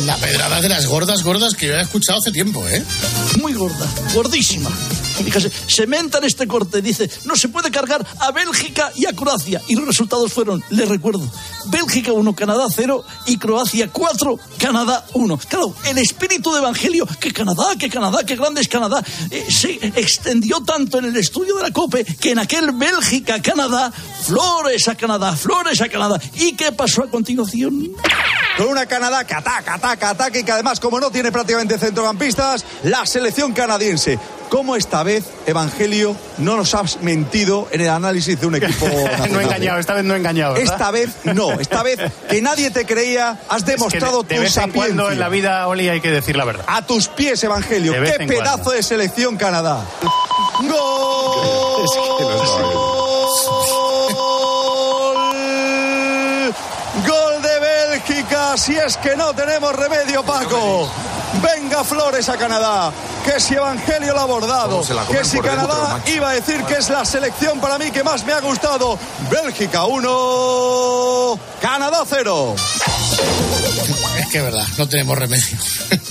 La 0.06 0.16
pedrada 0.18 0.62
de 0.62 0.70
las 0.70 0.86
gordas, 0.88 1.24
gordas 1.24 1.54
que 1.54 1.68
yo 1.68 1.74
he 1.74 1.82
escuchado 1.82 2.20
hace 2.20 2.32
tiempo, 2.32 2.66
¿eh? 2.68 2.84
Muy 3.42 3.54
gorda, 3.54 3.86
gordísima. 4.14 4.70
Fíjese, 4.70 5.52
se 5.68 5.88
menta 5.88 6.20
en 6.20 6.26
este 6.26 6.48
corte, 6.48 6.82
dice, 6.82 7.10
no 7.26 7.36
se 7.36 7.50
puede 7.50 7.72
cargar 7.72 8.06
a 8.20 8.32
Bélgica 8.32 8.92
y 8.96 9.06
a 9.06 9.14
Croacia. 9.14 9.62
Y 9.68 9.76
los 9.76 9.88
resultados 9.88 10.32
fueron, 10.32 10.64
le 10.70 10.86
recuerdo, 10.86 11.30
Bélgica 11.66 12.14
1, 12.14 12.36
Canadá 12.36 12.68
0 12.74 13.04
y 13.26 13.38
Croacia 13.38 13.90
4, 13.92 14.40
Canadá 14.58 15.06
1. 15.14 15.38
Claro, 15.50 15.76
el 15.86 15.98
espíritu 15.98 16.52
de 16.54 16.60
Evangelio, 16.60 17.08
que 17.20 17.32
Canadá, 17.34 17.76
que 17.78 17.90
Canadá, 17.90 18.24
que 18.24 18.36
grande 18.36 18.62
es 18.62 18.68
Canadá, 18.68 19.04
eh, 19.32 19.46
se 19.50 19.74
extendió 19.96 20.62
tanto 20.62 21.00
en 21.00 21.06
el 21.06 21.18
estudio 21.18 21.56
de 21.58 21.64
la 21.64 21.72
COPE 21.72 22.06
que 22.06 22.32
en 22.32 22.40
aquel 22.40 22.72
Bélgica-Canadá, 22.72 23.92
flores 24.24 24.88
a 24.88 24.96
Canadá, 24.96 25.36
flores 25.36 25.82
a 25.82 25.90
Canadá. 25.90 26.22
¿Y 26.36 26.54
qué 26.54 26.72
pasó 26.72 27.04
a 27.04 27.10
continuación? 27.10 27.92
Con 28.58 28.70
una 28.70 28.86
Canadá 28.88 29.24
que 29.24 29.34
ataca, 29.36 29.76
ataca, 29.76 30.10
ataca 30.10 30.38
y 30.40 30.44
que 30.44 30.52
además, 30.52 30.80
como 30.80 31.00
no 31.00 31.12
tiene 31.12 31.32
prácticamente 31.32 31.78
centrocampistas, 31.78 32.66
la 32.84 33.06
selección 33.06 33.54
canadiense. 33.54 34.18
¿Cómo 34.50 34.76
esta 34.78 35.04
vez, 35.04 35.26
Evangelio, 35.46 36.16
no 36.38 36.56
nos 36.56 36.74
has 36.74 37.02
mentido 37.02 37.68
en 37.72 37.82
el 37.82 37.90
análisis 37.90 38.40
de 38.40 38.48
un 38.48 38.56
equipo 38.56 38.86
no 38.88 38.94
he 38.98 39.04
nacional? 39.04 39.42
engañado, 39.44 39.80
esta 39.80 39.94
vez 39.94 40.06
no 40.06 40.14
he 40.14 40.18
engañado. 40.18 40.54
¿verdad? 40.54 40.74
Esta 40.74 40.90
vez 40.92 41.10
no, 41.26 41.52
esta 41.60 41.84
vez 41.84 42.00
que 42.30 42.42
nadie 42.42 42.72
te 42.72 42.86
creía, 42.86 43.38
has 43.50 43.58
Es 43.58 43.64
que 43.66 43.72
demostrado 43.72 44.24
de, 44.24 44.30
de 44.30 44.36
tu 44.36 44.42
vez 44.42 44.50
en 44.58 44.64
sapiencia. 44.64 44.96
cuando 44.96 45.12
en 45.12 45.20
la 45.20 45.28
vida, 45.30 45.68
Oli, 45.68 45.90
hay 45.90 46.00
que 46.00 46.12
decir 46.12 46.38
la 46.38 46.46
verdad. 46.46 46.64
A 46.68 46.82
tus 46.86 47.10
pies, 47.10 47.44
Evangelio. 47.44 47.92
¡Qué 47.92 48.26
pedazo 48.26 48.56
cuando. 48.64 48.72
de 48.72 48.84
selección 48.84 49.36
Canadá! 49.36 49.84
¡Gol! 50.62 51.88
Si 58.58 58.76
es 58.76 58.98
que 58.98 59.16
no 59.16 59.34
tenemos 59.36 59.72
remedio, 59.76 60.24
Paco. 60.24 60.90
Venga 61.44 61.84
Flores 61.84 62.28
a 62.28 62.38
Canadá. 62.38 62.92
Que 63.24 63.40
si 63.40 63.54
Evangelio 63.54 64.14
lo 64.14 64.20
ha 64.20 64.24
abordado. 64.24 64.82
Que 64.82 65.24
si 65.24 65.40
dentro, 65.40 65.44
Canadá 65.44 66.02
iba 66.08 66.32
a 66.32 66.34
decir 66.34 66.64
que 66.64 66.74
es 66.76 66.90
la 66.90 67.06
selección 67.06 67.60
para 67.60 67.78
mí 67.78 67.92
que 67.92 68.04
más 68.04 68.26
me 68.26 68.34
ha 68.34 68.40
gustado. 68.40 68.98
Bélgica 69.30 69.86
1, 69.86 71.40
Canadá 71.62 72.04
0. 72.10 72.56
Es 74.20 74.28
que 74.28 74.38
es 74.40 74.44
verdad, 74.44 74.66
no 74.78 74.88
tenemos 74.90 75.18
remedio. 75.18 75.58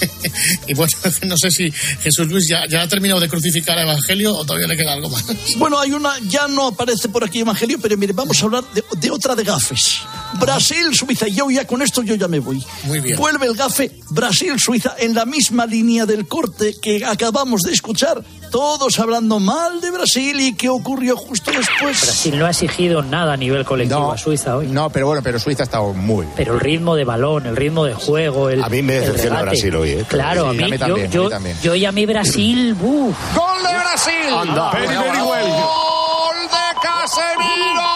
y 0.69 0.75
bueno, 0.75 0.93
no 1.27 1.37
sé 1.37 1.51
si 1.51 1.73
Jesús 1.73 2.29
Luis 2.29 2.47
ya, 2.49 2.65
ya 2.69 2.83
ha 2.83 2.89
terminado 2.89 3.21
de 3.21 3.29
crucificar 3.29 3.77
a 3.77 3.83
Evangelio 3.83 4.37
o 4.37 4.45
todavía 4.45 4.69
le 4.69 4.77
queda 4.77 4.93
algo 4.93 5.11
más. 5.11 5.25
Bueno, 5.57 5.81
hay 5.81 5.91
una, 5.93 6.17
ya 6.21 6.47
no 6.47 6.69
aparece 6.69 7.09
por 7.09 7.25
aquí 7.25 7.41
Evangelio, 7.41 7.79
pero 7.83 7.97
mire, 7.97 8.13
vamos 8.13 8.41
a 8.41 8.45
hablar 8.45 8.65
de, 8.73 8.85
de 8.97 9.11
otra 9.11 9.35
de 9.35 9.43
gafes. 9.43 10.03
Brasil, 10.35 10.95
Suiza. 10.95 11.29
Y 11.29 11.35
yo 11.35 11.51
ya 11.51 11.67
con 11.67 11.83
esto 11.83 12.03
yo 12.03 12.15
ya 12.15 12.29
me 12.29 12.41
voy. 12.41 12.65
Muy 12.85 13.01
bien. 13.01 13.17
Vuelve 13.19 13.47
el 13.47 13.55
gafe 13.57 13.91
Brasil, 14.11 14.59
Suiza 14.59 14.95
en 14.99 15.15
la 15.15 15.25
misma 15.25 15.67
línea 15.67 16.07
del 16.07 16.27
corte 16.29 16.75
que 16.81 17.05
acabamos 17.05 17.63
de 17.63 17.73
escuchar. 17.73 18.23
Todos 18.51 18.99
hablando 19.01 19.41
mal 19.41 19.81
de 19.81 19.91
Brasil 19.91 20.39
y 20.41 20.55
qué 20.55 20.69
ocurrió 20.69 21.17
justo 21.17 21.51
después. 21.51 22.01
Brasil 22.01 22.39
no 22.39 22.47
ha 22.47 22.51
exigido 22.51 23.03
nada 23.03 23.33
a 23.33 23.37
nivel 23.37 23.65
colectivo 23.65 24.13
a 24.13 24.17
Suiza 24.19 24.57
hoy. 24.57 24.69
No, 24.69 24.89
pero 24.91 25.07
bueno, 25.09 25.21
pero 25.23 25.39
Suiza 25.39 25.63
ha 25.63 25.65
estado 25.65 25.93
muy 25.93 26.25
bien. 26.27 26.35
Pero 26.37 26.55
el 26.55 26.61
ritmo 26.61 26.95
de 26.95 27.05
balón, 27.05 27.47
el 27.47 27.57
ritmo 27.57 27.85
de 27.85 27.95
juego, 27.95 28.49
el. 28.49 28.63
A 28.63 28.69
mí 28.69 28.83
me 28.83 28.95
decepciona. 29.01 29.43
Brasil 29.43 29.75
hoy, 29.75 29.91
¿eh? 29.91 30.05
Claro, 30.09 30.45
Sí, 30.45 30.49
a 30.49 30.53
mí, 30.53 30.63
a 30.63 30.67
mí 30.69 30.73
yo, 30.73 30.79
también, 30.79 31.07
a 31.07 31.11
yo, 31.11 31.25
mí 31.25 31.31
también. 31.31 31.57
yo 31.63 31.75
y 31.75 31.85
a 31.85 31.93
mí 31.93 32.07
Brasil, 32.07 32.75
¡buf! 32.81 33.17
¡Gol 33.35 33.63
de 33.63 33.75
Brasil! 33.75 34.35
Anda. 34.35 34.71
Very, 34.73 34.87
very 34.87 35.21
well. 35.23 35.49
¡Gol 35.51 36.37
de 36.49 36.81
Casemiro! 36.83 37.87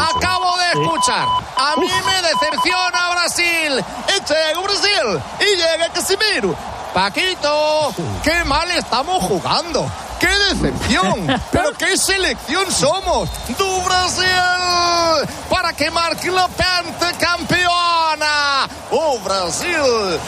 Acabo 0.00 0.47
escuchar. 0.72 1.26
A 1.56 1.76
mí 1.76 1.88
me 2.06 2.22
decepciona 2.22 3.10
Brasil. 3.12 3.84
Y 4.08 4.12
llega 4.20 4.60
Brasil. 4.60 5.20
Y 5.40 5.56
llega 5.56 5.88
Casemiro. 5.92 6.54
Paquito, 6.94 7.92
qué 8.22 8.44
mal 8.44 8.70
estamos 8.70 9.22
jugando. 9.24 9.90
¡Qué 10.18 10.26
decepción! 10.26 11.26
¡Pero 11.52 11.72
qué 11.74 11.96
selección 11.96 12.70
somos! 12.72 13.28
¡Du 13.56 13.80
Brasil! 13.82 14.26
¡Para 15.48 15.72
que 15.72 15.90
marque 15.90 16.30
la 16.30 16.48
pentacampeona! 16.48 18.68
¡Oh, 18.90 19.18
Brasil! 19.20 20.18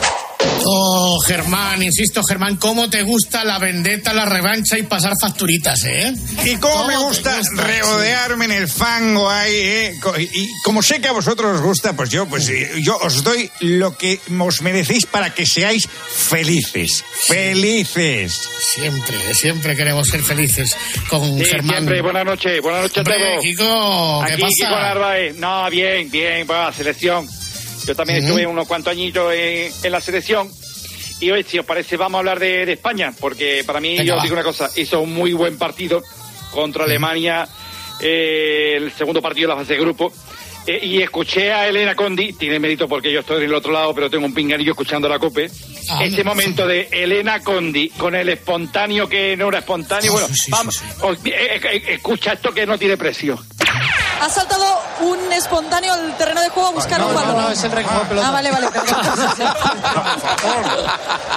Oh, 0.73 1.19
Germán, 1.27 1.83
insisto, 1.83 2.23
Germán, 2.23 2.57
¿cómo 2.57 2.89
te 2.91 3.03
gusta 3.03 3.45
la 3.45 3.59
vendetta, 3.59 4.13
la 4.13 4.25
revancha 4.27 4.79
y 4.79 4.83
pasar 4.85 5.13
facturitas, 5.21 5.85
eh? 5.85 6.13
Y 6.45 6.57
cómo 6.57 6.87
me 6.87 6.97
gusta 6.97 7.37
gusta? 7.39 7.63
regodearme 7.63 8.45
en 8.47 8.53
el 8.53 8.69
fango 8.69 9.29
ahí, 9.31 9.55
¿eh? 9.55 10.01
Y 10.33 10.49
como 10.63 10.83
sé 10.83 11.01
que 11.01 11.09
a 11.09 11.13
vosotros 11.13 11.57
os 11.57 11.63
gusta, 11.63 11.95
pues 11.95 12.11
yo, 12.11 12.27
pues 12.27 12.49
eh, 12.49 12.71
yo 12.83 12.97
os 12.99 13.23
doy 13.25 13.51
lo 13.61 13.97
que 13.97 14.21
os 14.39 14.61
merecéis 14.63 15.07
para 15.07 15.35
que 15.35 15.47
seáis 15.47 15.89
felices. 15.89 17.05
Felices. 17.27 18.49
Siempre, 18.75 19.35
siempre 19.35 19.77
queremos 19.77 20.09
ser 20.09 20.23
felices 20.23 20.77
con 21.09 21.39
Sí, 21.39 21.45
Germán. 21.45 21.77
siempre. 21.77 22.03
Buenas 22.03 22.25
noches, 22.25 22.61
buenas 22.63 22.83
noches 22.83 22.99
a 22.99 23.05
todos. 23.05 23.43
Kiko, 23.43 24.23
¿qué 24.27 24.33
Aquí, 24.35 24.43
pasa? 24.43 24.55
Kiko 24.57 24.81
Narváez. 24.81 25.37
No, 25.37 25.71
bien, 25.71 26.11
bien, 26.11 26.47
para 26.47 26.67
la 26.67 26.73
selección. 26.73 27.29
Yo 27.91 27.97
también 27.97 28.23
estuve 28.23 28.47
unos 28.47 28.69
cuantos 28.69 28.93
añitos 28.93 29.33
en, 29.35 29.73
en 29.83 29.91
la 29.93 30.01
selección. 30.01 30.49
Y 31.19 31.29
hoy, 31.33 31.43
si 31.43 31.59
os 31.59 31.67
parece, 31.67 31.97
vamos 31.97 32.15
a 32.17 32.19
hablar 32.21 32.39
de, 32.39 32.65
de 32.65 32.73
España, 32.75 33.13
porque 33.19 33.65
para 33.67 33.81
mí, 33.81 33.91
Venga, 33.99 34.05
yo 34.05 34.17
os 34.17 34.23
digo 34.23 34.35
una 34.35 34.45
cosa, 34.45 34.71
hizo 34.77 35.01
un 35.01 35.13
muy 35.13 35.33
buen 35.33 35.59
partido 35.59 36.01
contra 36.53 36.85
Alemania, 36.85 37.49
eh, 38.01 38.75
el 38.77 38.93
segundo 38.93 39.21
partido 39.21 39.49
de 39.49 39.55
la 39.55 39.61
fase 39.61 39.75
de 39.75 39.81
grupo. 39.81 40.13
Eh, 40.67 40.79
y 40.83 41.03
escuché 41.03 41.53
a 41.53 41.67
Elena 41.67 41.95
Condi, 41.97 42.35
tiene 42.35 42.59
mérito 42.61 42.87
porque 42.87 43.11
yo 43.11 43.21
estoy 43.21 43.39
en 43.39 43.45
el 43.45 43.55
otro 43.55 43.73
lado, 43.73 43.95
pero 43.95 44.09
tengo 44.11 44.25
un 44.27 44.35
pinganillo 44.35 44.71
escuchando 44.73 45.09
la 45.09 45.19
COPE. 45.19 45.51
Ah, 45.89 46.05
Ese 46.05 46.19
no. 46.23 46.31
momento 46.31 46.67
de 46.67 46.87
Elena 46.93 47.41
Condi 47.41 47.89
con 47.91 48.15
el 48.15 48.29
espontáneo 48.29 49.09
que 49.09 49.37
no 49.37 49.49
era 49.49 49.59
espontáneo. 49.61 50.13
Bueno, 50.13 50.29
sí, 50.29 50.51
vamos, 50.51 50.81
os- 51.03 51.19
eh, 51.25 51.83
escucha 51.89 52.35
esto 52.35 52.53
que 52.53 52.67
no 52.67 52.79
tiene 52.79 52.97
precio. 52.97 53.39
Ha 54.23 54.29
saltado 54.29 54.65
un 55.01 55.33
espontáneo 55.33 55.95
al 55.95 56.15
terreno 56.17 56.41
de 56.43 56.49
juego 56.51 56.69
a 56.69 56.73
buscar 56.73 57.03
un 57.03 57.15
balón. 57.15 57.37
Ah, 57.41 58.31
vale, 58.31 58.51
vale. 58.51 58.69
perdón. 58.69 58.97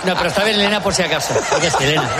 No, 0.03 0.13
pero 0.15 0.27
está 0.27 0.43
bien 0.43 0.55
Elena 0.59 0.81
por 0.83 0.93
si 0.93 1.01
acaso. 1.01 1.33
Porque 1.49 1.67
es 1.67 1.73
Elena. 1.79 2.09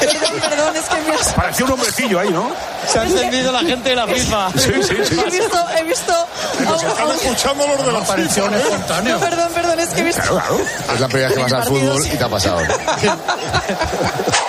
Perdón, 0.00 0.40
perdón, 0.40 0.76
es 0.76 0.84
que 0.88 1.00
me 1.02 1.14
has- 1.14 1.32
Parecía 1.34 1.66
un 1.66 1.72
hombrecillo 1.72 2.20
ahí, 2.20 2.30
¿no? 2.30 2.50
Se 2.90 2.98
ha 2.98 3.02
encendido 3.02 3.52
la 3.52 3.58
gente 3.60 3.90
de 3.90 3.96
la 3.96 4.06
FIFA. 4.06 4.50
Sí, 4.56 4.72
sí, 4.82 4.96
sí. 5.04 5.20
he 5.20 5.30
visto, 5.30 5.66
he 5.78 5.82
visto. 5.84 6.12
a 6.12 7.04
un- 7.04 7.12
escuchando 7.12 7.66
los 7.66 7.84
de 7.86 7.92
la 7.92 7.98
Apareció 7.98 8.46
un 8.46 8.54
espontáneo. 8.54 9.14
No, 9.14 9.20
perdón, 9.20 9.52
perdón, 9.52 9.80
es 9.80 9.88
que 9.90 10.00
he 10.00 10.04
visto. 10.04 10.22
Claro, 10.22 10.56
claro. 10.56 10.94
Es 10.94 11.00
la 11.00 11.08
primera 11.08 11.28
vez 11.28 11.36
que 11.36 11.42
vas 11.42 11.52
al 11.52 11.64
fútbol 11.64 12.06
y 12.06 12.16
te 12.16 12.24
ha 12.24 12.28
pasado. 12.28 12.60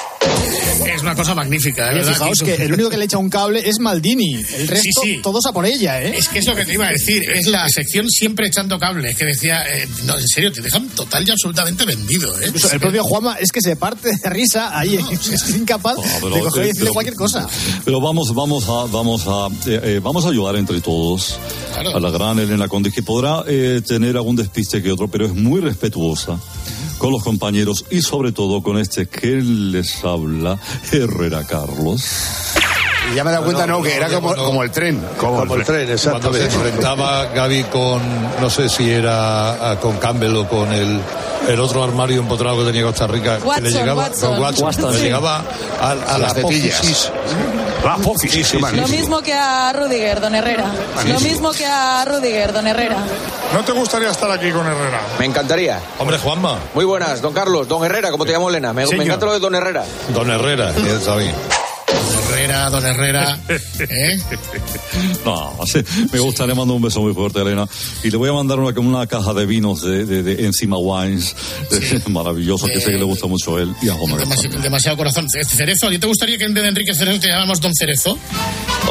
Una 1.16 1.24
cosa 1.24 1.36
magnífica. 1.36 1.86
Oye, 1.88 1.96
¿verdad, 2.00 2.12
fijaos 2.14 2.40
que 2.44 2.56
el 2.56 2.74
único 2.74 2.90
que 2.90 2.98
le 2.98 3.06
echa 3.06 3.18
un 3.18 3.30
cable 3.30 3.68
es 3.70 3.80
Maldini. 3.80 4.34
El 4.36 4.68
resto, 4.68 5.02
Sí, 5.02 5.14
sí. 5.14 5.20
todos 5.24 5.46
a 5.46 5.54
por 5.54 5.66
ella, 5.66 6.02
¿eh? 6.02 6.14
Es 6.18 6.28
que 6.28 6.40
es 6.40 6.46
lo 6.46 6.54
que 6.56 6.66
te 6.66 6.74
iba 6.74 6.88
a 6.88 6.92
decir, 6.92 7.24
es 7.34 7.48
la 7.48 7.70
sección 7.70 8.10
siempre 8.10 8.48
echando 8.48 8.78
cables, 8.78 9.16
que 9.16 9.24
decía, 9.24 9.64
eh, 9.66 9.88
no, 10.04 10.18
en 10.18 10.28
serio, 10.28 10.52
te 10.52 10.62
dejan 10.62 10.90
total 10.90 11.26
y 11.26 11.32
absolutamente 11.32 11.86
vendido, 11.86 12.38
¿eh? 12.42 12.48
Incluso 12.48 12.70
el 12.70 12.82
propio 12.82 13.02
Juanma 13.06 13.36
es 13.40 13.50
que 13.54 13.62
se 13.62 13.78
parte 13.78 14.10
de 14.22 14.30
risa 14.30 14.78
ahí, 14.78 14.96
es 15.12 15.56
incapaz 15.56 15.96
pero, 16.22 16.36
de 16.36 16.42
coger 16.42 16.64
y 16.64 16.66
eh, 16.66 16.68
decirle 16.68 16.80
pero- 16.82 16.94
cualquier 16.94 17.16
cosa. 17.16 17.48
Pero 17.86 18.02
vamos, 18.02 18.34
vamos 18.36 18.66
a, 18.68 18.92
vamos 18.92 19.24
a, 19.26 19.48
eh, 19.70 19.80
eh, 19.84 20.00
vamos 20.04 20.26
a 20.26 20.30
ayudar 20.30 20.58
entre 20.58 20.82
todos 20.82 21.38
a 21.78 22.00
la 22.00 22.10
gran 22.10 22.40
Elena 22.40 22.68
Conde, 22.68 22.92
que 22.92 23.04
podrá 23.04 23.44
eh, 23.48 23.82
tener 23.88 24.18
algún 24.18 24.36
despiste 24.36 24.82
que 24.84 24.92
otro, 24.92 25.08
pero 25.08 25.26
es 25.26 25.34
muy 25.34 25.62
respetuosa 25.62 26.38
con 27.06 27.14
los 27.14 27.24
compañeros 27.24 27.86
y 27.92 28.02
sobre 28.02 28.32
todo 28.32 28.64
con 28.64 28.80
este 28.80 29.06
que 29.06 29.36
les 29.36 30.04
habla, 30.04 30.58
Herrera 30.92 31.46
Carlos. 31.46 32.04
Y 33.12 33.16
ya 33.16 33.24
me 33.24 33.30
he 33.30 33.34
dado 33.34 33.46
cuenta, 33.46 33.68
no, 33.68 33.80
que 33.84 33.96
era 33.96 34.10
como, 34.10 34.34
como 34.34 34.64
el 34.64 34.72
tren. 34.72 35.00
Como, 35.20 35.54
el 35.54 35.64
tren, 35.64 35.88
Cuando 36.10 36.34
se 36.34 36.46
enfrentaba 36.46 37.28
Gaby 37.28 37.66
con, 37.66 38.02
no 38.42 38.50
sé 38.50 38.70
si 38.70 38.90
era 38.90 39.74
ah, 39.74 39.80
con 39.80 39.98
Campbell 39.98 40.36
o 40.36 40.48
con 40.48 40.74
el, 40.74 41.00
el 41.48 41.60
otro 41.60 41.84
armario 41.84 42.22
empotrado 42.22 42.58
que 42.58 42.72
tenía 42.72 42.82
Costa 42.82 43.06
Rica, 43.06 43.38
que 43.38 43.42
le 43.44 43.48
Watson, 43.50 43.72
llegaba, 43.72 44.04
Watson. 44.06 44.30
con 44.34 44.42
Watson, 44.42 44.66
Watson, 44.66 44.92
le 44.94 44.98
sí. 44.98 45.04
llegaba 45.04 45.46
a, 45.80 45.92
a 45.92 46.18
la 46.18 46.18
Las 46.18 46.34
apófisis. 47.94 48.54
Lo 48.54 48.88
mismo 48.88 49.22
que 49.22 49.34
a 49.34 49.72
Rudiger, 49.74 50.20
don 50.22 50.36
Herrera. 50.36 50.66
Lo 51.08 51.20
mismo 51.20 51.52
que 51.52 51.66
a 51.66 52.06
Rudiger, 52.06 52.54
don 52.54 52.68
Herrera. 52.68 52.98
¿No 53.54 53.64
te 53.64 53.72
gustaría 53.72 54.10
estar 54.10 54.30
aquí 54.32 54.52
con 54.52 54.66
Herrera? 54.66 55.02
Me 55.20 55.26
encantaría. 55.26 55.80
Hombre, 56.00 56.18
Juanma. 56.18 56.60
Muy 56.74 56.86
buenas, 56.86 57.22
don 57.22 57.34
Carlos, 57.34 57.68
don 57.68 57.84
Herrera, 57.86 58.12
como 58.12 58.26
te 58.26 58.32
llamo 58.32 58.50
Elena. 58.50 58.74
Me, 58.74 58.86
me 58.88 59.04
encanta 59.04 59.26
lo 59.26 59.34
de 59.34 59.40
don 59.40 59.56
Herrera. 59.56 59.84
Don 60.14 60.30
Herrera, 60.30 60.74
ya 60.74 60.94
está 60.94 61.16
bien. 61.16 61.34
Don 62.46 62.52
Herrera, 62.54 62.70
don 62.70 62.86
Herrera, 62.86 63.40
¿eh? 63.50 64.20
No, 65.26 65.58
sí, 65.66 65.80
me 66.14 66.20
gusta, 66.20 66.46
le 66.46 66.54
mando 66.54 66.76
un 66.76 66.82
beso 66.82 67.02
muy 67.02 67.12
fuerte 67.12 67.40
a 67.40 67.42
Elena. 67.42 67.68
Y 68.04 68.12
le 68.12 68.18
voy 68.18 68.30
a 68.30 68.34
mandar 68.34 68.60
una, 68.60 68.80
una 68.80 69.08
caja 69.08 69.34
de 69.34 69.48
vinos 69.48 69.82
de, 69.82 70.06
de, 70.06 70.22
de 70.22 70.46
Encima 70.46 70.78
Wines, 70.78 71.36
maravilloso, 72.08 72.68
que 72.68 72.80
sé 72.80 72.92
que 72.92 72.98
le 72.98 73.04
gusta 73.04 73.26
mucho 73.26 73.58
a 73.58 73.62
él 73.62 73.74
y 73.82 73.90
a 73.90 73.96
Homer. 73.96 74.20
Demasiado, 74.20 74.60
demasiado 74.60 74.98
corazón. 74.98 75.28
Cerezo, 75.30 75.88
¿a 75.88 75.90
ti 75.90 75.98
te 75.98 76.06
gustaría 76.06 76.38
que 76.38 76.44
en 76.44 76.54
vez 76.54 76.64
de 76.64 76.70
Enrique 76.70 76.94
Cerezo 76.94 77.20
te 77.20 77.28
llamamos 77.30 77.60
Don 77.60 77.74
Cerezo? 77.74 78.18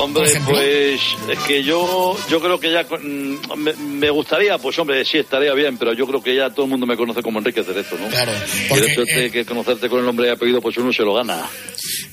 Hombre, 0.01 0.41
pues 0.45 1.01
es 1.31 1.39
que 1.47 1.63
yo 1.63 2.17
yo 2.29 2.41
creo 2.41 2.59
que 2.59 2.73
ya 2.73 2.83
mm, 2.83 3.57
me, 3.57 3.73
me 3.75 4.11
gustaría, 4.11 4.59
pues 4.59 4.77
hombre, 4.81 5.05
sí 5.05 5.19
estaría 5.19 5.55
bien, 5.55 5.79
pero 5.79 5.93
yo 5.93 6.07
creo 6.09 6.21
que 6.21 6.35
ya 6.35 6.51
todo 6.51 6.65
el 6.65 6.71
mundo 6.71 6.87
me 6.87 6.97
conoce 6.97 7.23
como 7.23 7.39
Enrique 7.39 7.63
Cerezo, 7.63 7.97
¿no? 7.99 8.09
Claro, 8.09 8.33
Y 8.33 8.69
porque, 8.69 8.85
el 8.85 8.91
hecho 8.91 9.21
de 9.21 9.31
que 9.31 9.45
conocerte 9.45 9.89
con 9.89 10.01
el 10.01 10.07
nombre 10.07 10.27
y 10.27 10.31
apellido, 10.31 10.61
pues 10.61 10.77
uno 10.79 10.93
se 10.93 11.03
lo 11.03 11.15
gana. 11.15 11.49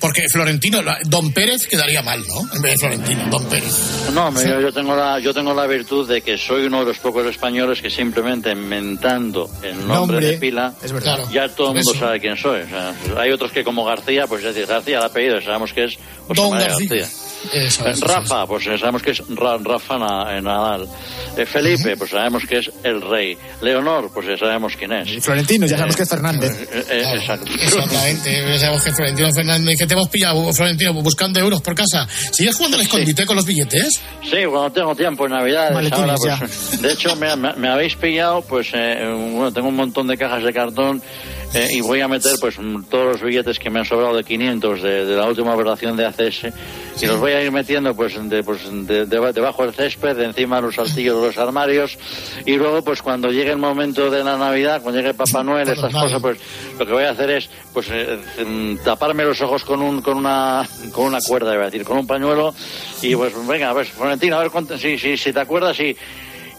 Porque 0.01 0.23
Florentino, 0.31 0.81
la- 0.81 0.97
Don 1.05 1.31
Pérez 1.31 1.67
quedaría 1.67 2.01
mal, 2.01 2.19
¿no? 2.27 2.41
En 2.53 2.61
vez 2.61 2.71
de 2.73 2.77
Florentino, 2.79 3.23
Don 3.29 3.45
Pérez. 3.45 3.71
No, 4.13 4.27
hombre, 4.27 4.49
yo, 4.49 4.59
yo 4.59 4.73
tengo 4.73 4.95
la 4.95 5.19
yo 5.19 5.33
tengo 5.33 5.53
la 5.53 5.67
virtud 5.67 6.09
de 6.09 6.21
que 6.21 6.37
soy 6.37 6.65
uno 6.65 6.79
de 6.79 6.85
los 6.87 6.97
pocos 6.97 7.25
españoles 7.27 7.81
que 7.81 7.89
simplemente 7.89 8.51
inventando 8.51 9.49
el 9.61 9.77
nombre, 9.77 9.95
Nombre, 9.95 10.25
de 10.25 10.37
pila, 10.37 10.73
es 10.83 10.91
verdad. 10.91 11.15
Claro, 11.17 11.31
ya 11.31 11.47
todo 11.49 11.67
el 11.69 11.75
mundo 11.75 11.93
sabe 11.93 12.19
quién 12.19 12.35
soy. 12.35 12.61
O 12.61 12.67
sea, 12.67 12.93
hay 13.17 13.31
otros 13.31 13.51
que 13.51 13.63
como 13.63 13.85
García, 13.85 14.25
pues 14.27 14.43
es 14.43 14.53
decir, 14.55 14.67
García 14.67 14.97
el 14.97 15.03
apellido, 15.05 15.39
sabemos 15.41 15.71
que 15.71 15.85
es 15.85 15.97
José 16.27 16.41
Don 16.41 16.49
María 16.51 16.67
García. 16.69 16.89
García. 16.89 17.17
Eso 17.53 17.87
es, 17.87 17.99
Rafa, 18.01 18.45
pues 18.45 18.67
eh, 18.67 18.77
sabemos 18.77 19.01
que 19.01 19.11
es 19.11 19.21
Ra- 19.29 19.57
Rafa 19.57 19.95
eh, 20.37 20.41
Nadal. 20.41 20.87
Eh, 21.35 21.45
Felipe, 21.45 21.97
pues 21.97 22.11
sabemos 22.11 22.43
que 22.45 22.59
es 22.59 22.71
el 22.83 23.01
rey. 23.01 23.37
Leonor, 23.61 24.11
pues 24.13 24.27
ya 24.27 24.37
sabemos 24.37 24.73
quién 24.77 24.91
es. 24.93 25.09
Y 25.09 25.21
Florentino, 25.21 25.65
ya 25.65 25.75
sabemos 25.77 25.95
que 25.95 26.03
es 26.03 26.09
Fernández. 26.09 26.69
Eh, 26.89 27.03
exacto. 27.15 27.51
Exactamente, 27.51 28.31
ya 28.47 28.59
sabemos 28.59 28.83
que 28.83 28.91
Florentino 28.91 29.29
Fernández, 29.33 29.75
que 29.77 29.87
te 29.87 29.93
hemos 29.93 30.09
pillado, 30.09 30.53
Florentino, 30.53 30.93
buscando 30.93 31.39
euros 31.39 31.61
por 31.61 31.73
casa. 31.75 32.07
¿Sigues 32.31 32.55
jugando 32.55 32.77
al 32.77 32.83
escondite 32.83 33.25
con 33.25 33.35
los 33.35 33.45
billetes? 33.45 34.01
Sí, 34.23 34.37
cuando 34.49 34.71
tengo 34.71 34.95
tiempo 34.95 35.25
en 35.25 35.31
Navidad. 35.31 35.71
Maletines, 35.71 36.81
de 36.81 36.91
hecho, 36.93 37.15
me, 37.15 37.35
me- 37.35 37.53
me 37.53 37.69
habéis 37.69 37.95
pillado, 37.95 38.41
pues, 38.43 38.69
eh, 38.73 39.03
bueno, 39.33 39.51
tengo 39.51 39.67
un 39.69 39.75
montón 39.75 40.07
de 40.07 40.17
cajas 40.17 40.43
de 40.43 40.53
cartón 40.53 41.01
eh, 41.53 41.69
y 41.73 41.81
voy 41.81 42.01
a 42.01 42.07
meter, 42.07 42.33
pues, 42.39 42.55
todos 42.89 43.05
los 43.13 43.21
billetes 43.21 43.57
que 43.59 43.69
me 43.69 43.79
han 43.79 43.85
sobrado 43.85 44.15
de 44.15 44.23
500 44.23 44.81
de, 44.81 45.05
de 45.05 45.15
la 45.15 45.25
última 45.27 45.53
operación 45.55 45.97
de 45.97 46.05
ACS 46.05 46.45
y 46.99 47.05
los 47.05 47.19
voy 47.19 47.31
a 47.31 47.41
ir 47.43 47.51
metiendo, 47.51 47.93
pues, 47.95 48.13
de, 48.29 48.43
pues 48.43 48.59
de- 48.87 49.05
de- 49.05 49.33
debajo 49.33 49.63
del 49.65 49.73
césped, 49.73 50.15
de 50.15 50.25
encima 50.25 50.57
de 50.57 50.61
los 50.63 50.75
saltillos 50.75 51.21
de 51.21 51.27
los 51.27 51.37
armarios 51.37 51.97
y 52.45 52.53
luego, 52.57 52.83
pues, 52.83 53.01
cuando 53.01 53.29
llegue 53.29 53.51
el 53.51 53.57
momento 53.57 54.09
de 54.09 54.23
la 54.23 54.37
Navidad, 54.37 54.81
cuando 54.81 54.99
llegue 54.99 55.13
Papá 55.13 55.43
Noel, 55.43 55.67
estas 55.69 55.93
cosas, 56.03 56.21
pues, 56.21 56.37
lo 56.79 56.85
que 56.85 56.91
voy 56.93 57.03
a 57.03 57.11
hacer 57.11 57.29
es, 57.31 57.49
pues, 57.73 57.87
eh, 57.91 58.19
taparme 58.83 59.23
los 59.23 59.39
ojos 59.41 59.63
con 59.63 59.81
un, 59.81 60.01
con 60.01 60.17
una, 60.17 60.67
con 60.91 61.05
una 61.05 61.19
cuerda, 61.21 61.53
iba 61.53 61.63
a 61.63 61.65
decir, 61.65 61.83
con 61.85 61.97
un 61.97 62.07
pañuelo 62.07 62.53
y, 63.01 63.15
pues, 63.15 63.33
venga, 63.47 63.69
a 63.69 63.73
ver, 63.73 63.85
Florentino, 63.87 64.37
a 64.37 64.43
ver 64.47 64.51
si, 64.79 64.97
si, 64.97 65.17
si 65.17 65.33
te 65.33 65.39
acuerdas 65.39 65.79
y, 65.79 65.95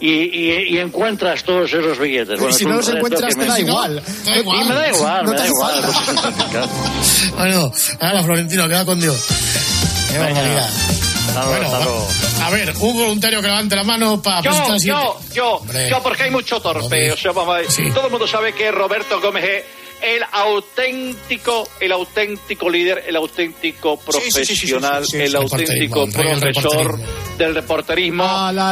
y, 0.01 0.11
y, 0.11 0.53
y 0.75 0.79
encuentras 0.79 1.45
todos 1.45 1.73
esos 1.73 1.97
billetes. 1.99 2.41
Y 2.41 2.45
es 2.47 2.57
si 2.57 2.65
no 2.65 2.75
los 2.77 2.89
encuentras, 2.89 3.37
te 3.37 3.37
me- 3.47 3.61
igual. 3.61 4.03
Da 4.25 4.37
igual. 4.39 4.61
Y 4.61 4.69
me 4.69 4.75
da 4.75 4.89
igual, 4.91 5.25
No 5.25 5.31
me 5.31 5.37
da 5.39 5.47
igual. 5.47 5.75
pues. 5.85 7.31
Bueno, 7.39 7.73
ahora 8.01 8.23
Florentino, 8.23 8.67
queda 8.69 8.85
con 8.85 8.99
Dios. 9.01 9.17
Qué 10.13 10.19
Venga. 10.19 10.33
barbaridad. 10.35 10.69
Hasta 10.69 11.33
luego, 11.45 11.51
Bueno, 11.51 11.67
hasta 11.67 11.85
luego. 11.85 12.09
a 12.43 12.51
ver, 12.51 12.75
un 12.81 12.95
voluntario 12.99 13.41
que 13.41 13.47
levante 13.47 13.77
la 13.77 13.85
mano 13.85 14.21
para 14.21 14.43
Yo, 14.43 14.51
presentar 14.51 14.79
yo, 14.81 15.19
yo, 15.33 15.63
yo, 15.89 16.03
porque 16.03 16.25
hay 16.25 16.31
mucho 16.31 16.61
torpe. 16.61 17.13
O 17.13 17.17
sea, 17.17 17.33
vamos 17.33 17.55
a 17.55 17.59
ver, 17.59 17.93
Todo 17.95 18.05
el 18.07 18.11
mundo 18.11 18.27
sabe 18.27 18.53
que 18.53 18.71
Roberto 18.71 19.21
Gómez 19.21 19.45
es 19.45 19.65
el 20.03 20.23
auténtico, 20.33 21.69
el 21.81 21.93
auténtico 21.93 22.69
líder, 22.69 23.05
el 23.07 23.17
auténtico 23.17 23.99
profesional, 23.99 25.05
el 25.13 25.37
auténtico 25.37 26.07
profesor 26.13 26.99
del 27.39 27.55
reporterismo 27.55 28.25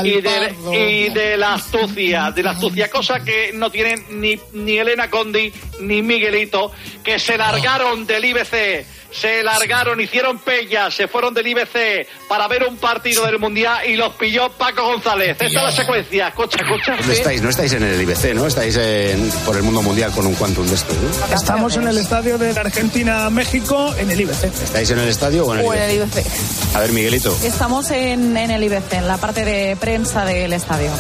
y 0.05 0.21
de, 0.21 0.55
y 0.77 1.09
de 1.11 1.37
la 1.37 1.55
astucia, 1.55 2.31
de 2.31 2.43
la 2.43 2.51
astucia, 2.53 2.89
cosa 2.91 3.21
que 3.25 3.53
no 3.55 3.71
tienen 3.71 4.05
ni, 4.21 4.39
ni 4.53 4.77
Elena 4.79 5.09
Condi 5.09 5.53
ni 5.81 6.03
Miguelito, 6.03 6.73
que 7.03 7.19
se 7.19 7.37
largaron 7.39 8.07
del 8.07 8.25
IBC. 8.25 8.87
Se 9.13 9.43
largaron, 9.43 10.01
hicieron 10.01 10.39
pellas, 10.39 10.95
se 10.95 11.09
fueron 11.09 11.35
del 11.35 11.45
IBC 11.49 12.07
para 12.29 12.47
ver 12.47 12.63
un 12.63 12.77
partido 12.77 13.27
del 13.27 13.41
Mundial 13.41 13.81
y 13.89 13.97
los 13.97 14.15
pilló 14.15 14.53
Paco 14.53 14.85
González. 14.85 15.31
Esta 15.31 15.47
es 15.47 15.53
la 15.55 15.73
secuencia. 15.73 16.29
Escucha, 16.29 16.59
escucha. 16.63 16.95
¿Dónde 16.97 17.15
estáis? 17.15 17.43
No 17.43 17.51
estáis 17.51 17.73
en 17.73 17.83
el 17.83 18.01
IBC, 18.03 18.35
¿no? 18.35 18.47
Estáis 18.47 18.77
en- 18.77 19.29
por 19.45 19.57
el 19.57 19.65
mundo 19.65 19.83
mundial 19.83 20.13
con 20.13 20.27
un 20.29 20.35
quantum 20.37 20.65
de 20.69 20.77
estos, 20.77 20.97
¿no? 20.97 21.09
Estamos 21.35 21.77
en 21.77 21.87
el 21.87 21.99
estadio 21.99 22.39
de 22.39 22.53
la 22.53 22.63
Argentina-México 22.63 23.95
en 23.97 24.11
el 24.11 24.21
IBC. 24.23 24.45
¿Estáis 24.45 24.91
en 24.91 24.99
el 24.99 25.09
estadio 25.09 25.47
o 25.47 25.55
en 25.55 25.61
el 25.61 25.67
O 25.67 25.75
en 25.75 25.83
el 25.83 25.95
IBC? 25.97 26.17
IBC. 26.17 26.77
A 26.77 26.81
ver, 26.81 26.93
Miguelito. 26.93 27.37
Estamos 27.45 27.91
en, 27.91 28.37
en 28.37 28.51
el 28.51 28.65
IBC, 28.65 28.93
en 28.95 29.07
la 29.07 29.17
parte 29.17 29.45
de 29.45 29.77
prensa 29.77 30.25
del 30.25 30.53
estadio. 30.53 30.91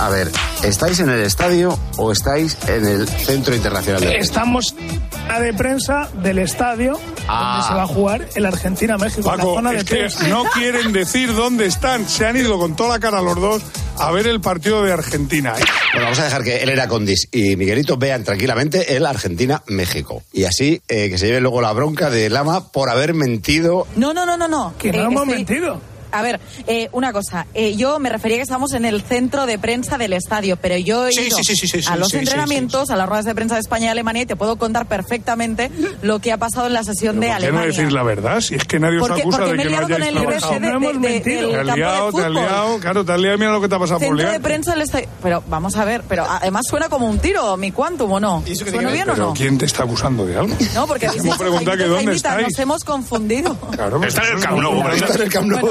A 0.00 0.10
ver, 0.10 0.30
¿estáis 0.62 1.00
en 1.00 1.08
el 1.08 1.22
estadio 1.22 1.76
o 1.96 2.12
estáis 2.12 2.56
en 2.68 2.86
el 2.86 3.08
Centro 3.08 3.54
Internacional 3.54 4.00
de 4.00 4.18
Estamos 4.18 4.74
en 4.78 5.00
la 5.28 5.40
de 5.40 5.52
prensa 5.54 6.08
del 6.22 6.38
estadio 6.38 7.00
Ah. 7.30 7.56
donde 7.56 7.68
se 7.68 7.74
va 7.74 7.82
a 7.82 7.86
jugar 7.86 8.28
el 8.36 8.46
Argentina-México. 8.46 9.28
la 9.30 9.36
Paco, 9.36 9.54
zona 9.56 9.72
de 9.72 9.78
es 10.06 10.16
que 10.16 10.28
no 10.28 10.44
quieren 10.44 10.92
decir 10.92 11.34
dónde 11.34 11.66
están. 11.66 12.08
Se 12.08 12.26
han 12.26 12.36
ido 12.36 12.58
con 12.58 12.74
toda 12.76 12.90
la 12.90 13.00
cara 13.00 13.20
los 13.20 13.36
dos 13.40 13.62
a 14.00 14.10
ver 14.10 14.26
el 14.26 14.40
partido 14.40 14.82
de 14.82 14.92
Argentina. 14.92 15.54
¿eh? 15.58 15.64
Bueno, 15.92 16.06
vamos 16.06 16.18
a 16.20 16.24
dejar 16.24 16.44
que 16.44 16.62
Elena 16.62 16.88
Condis 16.88 17.28
y 17.32 17.56
Miguelito 17.56 17.96
vean 17.96 18.24
tranquilamente 18.24 18.96
el 18.96 19.06
Argentina-México. 19.06 20.22
Y 20.32 20.44
así 20.44 20.80
eh, 20.88 21.08
que 21.10 21.18
se 21.18 21.26
lleve 21.26 21.40
luego 21.40 21.60
la 21.60 21.72
bronca 21.72 22.10
de 22.10 22.30
Lama 22.30 22.68
por 22.70 22.90
haber 22.90 23.14
mentido. 23.14 23.86
No, 23.96 24.12
no, 24.12 24.24
no, 24.24 24.36
no, 24.36 24.48
no. 24.48 24.74
Que 24.78 24.92
no 24.92 25.06
hemos 25.06 25.26
mentido. 25.26 25.80
A 26.12 26.22
ver, 26.22 26.40
eh, 26.66 26.88
una 26.92 27.12
cosa. 27.12 27.46
eh, 27.54 27.76
yo 27.76 27.98
me 27.98 28.08
refería 28.08 28.36
que 28.38 28.42
estamos 28.42 28.72
en 28.72 28.84
el 28.84 29.02
centro 29.02 29.46
de 29.46 29.58
prensa 29.58 29.98
del 29.98 30.12
estadio, 30.12 30.56
pero 30.56 30.76
yo 30.76 31.06
he 31.06 31.12
Sí, 31.12 31.26
ido 31.28 31.36
sí, 31.38 31.44
sí, 31.44 31.56
sí, 31.56 31.66
sí, 31.68 31.78
a 31.88 31.92
sí, 31.94 31.98
los 31.98 32.08
sí, 32.08 32.12
sí, 32.12 32.18
entrenamientos, 32.18 32.90
a 32.90 32.96
las 32.96 33.08
ruedas 33.08 33.24
de 33.24 33.34
prensa 33.34 33.54
de 33.54 33.60
España 33.60 33.86
y 33.86 33.88
Alemania 33.88 34.22
y 34.22 34.26
te 34.26 34.36
puedo 34.36 34.56
contar 34.56 34.86
perfectamente 34.86 35.70
lo 36.02 36.18
que 36.20 36.32
ha 36.32 36.36
pasado 36.38 36.66
en 36.66 36.72
la 36.72 36.84
sesión 36.84 37.20
de 37.20 37.28
¿Por 37.28 37.36
qué 37.38 37.42
no 37.42 37.58
Alemania. 37.58 37.66
decir 37.68 37.92
la 37.92 38.02
verdad? 38.02 38.40
Si 38.40 38.54
es 38.54 38.64
que 38.64 38.78
nadie 38.78 38.98
os 38.98 39.06
Porque- 39.08 39.22
acusa 39.22 39.38
porque 39.38 39.52
de 39.52 39.58
que 39.58 39.64
no 39.70 39.76
hayáis 39.78 40.06
el 40.08 40.14
trabajado. 40.14 40.52
de- 40.54 40.60
de- 40.60 40.72
No 40.72 40.80
de- 40.80 40.94
mentido. 40.94 41.40
del 41.40 41.50
Te 41.50 41.56
has 41.60 41.66
de 41.66 41.76
liado, 41.76 42.12
te 42.12 42.24
has 42.24 42.30
liado. 42.30 42.78
Claro, 42.80 43.04
te 43.04 43.12
has 43.12 43.20
liado. 43.20 43.38
Mira 43.38 43.52
lo 43.52 43.60
que 43.60 43.68
te 43.68 43.74
ha 43.74 43.78
pasado 43.78 43.98
por 43.98 44.06
Centro 44.08 44.16
liar. 44.22 44.32
de 44.32 44.40
prensa 44.40 44.70
del 44.72 44.82
estadio. 44.82 45.08
Pero 45.22 45.42
vamos 45.48 45.76
a 45.76 45.84
ver, 45.84 46.02
pero 46.08 46.26
además 46.28 46.66
suena 46.68 46.88
como 46.88 47.06
un 47.08 47.18
tiro, 47.18 47.56
mi 47.56 47.72
quantum 47.72 48.12
o 48.12 48.20
no. 48.20 48.42
¿Suena 48.54 48.90
bien 48.90 49.08
o 49.10 49.12
Pero 49.14 49.26
no? 49.28 49.34
¿quién 49.34 49.58
te 49.58 49.66
está 49.66 49.84
acusando 49.84 50.24
de 50.26 50.36
algo? 50.36 50.54
No, 50.74 50.86
porque 50.86 51.06
Hemos 51.06 51.36
preguntado 51.38 51.76
que 51.76 51.84
dónde 51.84 52.14
estáis. 52.14 52.48
nos 52.48 52.58
hemos 52.58 52.84
confundido. 52.84 53.56
Claro, 53.72 54.02
Está 54.04 54.22
en 54.28 54.36
el 54.38 54.42
Camp 54.44 54.58
Nou, 54.60 54.88
Está 54.92 55.14
en 55.14 55.22
el 55.22 55.28
Camp 55.30 55.46
Nou. 55.46 55.70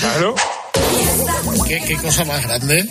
Claro. 0.00 0.34
¿Qué, 1.66 1.80
qué 1.80 1.96
cosa 1.96 2.24
más 2.24 2.42
grande. 2.42 2.88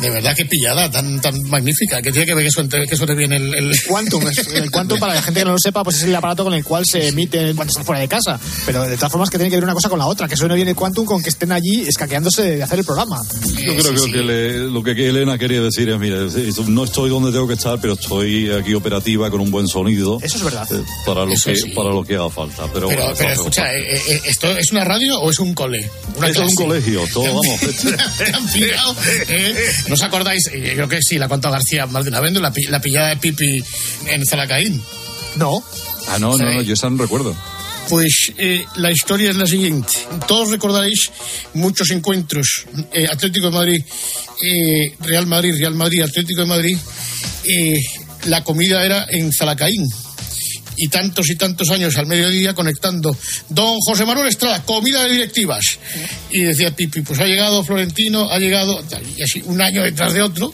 De 0.00 0.10
verdad, 0.10 0.34
qué 0.36 0.44
pillada 0.44 0.90
tan, 0.90 1.20
tan 1.20 1.40
magnífica. 1.48 2.02
Que 2.02 2.12
tiene 2.12 2.26
que 2.26 2.34
ver 2.34 2.44
que 2.44 2.50
suene, 2.50 2.86
que 2.86 2.96
suene 2.96 3.14
bien 3.14 3.32
el, 3.32 3.54
el... 3.54 3.72
Quantum, 3.88 4.26
es- 4.28 4.46
el 4.48 4.70
Quantum, 4.70 4.98
para 4.98 5.14
la 5.14 5.22
gente 5.22 5.40
que 5.40 5.46
no 5.46 5.52
lo 5.52 5.58
sepa, 5.58 5.82
pues 5.84 5.96
es 5.96 6.02
el 6.04 6.14
aparato 6.14 6.44
con 6.44 6.52
el 6.54 6.62
cual 6.64 6.84
se 6.86 7.08
emite 7.08 7.54
cuando 7.54 7.70
estás 7.70 7.84
fuera 7.86 8.00
de 8.00 8.08
casa. 8.08 8.38
Pero 8.66 8.84
de 8.86 8.96
todas 8.96 9.10
formas 9.12 9.30
que 9.30 9.38
tiene 9.38 9.50
que 9.50 9.56
ver 9.56 9.64
una 9.64 9.74
cosa 9.74 9.88
con 9.88 9.98
la 9.98 10.06
otra, 10.06 10.28
que 10.28 10.36
suene 10.36 10.54
bien 10.54 10.68
el 10.68 10.74
Quantum 10.76 11.04
con 11.06 11.22
que 11.22 11.30
estén 11.30 11.50
allí 11.52 11.82
escaqueándose 11.86 12.42
de 12.42 12.62
hacer 12.62 12.78
el 12.80 12.84
programa. 12.84 13.20
Yo 13.64 13.76
creo 13.76 14.04
que, 14.04 14.12
que 14.12 14.18
le- 14.22 14.58
lo 14.70 14.82
que 14.82 14.90
Elena 15.08 15.38
quería 15.38 15.60
decir 15.62 15.88
es, 15.88 15.98
mira, 15.98 16.18
no 16.68 16.84
estoy 16.84 17.08
donde 17.10 17.32
tengo 17.32 17.46
que 17.48 17.54
estar, 17.54 17.80
pero 17.80 17.94
estoy 17.94 18.50
aquí 18.50 18.74
operativa 18.74 19.30
con 19.30 19.40
un 19.40 19.50
buen 19.50 19.66
sonido. 19.68 20.18
Eso 20.22 20.36
es 20.36 20.44
verdad. 20.44 20.68
eh, 20.72 20.82
para 21.06 21.24
lo 21.24 21.32
Eso 21.32 21.50
que 21.50 21.56
sí. 21.56 21.70
para 21.70 21.90
lo 21.90 22.04
que 22.04 22.14
haga 22.16 22.28
falta. 22.30 22.64
Pero, 22.72 22.88
Pero, 22.88 23.00
bueno, 23.02 23.14
pero 23.16 23.30
escucha, 23.30 23.72
eh, 23.72 23.96
eh, 23.96 24.20
¿esto 24.26 24.48
es 24.56 24.70
una 24.72 24.84
radio 24.84 25.20
o 25.20 25.30
es 25.30 25.38
un 25.38 25.54
cole? 25.54 25.90
Una 26.16 26.28
es 26.28 26.36
un 26.36 26.54
colegio, 26.54 27.02
todo, 27.12 27.40
¿Te 28.18 28.24
han- 28.26 28.46
vamos. 28.76 28.96
¿No 29.88 29.94
os 29.94 30.02
acordáis? 30.02 30.48
Eh, 30.52 30.72
Creo 30.74 30.88
que 30.88 30.98
sí, 31.00 31.18
la 31.18 31.26
ha 31.26 31.28
contado 31.28 31.52
García 31.52 31.86
más 31.86 32.04
de 32.04 32.10
una 32.10 32.20
vez, 32.20 32.32
¿no? 32.32 32.40
la, 32.40 32.52
la 32.70 32.80
pillada 32.80 33.08
de 33.08 33.16
Pipi 33.16 33.62
en 34.08 34.24
Zalacaín. 34.26 34.82
No. 35.36 35.62
Ah, 36.08 36.18
no, 36.18 36.36
no, 36.36 36.52
no, 36.52 36.62
yo 36.62 36.74
esa 36.74 36.88
no 36.90 36.96
recuerdo. 37.02 37.34
Pues 37.88 38.32
eh, 38.38 38.64
la 38.76 38.90
historia 38.90 39.30
es 39.30 39.36
la 39.36 39.46
siguiente. 39.46 39.92
Todos 40.26 40.50
recordaréis 40.50 41.10
muchos 41.54 41.90
encuentros. 41.90 42.64
eh, 42.92 43.06
Atlético 43.10 43.46
de 43.46 43.52
Madrid, 43.52 43.84
eh, 44.42 44.94
Real 45.00 45.26
Madrid, 45.26 45.54
Real 45.56 45.74
Madrid, 45.74 46.02
Atlético 46.02 46.40
de 46.40 46.46
Madrid. 46.48 46.78
eh, 47.44 47.76
la 48.24 48.42
comida 48.42 48.84
era 48.84 49.06
en 49.08 49.32
Zalacaín. 49.32 49.84
Y 50.76 50.88
tantos 50.88 51.30
y 51.30 51.36
tantos 51.36 51.70
años 51.70 51.96
al 51.96 52.06
mediodía 52.06 52.54
conectando. 52.54 53.16
Don 53.48 53.78
José 53.80 54.04
Manuel 54.04 54.28
Estrada, 54.28 54.62
comida 54.62 55.04
de 55.04 55.12
directivas. 55.12 55.78
Y 56.30 56.40
decía 56.40 56.74
Pipi, 56.74 57.02
pues 57.02 57.18
ha 57.20 57.24
llegado 57.24 57.64
Florentino, 57.64 58.30
ha 58.30 58.38
llegado, 58.38 58.82
y 59.16 59.22
así, 59.22 59.42
un 59.46 59.60
año 59.60 59.82
detrás 59.82 60.12
de 60.12 60.22
otro, 60.22 60.52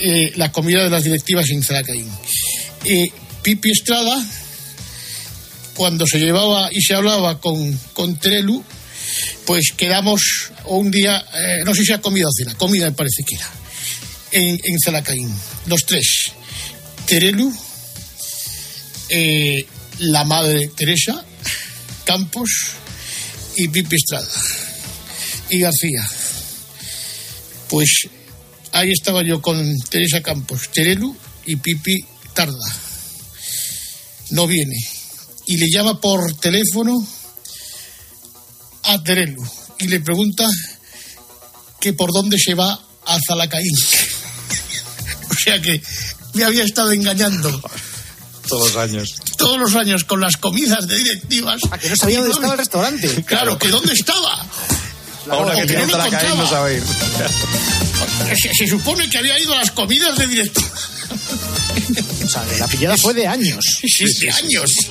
eh, 0.00 0.32
la 0.36 0.50
comida 0.50 0.82
de 0.82 0.90
las 0.90 1.04
directivas 1.04 1.48
en 1.50 1.62
Zalacaín. 1.62 2.08
Eh, 2.84 3.10
Pipi 3.42 3.70
Estrada, 3.70 4.16
cuando 5.74 6.06
se 6.06 6.18
llevaba 6.18 6.70
y 6.72 6.80
se 6.82 6.94
hablaba 6.94 7.40
con, 7.40 7.78
con 7.92 8.16
Terelu, 8.16 8.64
pues 9.46 9.72
quedamos 9.76 10.50
un 10.66 10.90
día, 10.90 11.24
eh, 11.34 11.62
no 11.64 11.74
sé 11.74 11.84
si 11.84 11.92
ha 11.92 12.00
comido 12.00 12.28
o 12.28 12.32
cena, 12.32 12.54
comida 12.54 12.84
me 12.84 12.92
parece 12.92 13.22
que 13.26 13.34
era, 13.34 13.50
en, 14.32 14.58
en 14.62 14.76
Zalacaín, 14.84 15.34
los 15.66 15.80
tres. 15.86 16.32
Terelu, 17.06 17.52
eh, 19.10 19.66
la 19.98 20.24
madre 20.24 20.68
Teresa, 20.68 21.24
Campos 22.04 22.50
y 23.56 23.68
Pipi 23.68 23.96
Estrada. 23.96 24.28
Y 25.50 25.58
García. 25.58 26.06
Pues 27.68 28.08
ahí 28.72 28.92
estaba 28.92 29.22
yo 29.22 29.42
con 29.42 29.76
Teresa 29.90 30.22
Campos, 30.22 30.70
Terelu 30.72 31.16
y 31.46 31.56
Pipi 31.56 32.04
tarda. 32.34 32.76
No 34.30 34.46
viene. 34.46 34.76
Y 35.46 35.56
le 35.56 35.66
llama 35.68 36.00
por 36.00 36.34
teléfono 36.38 36.96
a 38.84 39.02
Terelu 39.02 39.42
y 39.80 39.88
le 39.88 40.00
pregunta 40.00 40.48
que 41.80 41.92
por 41.94 42.12
dónde 42.12 42.38
se 42.38 42.54
va 42.54 42.80
a 43.06 43.18
Zalacaín. 43.26 43.74
o 45.30 45.34
sea 45.34 45.60
que 45.60 45.82
me 46.34 46.44
había 46.44 46.62
estado 46.62 46.92
engañando 46.92 47.60
Todos 48.48 48.74
los 48.74 48.76
años. 48.76 49.14
todos 49.36 49.58
los 49.58 49.74
años 49.74 50.04
con 50.04 50.20
las 50.20 50.36
comidas 50.36 50.86
de 50.86 50.96
directivas. 50.96 51.60
que 51.80 51.90
no 51.90 51.96
sabía 51.96 52.18
dónde 52.18 52.32
estaba 52.32 52.52
el 52.52 52.58
restaurante. 52.58 53.24
Claro, 53.24 53.58
que 53.58 53.68
dónde 53.68 53.92
estaba. 53.92 54.44
Ahora 55.30 55.54
que 55.54 55.60
que 55.62 55.66
tiene 55.68 55.86
no 55.86 55.92
Zalacaín 55.92 56.36
no 56.36 56.48
sabe 56.48 56.76
ir. 56.76 56.82
Se, 58.36 58.54
se 58.54 58.66
supone 58.66 59.08
que 59.08 59.18
había 59.18 59.38
ido 59.38 59.52
a 59.54 59.58
las 59.58 59.70
comidas 59.70 60.16
de 60.16 60.26
directivas. 60.26 60.88
O 62.24 62.28
sea, 62.28 62.44
la 62.58 62.68
pillada 62.68 62.96
fue 62.96 63.14
de 63.14 63.26
años. 63.26 63.64
Sí, 63.82 64.04
de 64.20 64.30
años. 64.30 64.70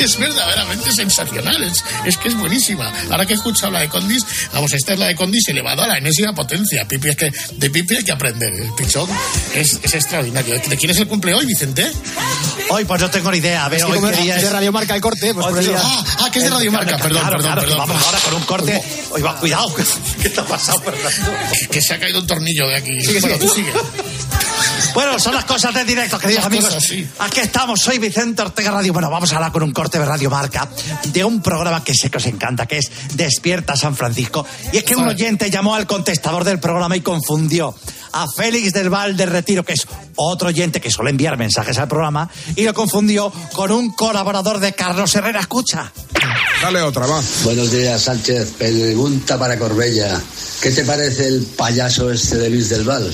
Es 0.00 0.18
verdaderamente 0.18 0.92
sensacional. 0.92 1.62
Es, 1.62 1.84
es 2.04 2.16
que 2.16 2.28
es 2.28 2.36
buenísima. 2.36 2.92
Ahora 3.10 3.24
que 3.24 3.34
he 3.34 3.36
escuchado 3.36 3.70
la 3.70 3.80
de 3.80 3.88
Condis, 3.88 4.24
vamos, 4.52 4.72
esta 4.72 4.94
es 4.94 4.98
la 4.98 5.06
de 5.06 5.14
Condis 5.14 5.48
elevado 5.48 5.82
a 5.82 5.86
la 5.86 5.98
enésima 5.98 6.34
potencia. 6.34 6.86
Pipi 6.86 7.10
es 7.10 7.16
que, 7.16 7.32
de 7.56 7.70
Pipi 7.70 7.96
hay 7.96 8.04
que 8.04 8.12
aprender. 8.12 8.52
El 8.54 8.72
pichón 8.74 9.08
es, 9.54 9.78
es 9.82 9.94
extraordinario. 9.94 10.58
¿De 10.58 10.76
quién 10.76 10.90
es 10.90 10.98
el 10.98 11.06
cumple 11.06 11.34
hoy, 11.34 11.46
Vicente? 11.46 11.90
Hoy, 12.70 12.84
pues 12.84 13.00
no 13.00 13.10
tengo 13.10 13.30
ni 13.30 13.38
idea. 13.38 13.64
A 13.64 13.68
ver, 13.68 13.80
Es 13.80 13.86
que 13.86 13.92
hoy 13.92 14.14
qué 14.14 14.22
día 14.22 14.36
es 14.36 14.42
de. 14.42 14.50
Radio 14.50 14.72
Marca 14.72 14.94
el 14.94 15.00
corte, 15.00 15.32
pues 15.32 15.46
por 15.46 15.58
eso. 15.58 15.74
Ah, 15.76 16.04
ah, 16.20 16.30
que 16.30 16.38
es 16.38 16.44
de 16.44 16.50
Radio 16.50 16.72
Marca. 16.72 16.96
Perdón, 16.96 17.22
claro, 17.22 17.36
perdón, 17.36 17.52
claro, 17.52 17.60
que 17.62 17.68
perdón. 17.68 17.88
vamos 17.88 18.06
ahora 18.06 18.18
con 18.18 18.34
un 18.34 18.42
corte. 18.42 18.82
Hoy 19.10 19.22
va, 19.22 19.36
cuidado. 19.36 19.74
¿Qué 20.22 20.30
te 20.30 20.40
ha 20.40 20.44
pasado, 20.44 20.80
Fernando? 20.80 21.32
Que 21.70 21.80
se 21.80 21.94
ha 21.94 22.00
caído 22.00 22.20
un 22.20 22.26
tornillo 22.26 22.68
de 22.68 22.76
aquí. 22.76 23.00
Sigue, 23.04 23.20
bueno, 23.20 23.36
sigue. 23.36 23.48
tú 23.48 23.54
sigue. 23.54 23.72
Bueno, 24.94 25.18
son 25.18 25.34
las 25.34 25.44
cosas 25.44 25.74
de 25.74 25.84
directo, 25.84 26.18
queridos 26.18 26.44
Las 26.44 26.46
amigos. 26.46 26.66
cosas, 26.66 26.84
sí. 26.84 27.06
Aquí 27.18 27.40
estamos, 27.40 27.80
soy 27.80 27.98
Vicente 27.98 28.42
Ortega 28.42 28.70
Radio. 28.70 28.92
Bueno, 28.92 29.10
vamos 29.10 29.32
a 29.32 29.36
hablar 29.36 29.50
con 29.50 29.64
un 29.64 29.72
corte 29.72 29.98
de 29.98 30.04
Radio 30.04 30.30
Marca 30.30 30.68
de 31.06 31.24
un 31.24 31.42
programa 31.42 31.82
que 31.82 31.94
sé 31.94 32.10
que 32.10 32.18
os 32.18 32.26
encanta, 32.26 32.66
que 32.66 32.78
es 32.78 32.90
Despierta 33.14 33.76
San 33.76 33.96
Francisco. 33.96 34.46
Y 34.72 34.76
es 34.78 34.84
que 34.84 34.94
un 34.94 35.08
oyente 35.08 35.50
llamó 35.50 35.74
al 35.74 35.88
contestador 35.88 36.44
del 36.44 36.60
programa 36.60 36.96
y 36.96 37.00
confundió 37.00 37.74
a 38.12 38.26
Félix 38.36 38.72
del 38.72 38.88
Val 38.88 39.16
del 39.16 39.30
Retiro, 39.30 39.64
que 39.64 39.72
es 39.72 39.84
otro 40.14 40.48
oyente 40.48 40.80
que 40.80 40.92
suele 40.92 41.10
enviar 41.10 41.36
mensajes 41.36 41.76
al 41.78 41.88
programa, 41.88 42.30
y 42.54 42.62
lo 42.62 42.72
confundió 42.72 43.32
con 43.52 43.72
un 43.72 43.92
colaborador 43.92 44.60
de 44.60 44.74
Carlos 44.74 45.12
Herrera 45.16 45.40
Escucha. 45.40 45.92
Dale 46.62 46.80
otra, 46.82 47.06
va. 47.06 47.20
Buenos 47.42 47.72
días, 47.72 48.02
Sánchez. 48.02 48.52
Pregunta 48.56 49.36
para 49.36 49.58
Corbella. 49.58 50.20
¿Qué 50.62 50.70
te 50.70 50.84
parece 50.84 51.26
el 51.26 51.42
payaso 51.56 52.12
este 52.12 52.36
de 52.36 52.50
Luis 52.50 52.68
del 52.68 52.84
Val? 52.84 53.12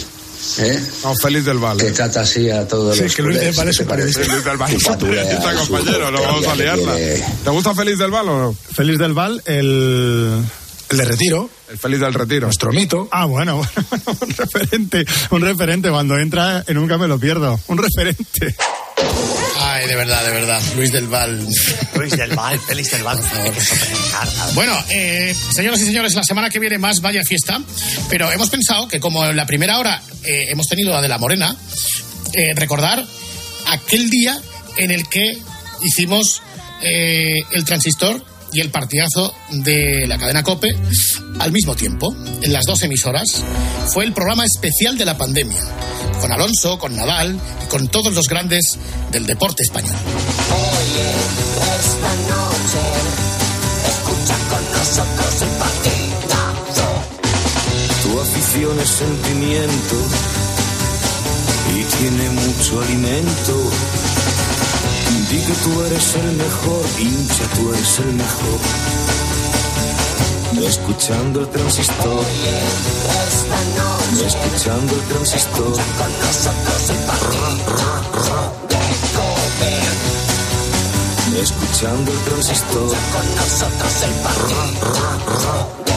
¿Eh? 0.58 0.80
No, 1.04 1.14
Félix 1.14 1.44
del 1.44 1.58
Val. 1.58 1.76
Que 1.78 1.90
trata 1.90 2.22
así 2.22 2.50
a 2.50 2.66
todos 2.66 2.96
Sí, 2.96 3.04
los 3.04 3.14
que 3.14 3.22
Luis 3.22 3.40
del 3.40 3.54
culés. 3.54 3.56
Val 3.56 3.64
¿Qué 3.66 3.70
es 3.70 3.76
te 3.76 3.82
un 3.82 3.88
parece? 3.88 4.12
periodista. 4.20 4.32
Luis 4.34 4.44
del 4.44 4.56
Val 4.56 4.72
es 4.74 4.88
un 4.88 4.98
periodista, 4.98 5.54
compañero, 5.54 6.10
no 6.10 6.22
vamos 6.22 6.46
a 6.46 6.54
liarla. 6.56 6.96
¿Te 7.44 7.50
gusta 7.50 7.74
Félix 7.74 7.98
del 7.98 8.10
Val 8.10 8.28
o 8.28 8.38
no? 8.38 8.56
Félix 8.74 8.98
del 8.98 9.12
Val, 9.12 9.42
el, 9.46 10.42
el 10.90 10.96
de 10.96 11.04
Retiro. 11.04 11.50
El 11.70 11.78
Félix 11.78 12.00
del 12.00 12.14
Retiro. 12.14 12.46
Nuestro 12.46 12.72
mito. 12.72 13.08
Ah, 13.12 13.26
bueno, 13.26 13.58
un 14.20 14.30
referente, 14.36 15.04
un 15.30 15.40
referente. 15.40 15.90
Cuando 15.90 16.18
entra, 16.18 16.64
en 16.66 16.74
nunca 16.74 16.98
me 16.98 17.06
lo 17.06 17.18
pierdo. 17.18 17.60
Un 17.68 17.78
referente. 17.78 18.56
Ay, 19.80 19.88
de 19.88 19.96
verdad, 19.96 20.24
de 20.24 20.30
verdad. 20.30 20.60
Luis 20.76 20.92
del 20.92 21.06
Val. 21.06 21.48
Luis 21.94 22.14
del 22.14 22.34
Val, 22.34 22.60
Félix 22.60 22.90
del 22.90 23.02
Val. 23.02 23.18
me 23.18 23.48
encanta. 23.48 24.50
Bueno, 24.54 24.76
eh, 24.90 25.34
señoras 25.54 25.80
y 25.80 25.86
señores, 25.86 26.14
la 26.14 26.22
semana 26.22 26.50
que 26.50 26.58
viene 26.58 26.76
más 26.76 27.00
vaya 27.00 27.22
fiesta, 27.24 27.58
pero 28.10 28.30
hemos 28.30 28.50
pensado 28.50 28.88
que 28.88 29.00
como 29.00 29.24
en 29.24 29.34
la 29.36 29.46
primera 29.46 29.78
hora 29.78 30.02
eh, 30.22 30.48
hemos 30.50 30.66
tenido 30.66 30.94
a 30.94 31.00
de 31.00 31.08
la 31.08 31.16
Morena, 31.16 31.56
eh, 32.34 32.54
recordar 32.56 33.02
aquel 33.68 34.10
día 34.10 34.38
en 34.76 34.90
el 34.90 35.08
que 35.08 35.38
hicimos 35.82 36.42
eh, 36.82 37.38
el 37.52 37.64
transistor 37.64 38.22
y 38.52 38.60
el 38.60 38.70
partidazo 38.70 39.34
de 39.50 40.06
la 40.06 40.18
cadena 40.18 40.42
Cope 40.42 40.68
al 41.38 41.52
mismo 41.52 41.74
tiempo, 41.74 42.14
en 42.42 42.52
las 42.52 42.64
dos 42.66 42.82
emisoras. 42.82 43.42
Fue 43.92 44.04
el 44.04 44.12
programa 44.12 44.44
especial 44.44 44.98
de 44.98 45.04
la 45.04 45.16
pandemia, 45.16 45.60
con 46.20 46.30
Alonso, 46.32 46.78
con 46.78 46.94
Nadal 46.96 47.38
y 47.64 47.68
con 47.68 47.88
todos 47.88 48.14
los 48.14 48.26
grandes 48.28 48.78
del 49.10 49.26
deporte 49.26 49.62
español. 49.62 49.96
Esta 51.80 52.14
noche, 52.28 52.82
escucha 53.88 54.36
con 54.50 54.62
nosotros 54.72 55.42
el 55.42 55.48
partidazo. 55.58 56.88
Tu 58.02 58.20
afición 58.20 58.80
es 58.80 58.88
sentimiento 58.88 59.96
y 61.74 61.84
tiene 61.84 62.30
mucho 62.30 62.82
alimento. 62.82 63.70
Di 65.30 65.38
que 65.38 65.52
tú 65.62 65.82
eres 65.82 66.14
el 66.16 66.32
mejor, 66.32 66.84
hincha, 66.98 67.44
tú 67.54 67.72
eres 67.72 67.98
el 68.00 68.12
mejor. 68.14 68.58
Escuchando 70.60 71.40
el 71.42 71.48
transistor, 71.50 72.24
escuchando 74.26 74.92
el 74.92 75.02
transistor. 75.02 75.76
con 75.98 76.10
nosotros 76.18 76.90
el. 76.90 77.06
Escuchando 81.40 82.10
el 82.10 82.18
transistor, 82.18 82.96
Con 83.12 83.26
nosotros 83.36 84.02
el. 84.02 85.89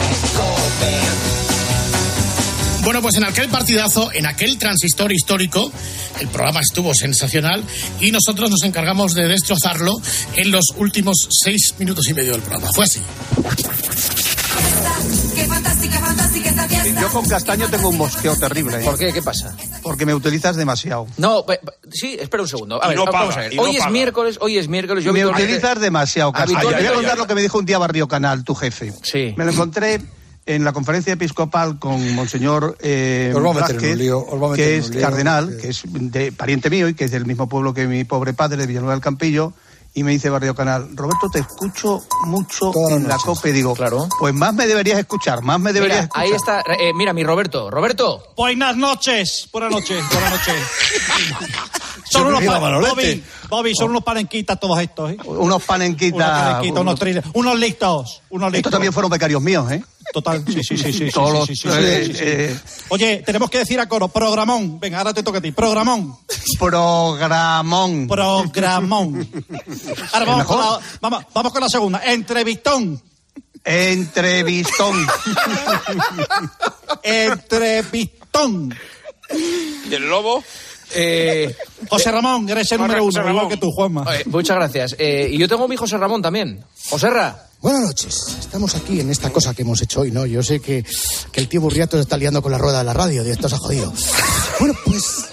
Bueno, 2.84 3.00
pues 3.00 3.16
en 3.16 3.24
aquel 3.24 3.48
partidazo, 3.48 4.10
en 4.12 4.26
aquel 4.26 4.58
transistor 4.58 5.10
histórico, 5.10 5.72
el 6.20 6.28
programa 6.28 6.60
estuvo 6.60 6.92
sensacional 6.94 7.64
y 8.00 8.10
nosotros 8.10 8.50
nos 8.50 8.62
encargamos 8.62 9.14
de 9.14 9.26
destrozarlo 9.26 9.92
en 10.36 10.50
los 10.50 10.66
últimos 10.76 11.28
seis 11.42 11.74
minutos 11.78 12.06
y 12.08 12.14
medio 12.14 12.32
del 12.32 12.42
programa. 12.42 12.70
Fue 12.74 12.84
así. 12.84 13.00
Yo 17.00 17.10
con 17.10 17.26
Castaño 17.26 17.68
tengo 17.68 17.88
un 17.88 17.96
mosqueo 17.98 18.36
terrible. 18.36 18.80
¿eh? 18.80 18.84
¿Por 18.84 18.98
qué? 18.98 19.12
¿Qué 19.12 19.22
pasa? 19.22 19.56
Porque 19.82 20.04
me 20.04 20.14
utilizas 20.14 20.56
demasiado. 20.56 21.06
No, 21.16 21.44
sí, 21.90 22.16
espera 22.20 22.42
un 22.42 22.48
segundo. 22.48 22.82
A 22.82 22.88
ver, 22.88 22.96
no 22.96 23.06
vamos 23.06 23.36
a 23.36 23.40
ver. 23.40 23.54
no 23.54 23.62
Hoy 23.62 23.72
es 23.72 23.78
paga. 23.78 23.90
miércoles, 23.90 24.38
hoy 24.40 24.58
es 24.58 24.68
miércoles. 24.68 25.04
Yo 25.04 25.12
me 25.12 25.24
utilizas 25.24 25.80
demasiado, 25.80 26.32
Castaño. 26.32 26.68
Te 26.68 26.76
voy 26.76 26.86
a 26.86 26.92
contar 26.92 27.18
lo 27.18 27.26
que 27.26 27.34
me 27.34 27.42
dijo 27.42 27.58
un 27.58 27.64
día 27.64 27.78
Barrio 27.78 28.08
Canal, 28.08 28.44
tu 28.44 28.54
jefe. 28.54 28.92
Sí. 29.02 29.34
Me 29.36 29.44
lo 29.44 29.52
encontré 29.52 30.00
en 30.46 30.64
la 30.64 30.72
conferencia 30.72 31.12
episcopal 31.14 31.78
con 31.78 32.14
Monseñor 32.14 32.76
eh, 32.80 33.32
lío, 33.96 34.26
que 34.54 34.76
es 34.76 34.90
lío, 34.90 35.00
cardenal, 35.00 35.56
que 35.60 35.68
es 35.68 35.82
de, 35.84 36.32
pariente 36.32 36.68
mío 36.70 36.88
y 36.88 36.94
que 36.94 37.04
es 37.04 37.10
del 37.10 37.24
mismo 37.26 37.48
pueblo 37.48 37.72
que 37.72 37.86
mi 37.86 38.04
pobre 38.04 38.34
padre, 38.34 38.58
de 38.58 38.66
Villanueva 38.66 38.92
del 38.94 39.02
Campillo, 39.02 39.52
y 39.94 40.02
me 40.02 40.10
dice 40.10 40.28
Barrio 40.28 40.54
Canal, 40.54 40.88
Roberto, 40.96 41.30
te 41.30 41.38
escucho 41.38 42.04
mucho 42.26 42.72
en 42.90 43.06
la 43.06 43.16
COPE. 43.16 43.52
Digo, 43.52 43.74
pues 44.18 44.34
más 44.34 44.52
me 44.52 44.66
deberías 44.66 44.98
escuchar, 44.98 45.40
más 45.42 45.60
me 45.60 45.72
deberías 45.72 46.02
Mira, 46.02 46.10
ahí 46.14 46.30
escuchar. 46.32 46.58
está, 46.68 46.74
eh, 46.74 46.92
mira, 46.92 47.12
mi 47.12 47.22
Roberto. 47.22 47.70
Roberto. 47.70 48.32
Buenas 48.36 48.76
noches, 48.76 49.48
buenas 49.52 49.70
noches, 49.70 50.04
buenas 50.10 50.30
noches. 50.32 50.54
Son 52.10 52.26
unos. 52.26 52.44
Bobby, 52.44 53.24
Bobby, 53.48 53.74
son 53.74 53.90
unos 53.90 54.04
panenquitas 54.04 54.60
todos 54.60 54.78
estos, 54.80 55.12
¿eh? 55.12 55.16
Unos 55.24 55.62
panenquitas. 55.62 56.16
Unos 56.16 56.42
panenquitas, 56.42 56.80
unos, 56.80 57.00
unos- 57.00 57.24
unos 57.34 57.58
listos, 57.58 58.22
unos 58.30 58.52
listos. 58.52 58.58
Estos 58.58 58.72
también 58.72 58.92
fueron 58.92 59.10
becarios 59.10 59.40
míos, 59.40 59.70
¿eh? 59.72 59.82
Total, 60.14 60.44
sí, 60.46 60.62
sí, 60.62 60.62
sí, 60.62 60.76
sí. 60.76 60.92
sí, 60.92 61.10
Todos 61.10 61.44
sí, 61.48 61.56
sí, 61.56 61.68
sí, 61.68 61.74
eh, 62.20 62.56
Oye, 62.90 63.24
tenemos 63.26 63.50
que 63.50 63.58
decir 63.58 63.80
a 63.80 63.88
coro, 63.88 64.06
programón. 64.06 64.78
Venga, 64.78 64.98
ahora 64.98 65.12
te 65.12 65.24
toca 65.24 65.38
a 65.38 65.40
ti, 65.40 65.50
programón. 65.50 66.16
Programón. 66.56 68.06
Programón. 68.06 69.28
Ahora 70.12 70.24
vamos 70.24 70.44
con, 70.46 70.60
la, 70.60 70.78
vamos, 71.00 71.24
vamos 71.34 71.52
con 71.52 71.60
la 71.62 71.68
segunda. 71.68 72.00
Entrevistón. 72.04 73.02
Entrevistón. 73.64 75.04
Entrevistón. 77.02 78.74
¿Y 79.90 79.94
el 79.94 80.08
lobo? 80.08 80.44
Eh, 80.94 81.56
José 81.88 82.12
Ramón, 82.12 82.48
eres 82.48 82.70
el 82.70 82.78
número 82.78 83.02
José 83.04 83.18
uno, 83.18 83.30
igual 83.30 83.36
Ramón. 83.46 83.50
que 83.50 83.56
tú, 83.56 83.72
Juanma. 83.72 84.04
eh, 84.16 84.22
muchas 84.26 84.56
gracias. 84.56 84.94
Eh, 84.98 85.28
y 85.32 85.38
yo 85.38 85.48
tengo 85.48 85.64
a 85.64 85.68
mi 85.68 85.76
José 85.76 85.96
Ramón 85.98 86.22
también. 86.22 86.64
Joserra. 86.88 87.48
Buenas 87.64 87.80
noches. 87.82 88.36
Estamos 88.40 88.74
aquí 88.74 89.00
en 89.00 89.08
esta 89.08 89.30
cosa 89.30 89.54
que 89.54 89.62
hemos 89.62 89.80
hecho 89.80 90.00
hoy, 90.02 90.10
¿no? 90.10 90.26
Yo 90.26 90.42
sé 90.42 90.60
que, 90.60 90.84
que 91.32 91.40
el 91.40 91.48
tío 91.48 91.62
Burriato 91.62 91.96
se 91.96 92.02
está 92.02 92.18
liando 92.18 92.42
con 92.42 92.52
la 92.52 92.58
rueda 92.58 92.80
de 92.80 92.84
la 92.84 92.92
radio, 92.92 93.24
de 93.24 93.30
esto 93.32 93.48
se 93.48 93.54
ha 93.54 93.58
jodido. 93.58 93.90
Bueno, 94.60 94.74
pues. 94.84 95.24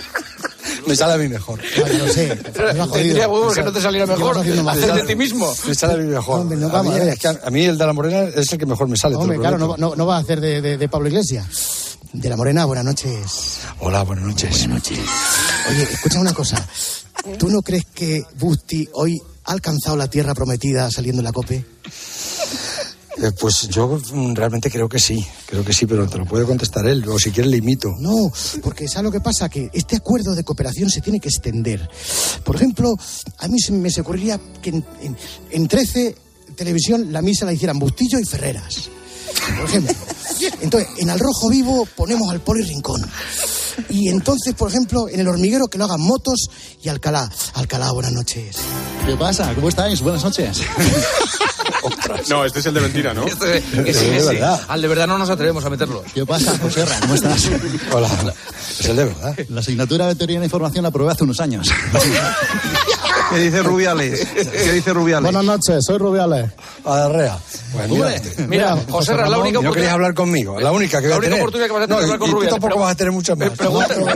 Me 0.88 0.96
sale 0.96 1.12
a 1.12 1.16
mí 1.16 1.28
mejor. 1.28 1.60
Lo 1.96 2.08
sé. 2.12 2.36
jodido. 2.52 2.90
Tendría 2.90 3.28
huevos 3.28 3.54
que 3.54 3.62
no. 3.62 4.68
Hacer 4.68 4.94
de 4.94 5.02
ti 5.04 5.14
mismo. 5.14 5.54
Me 5.68 5.74
sale 5.76 5.94
a 5.94 5.96
mí 5.98 6.06
mejor. 6.08 6.40
Hombre, 6.40 6.58
no, 6.58 6.76
a, 6.76 6.82
mí, 6.82 6.90
a 6.90 6.94
ver. 6.94 7.08
es 7.10 7.18
que 7.20 7.28
a, 7.28 7.38
a 7.44 7.50
mí 7.50 7.64
el 7.64 7.78
de 7.78 7.86
la 7.86 7.92
morena 7.92 8.22
es 8.34 8.52
el 8.52 8.58
que 8.58 8.66
mejor 8.66 8.88
me 8.88 8.96
sale. 8.96 9.14
Hombre, 9.14 9.38
claro, 9.38 9.56
no, 9.56 9.76
no, 9.76 9.94
no 9.94 10.06
va 10.06 10.16
a 10.16 10.20
hacer 10.20 10.40
de, 10.40 10.60
de- 10.60 10.76
de 10.76 10.88
Pablo 10.88 11.06
Iglesias. 11.08 11.46
De 12.12 12.28
la 12.28 12.36
Morena, 12.36 12.64
buenas 12.64 12.84
noches. 12.84 13.58
Hola, 13.78 14.02
buenas 14.02 14.24
noches. 14.24 14.50
Buenas 14.66 14.68
noches. 14.90 14.98
Oye, 15.70 15.82
escucha 15.84 16.18
una 16.18 16.34
cosa. 16.34 16.66
¿Tú 17.38 17.48
no 17.48 17.62
crees 17.62 17.84
que 17.94 18.24
Busti 18.36 18.88
hoy 18.94 19.22
ha 19.44 19.52
alcanzado 19.52 19.96
la 19.96 20.08
tierra 20.08 20.34
prometida 20.34 20.90
saliendo 20.90 21.20
en 21.20 21.24
la 21.24 21.32
COPE? 21.32 21.64
Eh, 23.22 23.32
pues 23.38 23.68
yo 23.68 24.00
mm, 24.12 24.34
realmente 24.34 24.70
creo 24.70 24.88
que 24.88 24.98
sí, 24.98 25.24
creo 25.46 25.62
que 25.64 25.72
sí, 25.74 25.84
pero 25.84 26.08
te 26.08 26.16
lo 26.16 26.24
puede 26.24 26.46
contestar 26.46 26.86
él, 26.86 27.06
o 27.08 27.18
si 27.18 27.30
quieres 27.30 27.50
le 27.50 27.58
imito. 27.58 27.90
No, 27.98 28.32
porque 28.62 28.88
¿sabes 28.88 29.04
lo 29.04 29.12
que 29.12 29.20
pasa? 29.20 29.48
Que 29.48 29.68
este 29.74 29.96
acuerdo 29.96 30.34
de 30.34 30.42
cooperación 30.44 30.88
se 30.90 31.00
tiene 31.02 31.20
que 31.20 31.28
extender. 31.28 31.86
Por 32.44 32.56
ejemplo, 32.56 32.96
a 33.38 33.48
mí 33.48 33.58
se 33.60 33.72
me 33.72 33.90
se 33.90 34.00
ocurriría 34.00 34.40
que 34.62 34.70
en, 34.70 34.84
en- 35.02 35.16
en 35.50 35.68
13 35.68 36.16
televisión 36.56 37.12
la 37.12 37.20
misa 37.20 37.44
la 37.44 37.52
hicieran 37.52 37.78
Bustillo 37.78 38.18
y 38.18 38.24
Ferreras. 38.24 38.88
Por 39.58 39.64
ejemplo. 39.68 39.94
Entonces, 40.62 40.88
en 40.98 41.10
Al 41.10 41.18
Rojo 41.18 41.48
Vivo 41.50 41.86
ponemos 41.96 42.30
al 42.30 42.40
Poli 42.40 42.62
Rincón. 42.62 43.02
Y 43.88 44.08
entonces, 44.08 44.54
por 44.54 44.68
ejemplo, 44.70 45.08
en 45.08 45.20
El 45.20 45.28
Hormiguero 45.28 45.68
que 45.68 45.78
lo 45.78 45.84
hagan 45.84 46.00
Motos 46.00 46.48
y 46.82 46.88
Alcalá. 46.88 47.30
Alcalá, 47.54 47.90
buenas 47.92 48.12
noches. 48.12 48.56
¿Qué 49.06 49.16
pasa? 49.16 49.54
¿Cómo 49.54 49.68
estáis? 49.68 50.00
Buenas 50.00 50.22
noches. 50.24 50.62
No, 52.28 52.44
este 52.44 52.58
es 52.58 52.66
el 52.66 52.74
de 52.74 52.80
mentira, 52.80 53.14
¿no? 53.14 53.24
Este- 53.24 53.62
que 53.62 53.94
sí, 53.94 54.06
que 54.06 54.20
sí. 54.20 54.38
Al 54.68 54.82
de 54.82 54.88
verdad 54.88 55.06
no 55.06 55.16
nos 55.16 55.30
atrevemos 55.30 55.64
a 55.64 55.70
meterlo. 55.70 56.04
¿Qué 56.12 56.26
pasa, 56.26 56.58
José 56.58 56.84
Ra? 56.84 57.00
¿Cómo 57.00 57.14
estás? 57.14 57.48
Hola, 57.92 58.34
es 58.78 58.86
el 58.86 58.96
de 58.96 59.04
verdad. 59.06 59.38
La 59.48 59.60
asignatura 59.60 60.06
de 60.06 60.14
teoría 60.14 60.36
de 60.36 60.40
la 60.40 60.46
información 60.46 60.82
la 60.82 60.88
aprobé 60.90 61.12
hace 61.12 61.24
unos 61.24 61.40
años. 61.40 61.68
¿Qué 63.30 63.38
dice 63.38 63.62
Rubiales? 63.62 64.26
¿Qué 64.26 64.72
dice 64.72 64.92
Rubiales? 64.92 65.32
Buenas 65.32 65.44
noches, 65.44 65.84
soy 65.84 65.98
Rubiales. 65.98 66.50
Adarrea. 66.84 67.38
Pues 67.72 67.88
mira, 67.88 68.12
mira, 68.48 68.76
José 68.90 69.12
Ra, 69.12 69.18
la 69.18 69.22
Ramón, 69.36 69.40
única 69.42 69.60
y 69.60 69.62
no 69.62 69.72
querías 69.72 69.92
oportunidad- 69.92 69.92
hablar 69.94 70.14
conmigo, 70.14 70.60
la 70.60 70.72
única 70.72 71.00
que 71.00 71.08
voy 71.08 71.16
a 71.16 71.20
tener. 71.20 71.40
oportunidad 71.40 71.66
que 71.68 71.72
vas 71.72 71.82
a 71.82 71.86
tener 71.86 71.98
No, 71.98 72.04
hablar 72.04 72.18
con 72.18 72.26
y 72.28 72.30
tú 72.30 72.36
Rubiales, 72.36 72.54
tampoco 72.54 72.72
pero- 72.74 72.80
vas 72.84 72.92
a 72.92 72.94
tener 72.96 73.12
muchas 73.12 73.38
más. 73.38 73.50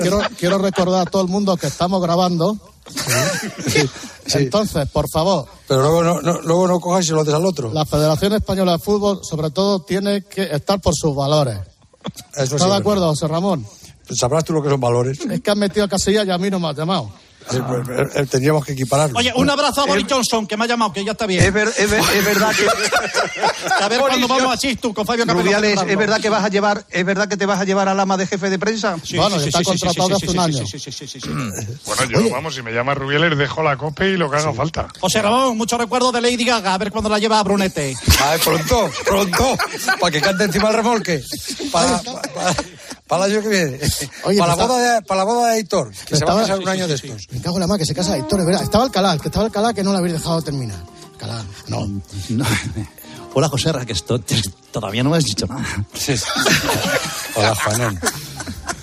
quiero, 0.03 0.19
quiero 0.39 0.59
recordar 0.59 1.07
a 1.07 1.11
todo 1.11 1.23
el 1.23 1.29
mundo 1.29 1.57
que 1.57 1.67
estamos 1.69 2.03
grabando. 2.03 2.59
Entonces, 4.33 4.89
por 4.91 5.09
favor, 5.09 5.47
Pero 5.69 5.83
luego 5.83 6.03
no, 6.03 6.21
no- 6.21 6.41
luego 6.43 6.67
no 6.69 6.81
cojas 6.81 7.05
y 7.05 7.09
se 7.09 7.15
lo 7.15 7.21
haces 7.21 7.35
al 7.35 7.47
otro. 7.47 7.73
la 7.73 7.85
Federación 7.87 8.33
Española 8.33 8.73
de 8.73 8.79
Fútbol, 8.79 9.21
sobre 9.23 9.51
todo, 9.51 9.81
tiene 9.83 10.23
que 10.25 10.43
estar 10.43 10.81
por 10.81 10.95
sus 10.95 11.15
valores. 11.15 11.59
Eso 12.35 12.43
¿Estás 12.57 12.63
sí, 12.63 12.69
de 12.69 12.75
acuerdo, 12.77 13.07
José 13.09 13.29
Ramón? 13.29 13.65
Pues 14.07 14.19
Sabrás 14.19 14.45
tú 14.45 14.53
lo 14.53 14.63
que 14.63 14.69
son 14.69 14.81
valores. 14.81 15.19
Es 15.21 15.41
que 15.41 15.51
has 15.51 15.57
metido 15.57 15.85
a 15.85 15.89
Casillas 15.89 16.27
y 16.27 16.31
a 16.31 16.37
mí 16.39 16.51
no 16.51 16.59
me 16.61 16.69
has 16.69 16.77
llamado. 16.77 17.11
Eh, 17.53 17.61
pues, 17.67 17.89
eh, 17.89 18.11
eh, 18.23 18.27
Tendríamos 18.27 18.65
que 18.65 18.73
equipararlo. 18.73 19.19
Oye, 19.19 19.33
un 19.37 19.49
abrazo 19.51 19.83
a 19.83 19.87
Boris 19.87 20.07
Johnson, 20.09 20.47
que 20.47 20.57
me 20.57 20.65
ha 20.65 20.67
llamado, 20.69 20.93
que 20.93 21.05
ya 21.05 21.13
está 21.13 21.27
bien. 21.27 21.45
Es, 21.45 21.53
ver- 21.53 21.69
es 21.77 21.91
ver- 21.91 22.01
es 22.15 22.25
verdad 22.25 22.53
que 22.55 22.67
A 23.85 23.89
ver 23.89 24.01
cuándo 24.01 24.29
vamos 24.29 24.55
a 24.55 24.57
Chistu 24.57 24.95
con 24.95 25.05
Fabio 25.07 25.27
Capello. 25.27 25.43
Rubiales, 25.45 25.81
es 25.87 25.97
verdad 25.99 26.21
que 26.21 26.29
vas 26.31 26.45
a 26.45 26.49
llevar, 26.49 26.85
es 26.91 27.05
verdad 27.05 27.29
que 27.29 27.37
te 27.37 27.47
vas 27.47 27.61
a 27.61 27.65
llevar 27.65 27.89
al 27.89 27.99
ama 28.01 28.17
de 28.17 28.27
jefe 28.27 28.49
de 28.51 28.59
prensa. 28.59 28.97
bueno, 29.17 29.39
ya 29.41 29.47
está 29.47 29.63
contratado 29.63 30.17
hace 30.17 30.31
un 30.31 30.39
año. 30.39 30.65
Bueno, 31.87 32.05
yo, 32.05 32.31
vamos, 32.31 32.55
si 32.55 32.63
me 32.63 32.73
llama 32.73 32.95
Rubieles, 32.95 33.37
dejo 33.37 33.63
la 33.63 33.77
cope 33.77 34.09
y 34.11 34.17
lo 34.17 34.31
que 34.31 34.37
haga 34.37 34.53
falta. 34.53 34.89
José 35.01 35.21
Ramón, 35.23 35.57
mucho 35.57 35.77
recuerdo 35.79 36.13
de 36.13 36.21
Lady 36.21 36.45
Gaga, 36.45 36.75
a 36.75 36.79
ver 36.79 36.91
cuándo 36.91 37.11
la 37.11 37.19
lleva 37.19 37.39
a 37.39 37.43
Brunete. 37.43 37.95
Ay, 38.23 38.39
pronto, 38.45 38.91
pronto, 39.05 39.57
para 40.01 40.11
que 40.11 40.21
cante 40.21 40.45
encima 40.45 40.69
el 40.71 40.75
remolque. 40.77 41.23
Para, 41.73 41.99
para, 42.01 42.55
el 43.11 43.23
año 43.23 43.43
que 43.43 43.49
viene. 43.49 43.81
Oye, 44.25 44.39
para, 44.39 44.57
la 44.57 44.63
está- 44.63 44.67
boda 44.67 44.95
de, 44.95 45.03
para 45.03 45.19
la 45.19 45.25
boda 45.25 45.49
de 45.49 45.55
Aitor, 45.55 45.91
que 45.91 45.97
se 46.17 46.25
va 46.25 46.33
Estaba- 46.33 46.39
a 46.41 46.43
casar 46.43 46.59
un 46.59 46.65
sí, 46.65 46.71
año 46.71 46.85
sí, 46.87 46.91
de 46.93 46.99
sí, 46.99 47.07
estos. 47.09 47.27
Me 47.33 47.41
cago 47.41 47.57
en 47.57 47.61
la 47.61 47.67
mar 47.67 47.79
que 47.79 47.87
se 47.87 47.95
casa 47.95 48.11
la 48.11 48.19
historia, 48.19 48.45
¿verdad? 48.47 48.63
Estaba 48.63 48.85
Alcalá, 48.85 49.13
el 49.15 49.21
que 49.21 49.29
estaba 49.29 49.45
Alcalá 49.47 49.73
que 49.75 49.83
no 49.83 49.93
lo 49.93 49.99
habéis 49.99 50.15
dejado 50.15 50.41
terminar. 50.43 50.79
Alcalá, 51.13 51.45
no. 51.69 51.87
No. 52.31 52.45
Hola, 53.37 53.49
José 53.49 53.73
Ra, 53.73 53.85
que 53.85 53.93
esto, 53.93 54.21
todavía 54.71 55.03
no 55.03 55.11
me 55.11 55.17
has 55.17 55.25
dicho 55.25 55.45
nada. 55.49 55.65
Hola, 57.35 57.55
Juanón. 57.57 58.01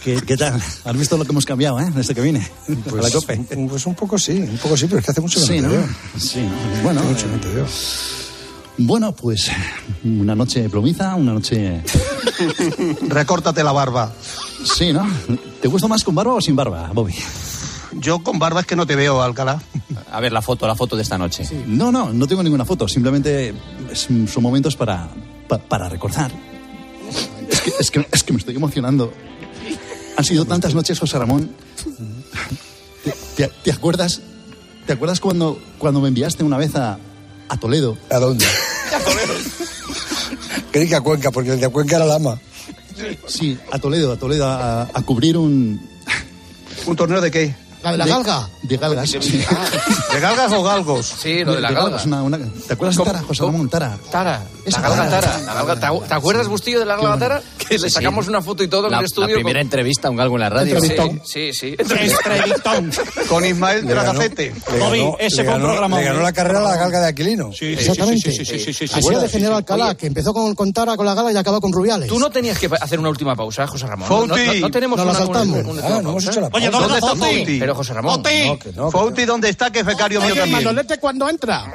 ¿Qué, 0.04 0.20
¿Qué 0.22 0.36
tal? 0.36 0.62
¿Has 0.84 0.98
visto 0.98 1.16
lo 1.18 1.24
que 1.24 1.32
hemos 1.32 1.46
cambiado, 1.46 1.80
eh? 1.80 1.90
Desde 1.96 2.14
que 2.14 2.22
vine. 2.22 2.40
a 2.68 2.72
la 2.72 2.78
Pues, 3.02 3.14
COPE. 3.14 3.46
un- 3.56 3.70
pues 3.70 3.86
un 3.86 3.96
poco 3.96 4.18
sí, 4.18 4.34
un 4.34 4.58
poco 4.58 4.76
sí, 4.76 4.88
pero 4.88 5.00
es 5.00 5.06
que 5.06 5.12
hace 5.12 5.22
mucho 5.22 5.40
que 5.40 5.46
Sí, 5.46 5.62
no 5.62 5.70
¿no? 5.70 5.74
te 5.74 5.78
veo. 5.78 5.88
Sí, 6.20 6.40
¿no? 6.42 6.84
Bueno, 6.84 7.00
Hace 7.02 7.10
mucho 7.10 7.26
que 7.28 7.32
no 7.36 7.40
te 7.42 7.50
veo. 7.50 7.66
Bueno, 8.78 9.12
pues 9.14 9.50
una 10.04 10.36
noche 10.36 10.70
plomiza, 10.70 11.16
una 11.16 11.34
noche... 11.34 11.82
Recórtate 13.08 13.64
la 13.64 13.72
barba. 13.72 14.12
Sí, 14.64 14.92
¿no? 14.94 15.08
¿Te 15.62 15.68
gusta 15.68 15.88
más 15.88 16.04
con 16.04 16.16
barba 16.16 16.34
o 16.34 16.42
sin 16.42 16.56
barba, 16.56 16.90
Bobby? 16.94 17.14
Yo 17.94 18.20
con 18.24 18.40
barba 18.40 18.62
es 18.62 18.66
que 18.66 18.76
no 18.76 18.86
te 18.88 18.96
veo, 18.96 19.22
Alcalá. 19.22 19.62
A 20.12 20.20
ver 20.20 20.32
la 20.32 20.42
foto, 20.42 20.66
la 20.68 20.76
foto 20.76 20.96
de 20.96 21.02
esta 21.04 21.18
noche. 21.18 21.48
No, 21.68 21.92
no, 21.92 22.12
no 22.14 22.28
tengo 22.28 22.42
ninguna 22.44 22.66
foto. 22.66 22.88
Simplemente 22.88 23.54
son 23.94 24.44
momentos 24.44 24.76
para, 24.76 25.10
pa- 25.48 25.58
para 25.60 25.90
recordar. 25.90 26.32
Es 27.50 27.60
que, 27.62 27.72
es, 27.80 27.92
que, 27.92 28.08
es 28.12 28.24
que 28.24 28.34
me 28.34 28.40
estoy 28.40 28.56
emocionando. 28.56 29.12
Han 30.18 30.24
sido 30.24 30.46
tantas 30.46 30.74
noches, 30.74 30.98
José 31.00 31.20
Ramón. 31.20 31.52
¿Te, 33.04 33.12
te- 33.36 33.52
te 33.64 33.72
acuerdas? 33.72 34.22
¿Te 34.88 34.94
acuerdas 34.94 35.20
cuando, 35.20 35.60
cuando 35.78 36.00
me 36.02 36.08
enviaste 36.08 36.44
una 36.44 36.58
vez 36.58 36.76
a, 36.76 36.98
a 37.52 37.58
Toledo? 37.58 37.98
¿A 38.10 38.18
dónde? 38.18 38.46
Creí 40.72 40.88
que 40.88 40.96
a 40.96 41.02
Cuenca, 41.02 41.32
porque 41.32 41.52
el 41.52 41.60
de 41.60 41.68
Cuenca 41.68 41.98
era 41.98 42.06
Lama. 42.06 42.40
Sí, 43.28 43.58
a 43.72 43.78
Toledo, 43.78 44.14
a 44.14 44.18
Toledo, 44.18 44.48
a, 44.48 44.84
a 44.84 45.02
cubrir 45.04 45.38
un... 45.38 45.86
¿Un 46.86 46.96
torneo 46.96 47.20
de 47.20 47.30
qué? 47.30 47.54
¿La 47.84 47.92
de 47.94 47.98
la 47.98 48.06
galga? 48.06 48.50
De 48.62 48.78
galgas. 48.78 49.10
sí. 49.10 49.18
¿De 49.20 50.20
galgas 50.20 50.52
o 50.54 50.62
galgos? 50.64 51.06
Sí, 51.20 51.44
lo 51.44 51.54
de 51.56 51.62
la 51.62 51.72
galga. 51.72 52.02
una- 52.06 52.22
una- 52.24 52.38
¿Te 52.68 52.74
acuerdas 52.74 52.96
de 52.96 53.04
Tara, 53.04 53.22
José 53.24 53.44
Ramón? 53.44 53.70
Tara. 53.70 53.98
Tara, 54.12 54.44
Esa 54.66 54.82
la 54.82 54.90
galga 54.90 55.10
Tara. 55.10 55.22
Tara. 55.32 55.40
la 55.44 55.54
galga- 55.56 55.80
¿Te 55.80 55.86
acu- 55.88 56.08
¿Te 56.08 56.14
acuerdas, 56.14 56.48
Bustillo, 56.48 56.80
de 56.80 56.86
la 56.86 56.96
galga 56.98 57.18
Tara? 57.18 57.42
Que 57.58 57.80
le 57.80 57.90
sacamos 57.90 58.28
una 58.28 58.42
foto 58.42 58.64
y 58.64 58.68
todo 58.68 58.86
en 58.86 58.92
La, 58.92 58.98
el 58.98 59.02
la 59.04 59.08
estudio. 59.08 59.34
primera 59.36 59.62
entrevista 59.62 60.08
a 60.10 60.12
un 60.12 60.18
galgo 60.18 60.36
en 60.36 60.42
la 60.42 60.50
radio. 60.50 60.80
Sí, 60.80 60.94
sí, 61.24 61.54
sí. 61.54 61.76
Entrevistón. 61.78 62.92
Con 63.28 63.46
Ismael 63.46 63.82
ganó- 63.86 64.02
Tragacete. 64.02 64.54
le 64.74 64.80
Bobby, 64.80 65.00
ganó- 65.00 65.16
ese 65.20 65.44
fue 65.44 65.56
un 65.56 65.62
programa, 65.62 65.98
Le 66.00 66.04
ganó 66.06 66.22
la 66.22 66.34
carrera 66.34 66.60
a 66.60 66.64
la 66.64 66.76
galga 66.78 67.00
de 67.02 67.08
Aquilino. 67.08 67.52
Sí, 67.54 67.74
Exactamente. 67.74 68.32
sí, 68.32 68.38
sí, 68.38 68.46
sí, 68.46 68.60
sí, 68.60 68.74
sí, 68.74 68.88
sí, 68.88 68.94
Así 68.96 69.08
sí. 69.08 69.16
de 69.16 69.30
general 69.30 69.56
Alcalá, 69.56 69.86
Oye. 69.88 69.96
que 69.98 70.08
empezó 70.08 70.34
con, 70.34 70.54
con 70.56 70.72
Tara, 70.74 70.96
con 70.98 71.06
la 71.06 71.14
gala 71.16 71.32
y 71.32 71.38
acaba 71.38 71.60
con 71.60 71.72
Rubiales. 71.72 72.08
Tú 72.10 72.20
no 72.20 72.30
tenías 72.30 72.58
que 72.60 72.70
hacer 72.80 73.00
una 73.00 73.10
última 73.10 73.36
pausa, 73.36 73.66
José 73.68 73.88
Ramón. 73.88 74.08
No, 74.10 74.28
no, 74.28 74.36
Fouti. 74.36 74.60
no- 74.60 74.68
no 74.68 74.72
tenemos 74.72 74.98
Nos 74.98 75.06
la 75.06 75.12
una, 75.12 75.20
una- 75.20 75.26
saltamos. 75.40 75.60
una 75.60 75.70
última 75.72 75.88
Ah, 75.88 75.90
no 75.90 76.00
hemos 76.00 76.14
pausa. 76.14 76.32
hecho 76.32 76.42
la 76.42 76.48
Oye, 76.54 76.72
pausa. 76.72 76.88
¿dónde 76.88 77.00
¿Dónde 77.02 77.42
está? 77.42 77.60
Pero 77.60 77.71
José 77.76 77.94
Ramón. 77.94 78.24
Fouti. 78.24 78.48
No, 78.48 78.60
que 78.60 78.72
no, 78.74 78.86
que 78.86 78.92
Fouti, 78.92 79.26
¿dónde 79.26 79.50
está? 79.50 79.72
Que 79.72 79.80
es 79.80 79.86
becario 79.86 80.22
mío 80.22 80.36
también. 80.36 80.64
Manolete, 80.64 80.98
¿cuándo 81.00 81.30
entra? 81.30 81.74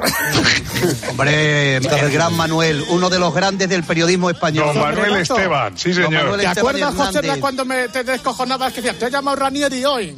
Hombre, 1.11 1.77
el 1.77 2.11
gran 2.11 2.35
Manuel, 2.35 2.85
uno 2.91 3.09
de 3.11 3.19
los 3.19 3.35
grandes 3.35 3.69
del 3.69 3.85
periodismo 3.85 4.31
español. 4.31 4.67
Don 4.67 4.79
Manuel 4.79 5.17
Esteban. 5.17 5.77
Sí, 5.77 5.93
señor. 5.93 6.39
¿Te 6.39 6.47
acuerdas, 6.47 6.95
José, 6.95 7.41
cuando 7.41 7.65
me 7.65 7.89
te 7.89 8.05
descojonabas 8.05 8.73
que 8.73 8.83
decías, 8.83 8.99
te 8.99 9.07
he 9.07 9.11
llamado 9.11 9.37
Ranieri 9.37 9.85
hoy? 9.85 10.15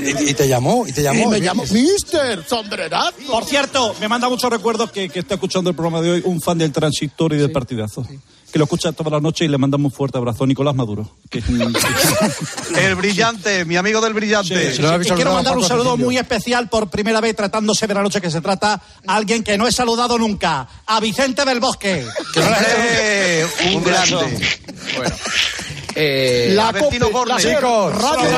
Y, 0.00 0.30
y 0.30 0.34
te 0.34 0.48
llamó, 0.48 0.86
y 0.86 0.92
te 0.92 1.02
llamó. 1.02 1.24
Y 1.24 1.26
me 1.26 1.36
¿eh? 1.38 1.40
llamó 1.40 1.64
Mister 1.64 2.44
Sombrerazo. 2.46 3.12
Por 3.30 3.44
cierto, 3.44 3.94
me 4.00 4.08
manda 4.08 4.28
muchos 4.28 4.50
recuerdos 4.50 4.90
que, 4.90 5.08
que 5.08 5.20
está 5.20 5.34
escuchando 5.34 5.70
el 5.70 5.76
programa 5.76 6.00
de 6.00 6.12
hoy 6.12 6.22
un 6.24 6.40
fan 6.40 6.58
del 6.58 6.72
transistor 6.72 7.32
y 7.32 7.36
del 7.36 7.50
partidazo. 7.50 8.06
Que 8.52 8.58
lo 8.58 8.64
escucha 8.64 8.92
toda 8.92 9.10
la 9.10 9.20
noche 9.20 9.44
y 9.44 9.48
le 9.48 9.58
mandamos 9.58 9.92
un 9.92 9.96
fuerte 9.96 10.16
abrazo. 10.16 10.46
Nicolás 10.46 10.74
Maduro. 10.74 11.16
Que 11.28 11.40
es 11.40 11.48
un- 11.48 11.60
El 12.76 12.94
brillante, 12.94 13.64
mi 13.66 13.76
amigo 13.76 14.00
del 14.00 14.14
brillante. 14.14 14.74
Sí, 14.74 14.80
y 14.82 15.10
quiero 15.10 15.34
mandar 15.34 15.56
un 15.56 15.64
saludo 15.64 15.96
muy 15.98 16.16
especial 16.16 16.68
por 16.70 16.88
primera 16.88 17.20
vez 17.20 17.36
tratándose 17.36 17.86
de 17.86 17.92
la 17.94 18.02
noche 18.02 18.20
que 18.22 18.30
se 18.30 18.40
trata 18.40 18.80
a 19.06 19.14
alguien 19.16 19.44
que 19.44 19.58
no 19.58 19.66
he 19.68 19.72
saludado 19.72 20.16
nunca, 20.18 20.66
a 20.86 20.98
Vicente 21.00 21.44
del 21.44 21.60
Bosque. 21.60 22.06
Eh, 22.36 23.46
un 23.74 23.82
grande. 23.84 24.40
Eh, 25.94 26.52
La 26.54 26.68
Albertino 26.68 27.06
Cope, 27.06 27.18
Borne. 27.18 27.34
la 27.34 27.40
Chicos, 27.40 27.94
Radio 28.02 28.24
eh, 28.24 28.32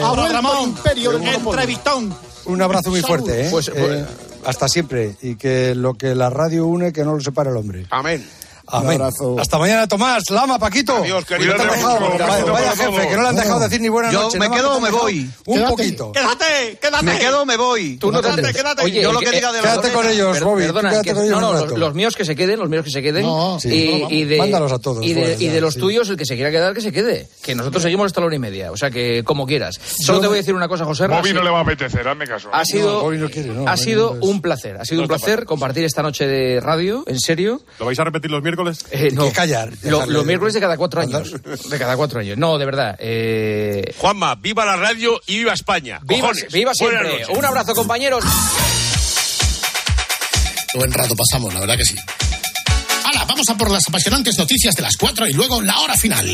Ramón, 0.00 0.26
eh, 0.26 0.32
Ramón, 0.32 0.68
imperio 0.70 1.12
entrevistón. 1.12 2.14
Un 2.46 2.62
abrazo 2.62 2.90
muy 2.90 3.00
fuerte, 3.00 3.46
¿eh? 3.46 3.48
Pues- 3.50 3.68
Eh, 3.68 3.72
pues- 3.76 4.04
hasta 4.44 4.66
siempre. 4.68 5.14
Y 5.22 5.36
que 5.36 5.74
lo 5.76 5.94
que 5.94 6.14
la 6.16 6.30
radio 6.30 6.66
une, 6.66 6.92
que 6.92 7.04
no 7.04 7.14
lo 7.14 7.20
separe 7.20 7.50
el 7.50 7.56
hombre. 7.56 7.86
Amén. 7.90 8.26
Amén. 8.68 8.88
Un 8.96 9.02
abrazo. 9.02 9.36
Hasta 9.40 9.58
mañana, 9.58 9.86
Tomás. 9.88 10.30
Lama, 10.30 10.58
Paquito. 10.58 10.96
Adiós, 10.96 11.24
querido. 11.24 11.54
Vaya, 11.56 12.72
jefe, 12.76 13.08
que 13.08 13.16
no 13.16 13.22
le 13.22 13.28
han 13.28 13.36
dejado 13.36 13.60
decir 13.60 13.80
ni 13.80 13.88
buenas 13.88 14.12
Yo 14.12 14.22
noches. 14.22 14.40
me 14.40 14.48
nada 14.48 14.50
más 14.50 14.60
quedo 14.60 14.70
que 14.70 14.76
o 14.76 14.80
me 14.80 14.90
voy. 14.90 15.30
Un 15.46 15.54
Quédate. 15.56 15.70
poquito. 15.70 16.12
Quédate, 16.12 16.78
quédate. 16.80 17.04
Me 17.04 17.18
quedo 17.18 17.42
o 17.42 17.46
me 17.46 17.56
voy. 17.56 17.96
Tú 17.96 18.10
no 18.12 18.20
te 18.20 18.30
Quédate, 18.30 18.52
quédate. 18.54 18.84
Oye, 18.84 19.02
Yo 19.02 19.12
lo 19.12 19.20
que- 19.20 19.30
diga 19.30 19.52
de 19.52 19.60
Quédate 19.60 19.92
con 19.92 20.08
ellos, 20.08 20.32
Per- 20.36 20.44
Bobby. 20.44 20.62
Perdona, 20.62 20.90
quédate 20.90 21.08
que- 21.08 21.14
con 21.14 21.24
ellos 21.24 21.40
no, 21.40 21.52
no, 21.52 21.66
los, 21.66 21.78
los 21.78 21.94
míos 21.94 22.14
que 22.16 22.24
se 22.24 22.34
queden, 22.36 22.58
los 22.60 22.68
míos 22.68 22.84
que 22.84 22.90
se 22.90 23.02
queden. 23.02 23.26
No, 23.26 23.58
sí. 23.60 24.06
y, 24.08 24.14
y 24.20 24.24
de, 24.24 24.38
Mándalos 24.38 24.72
a 24.72 24.78
todos 24.78 25.04
Y 25.04 25.12
de, 25.14 25.20
fuera 25.22 25.36
y 25.42 25.46
ya, 25.46 25.52
de 25.52 25.60
los 25.60 25.74
sí. 25.74 25.80
tuyos, 25.80 26.08
el 26.08 26.16
que 26.16 26.24
se 26.24 26.34
quiera 26.34 26.50
quedar, 26.50 26.72
que 26.74 26.80
se 26.80 26.92
quede. 26.92 27.28
Que 27.42 27.54
nosotros 27.54 27.82
seguimos 27.82 28.06
hasta 28.06 28.20
la 28.20 28.26
hora 28.26 28.36
y 28.36 28.38
media. 28.38 28.72
O 28.72 28.76
sea 28.76 28.90
que, 28.90 29.22
como 29.24 29.46
quieras. 29.46 29.78
Solo 30.04 30.20
te 30.20 30.26
voy 30.28 30.36
a 30.36 30.40
decir 30.40 30.54
una 30.54 30.68
cosa, 30.68 30.84
José. 30.84 31.06
Bobby 31.08 31.32
no 31.32 31.42
le 31.42 31.50
va 31.50 31.58
a 31.58 31.62
apetecer, 31.62 32.06
hazme 32.06 32.26
caso. 32.26 32.48
Ha 32.52 32.64
sido, 32.64 33.02
Bobby 33.02 33.18
no 33.18 33.28
quiere, 33.28 33.48
no, 33.50 33.68
ha 33.68 33.76
sido 33.76 34.16
un 34.20 34.40
placer. 34.40 34.76
Ha 34.80 34.84
sido 34.84 35.02
un 35.02 35.08
placer 35.08 35.44
compartir 35.44 35.84
esta 35.84 36.02
noche 36.02 36.26
de 36.26 36.60
radio, 36.60 37.04
en 37.06 37.18
serio. 37.20 37.60
¿Lo 37.78 37.86
vais 37.86 37.98
a 37.98 38.04
repetir 38.04 38.30
los 38.30 38.42
miércoles? 38.42 38.61
Eh, 38.90 39.10
no. 39.12 39.24
que 39.26 39.32
callar, 39.32 39.70
Lo- 39.82 40.06
los 40.06 40.24
miércoles 40.24 40.54
de 40.54 40.60
cada 40.60 40.76
cuatro 40.76 41.00
años. 41.00 41.32
De 41.68 41.78
cada 41.78 41.96
cuatro 41.96 42.20
años. 42.20 42.36
No, 42.38 42.58
de 42.58 42.64
verdad. 42.64 42.96
Eh, 42.98 43.94
Juanma, 43.98 44.34
viva 44.36 44.64
la 44.64 44.76
radio 44.76 45.20
y 45.26 45.38
viva 45.38 45.52
España. 45.52 46.00
viva, 46.04 46.30
viva 46.52 46.74
siempre. 46.74 47.26
Un 47.36 47.44
abrazo, 47.44 47.74
compañeros. 47.74 48.24
Buen 50.74 50.90
rato 50.92 51.14
pasamos, 51.14 51.52
la 51.52 51.60
verdad 51.60 51.76
que 51.76 51.84
sí. 51.84 51.94
¡Hala! 53.04 53.24
Vamos 53.26 53.46
a 53.48 53.56
por 53.56 53.70
las 53.70 53.86
apasionantes 53.88 54.38
noticias 54.38 54.74
de 54.74 54.82
las 54.82 54.96
4 54.96 55.26
y 55.28 55.32
luego 55.34 55.60
la 55.60 55.78
hora 55.80 55.96
final. 55.96 56.26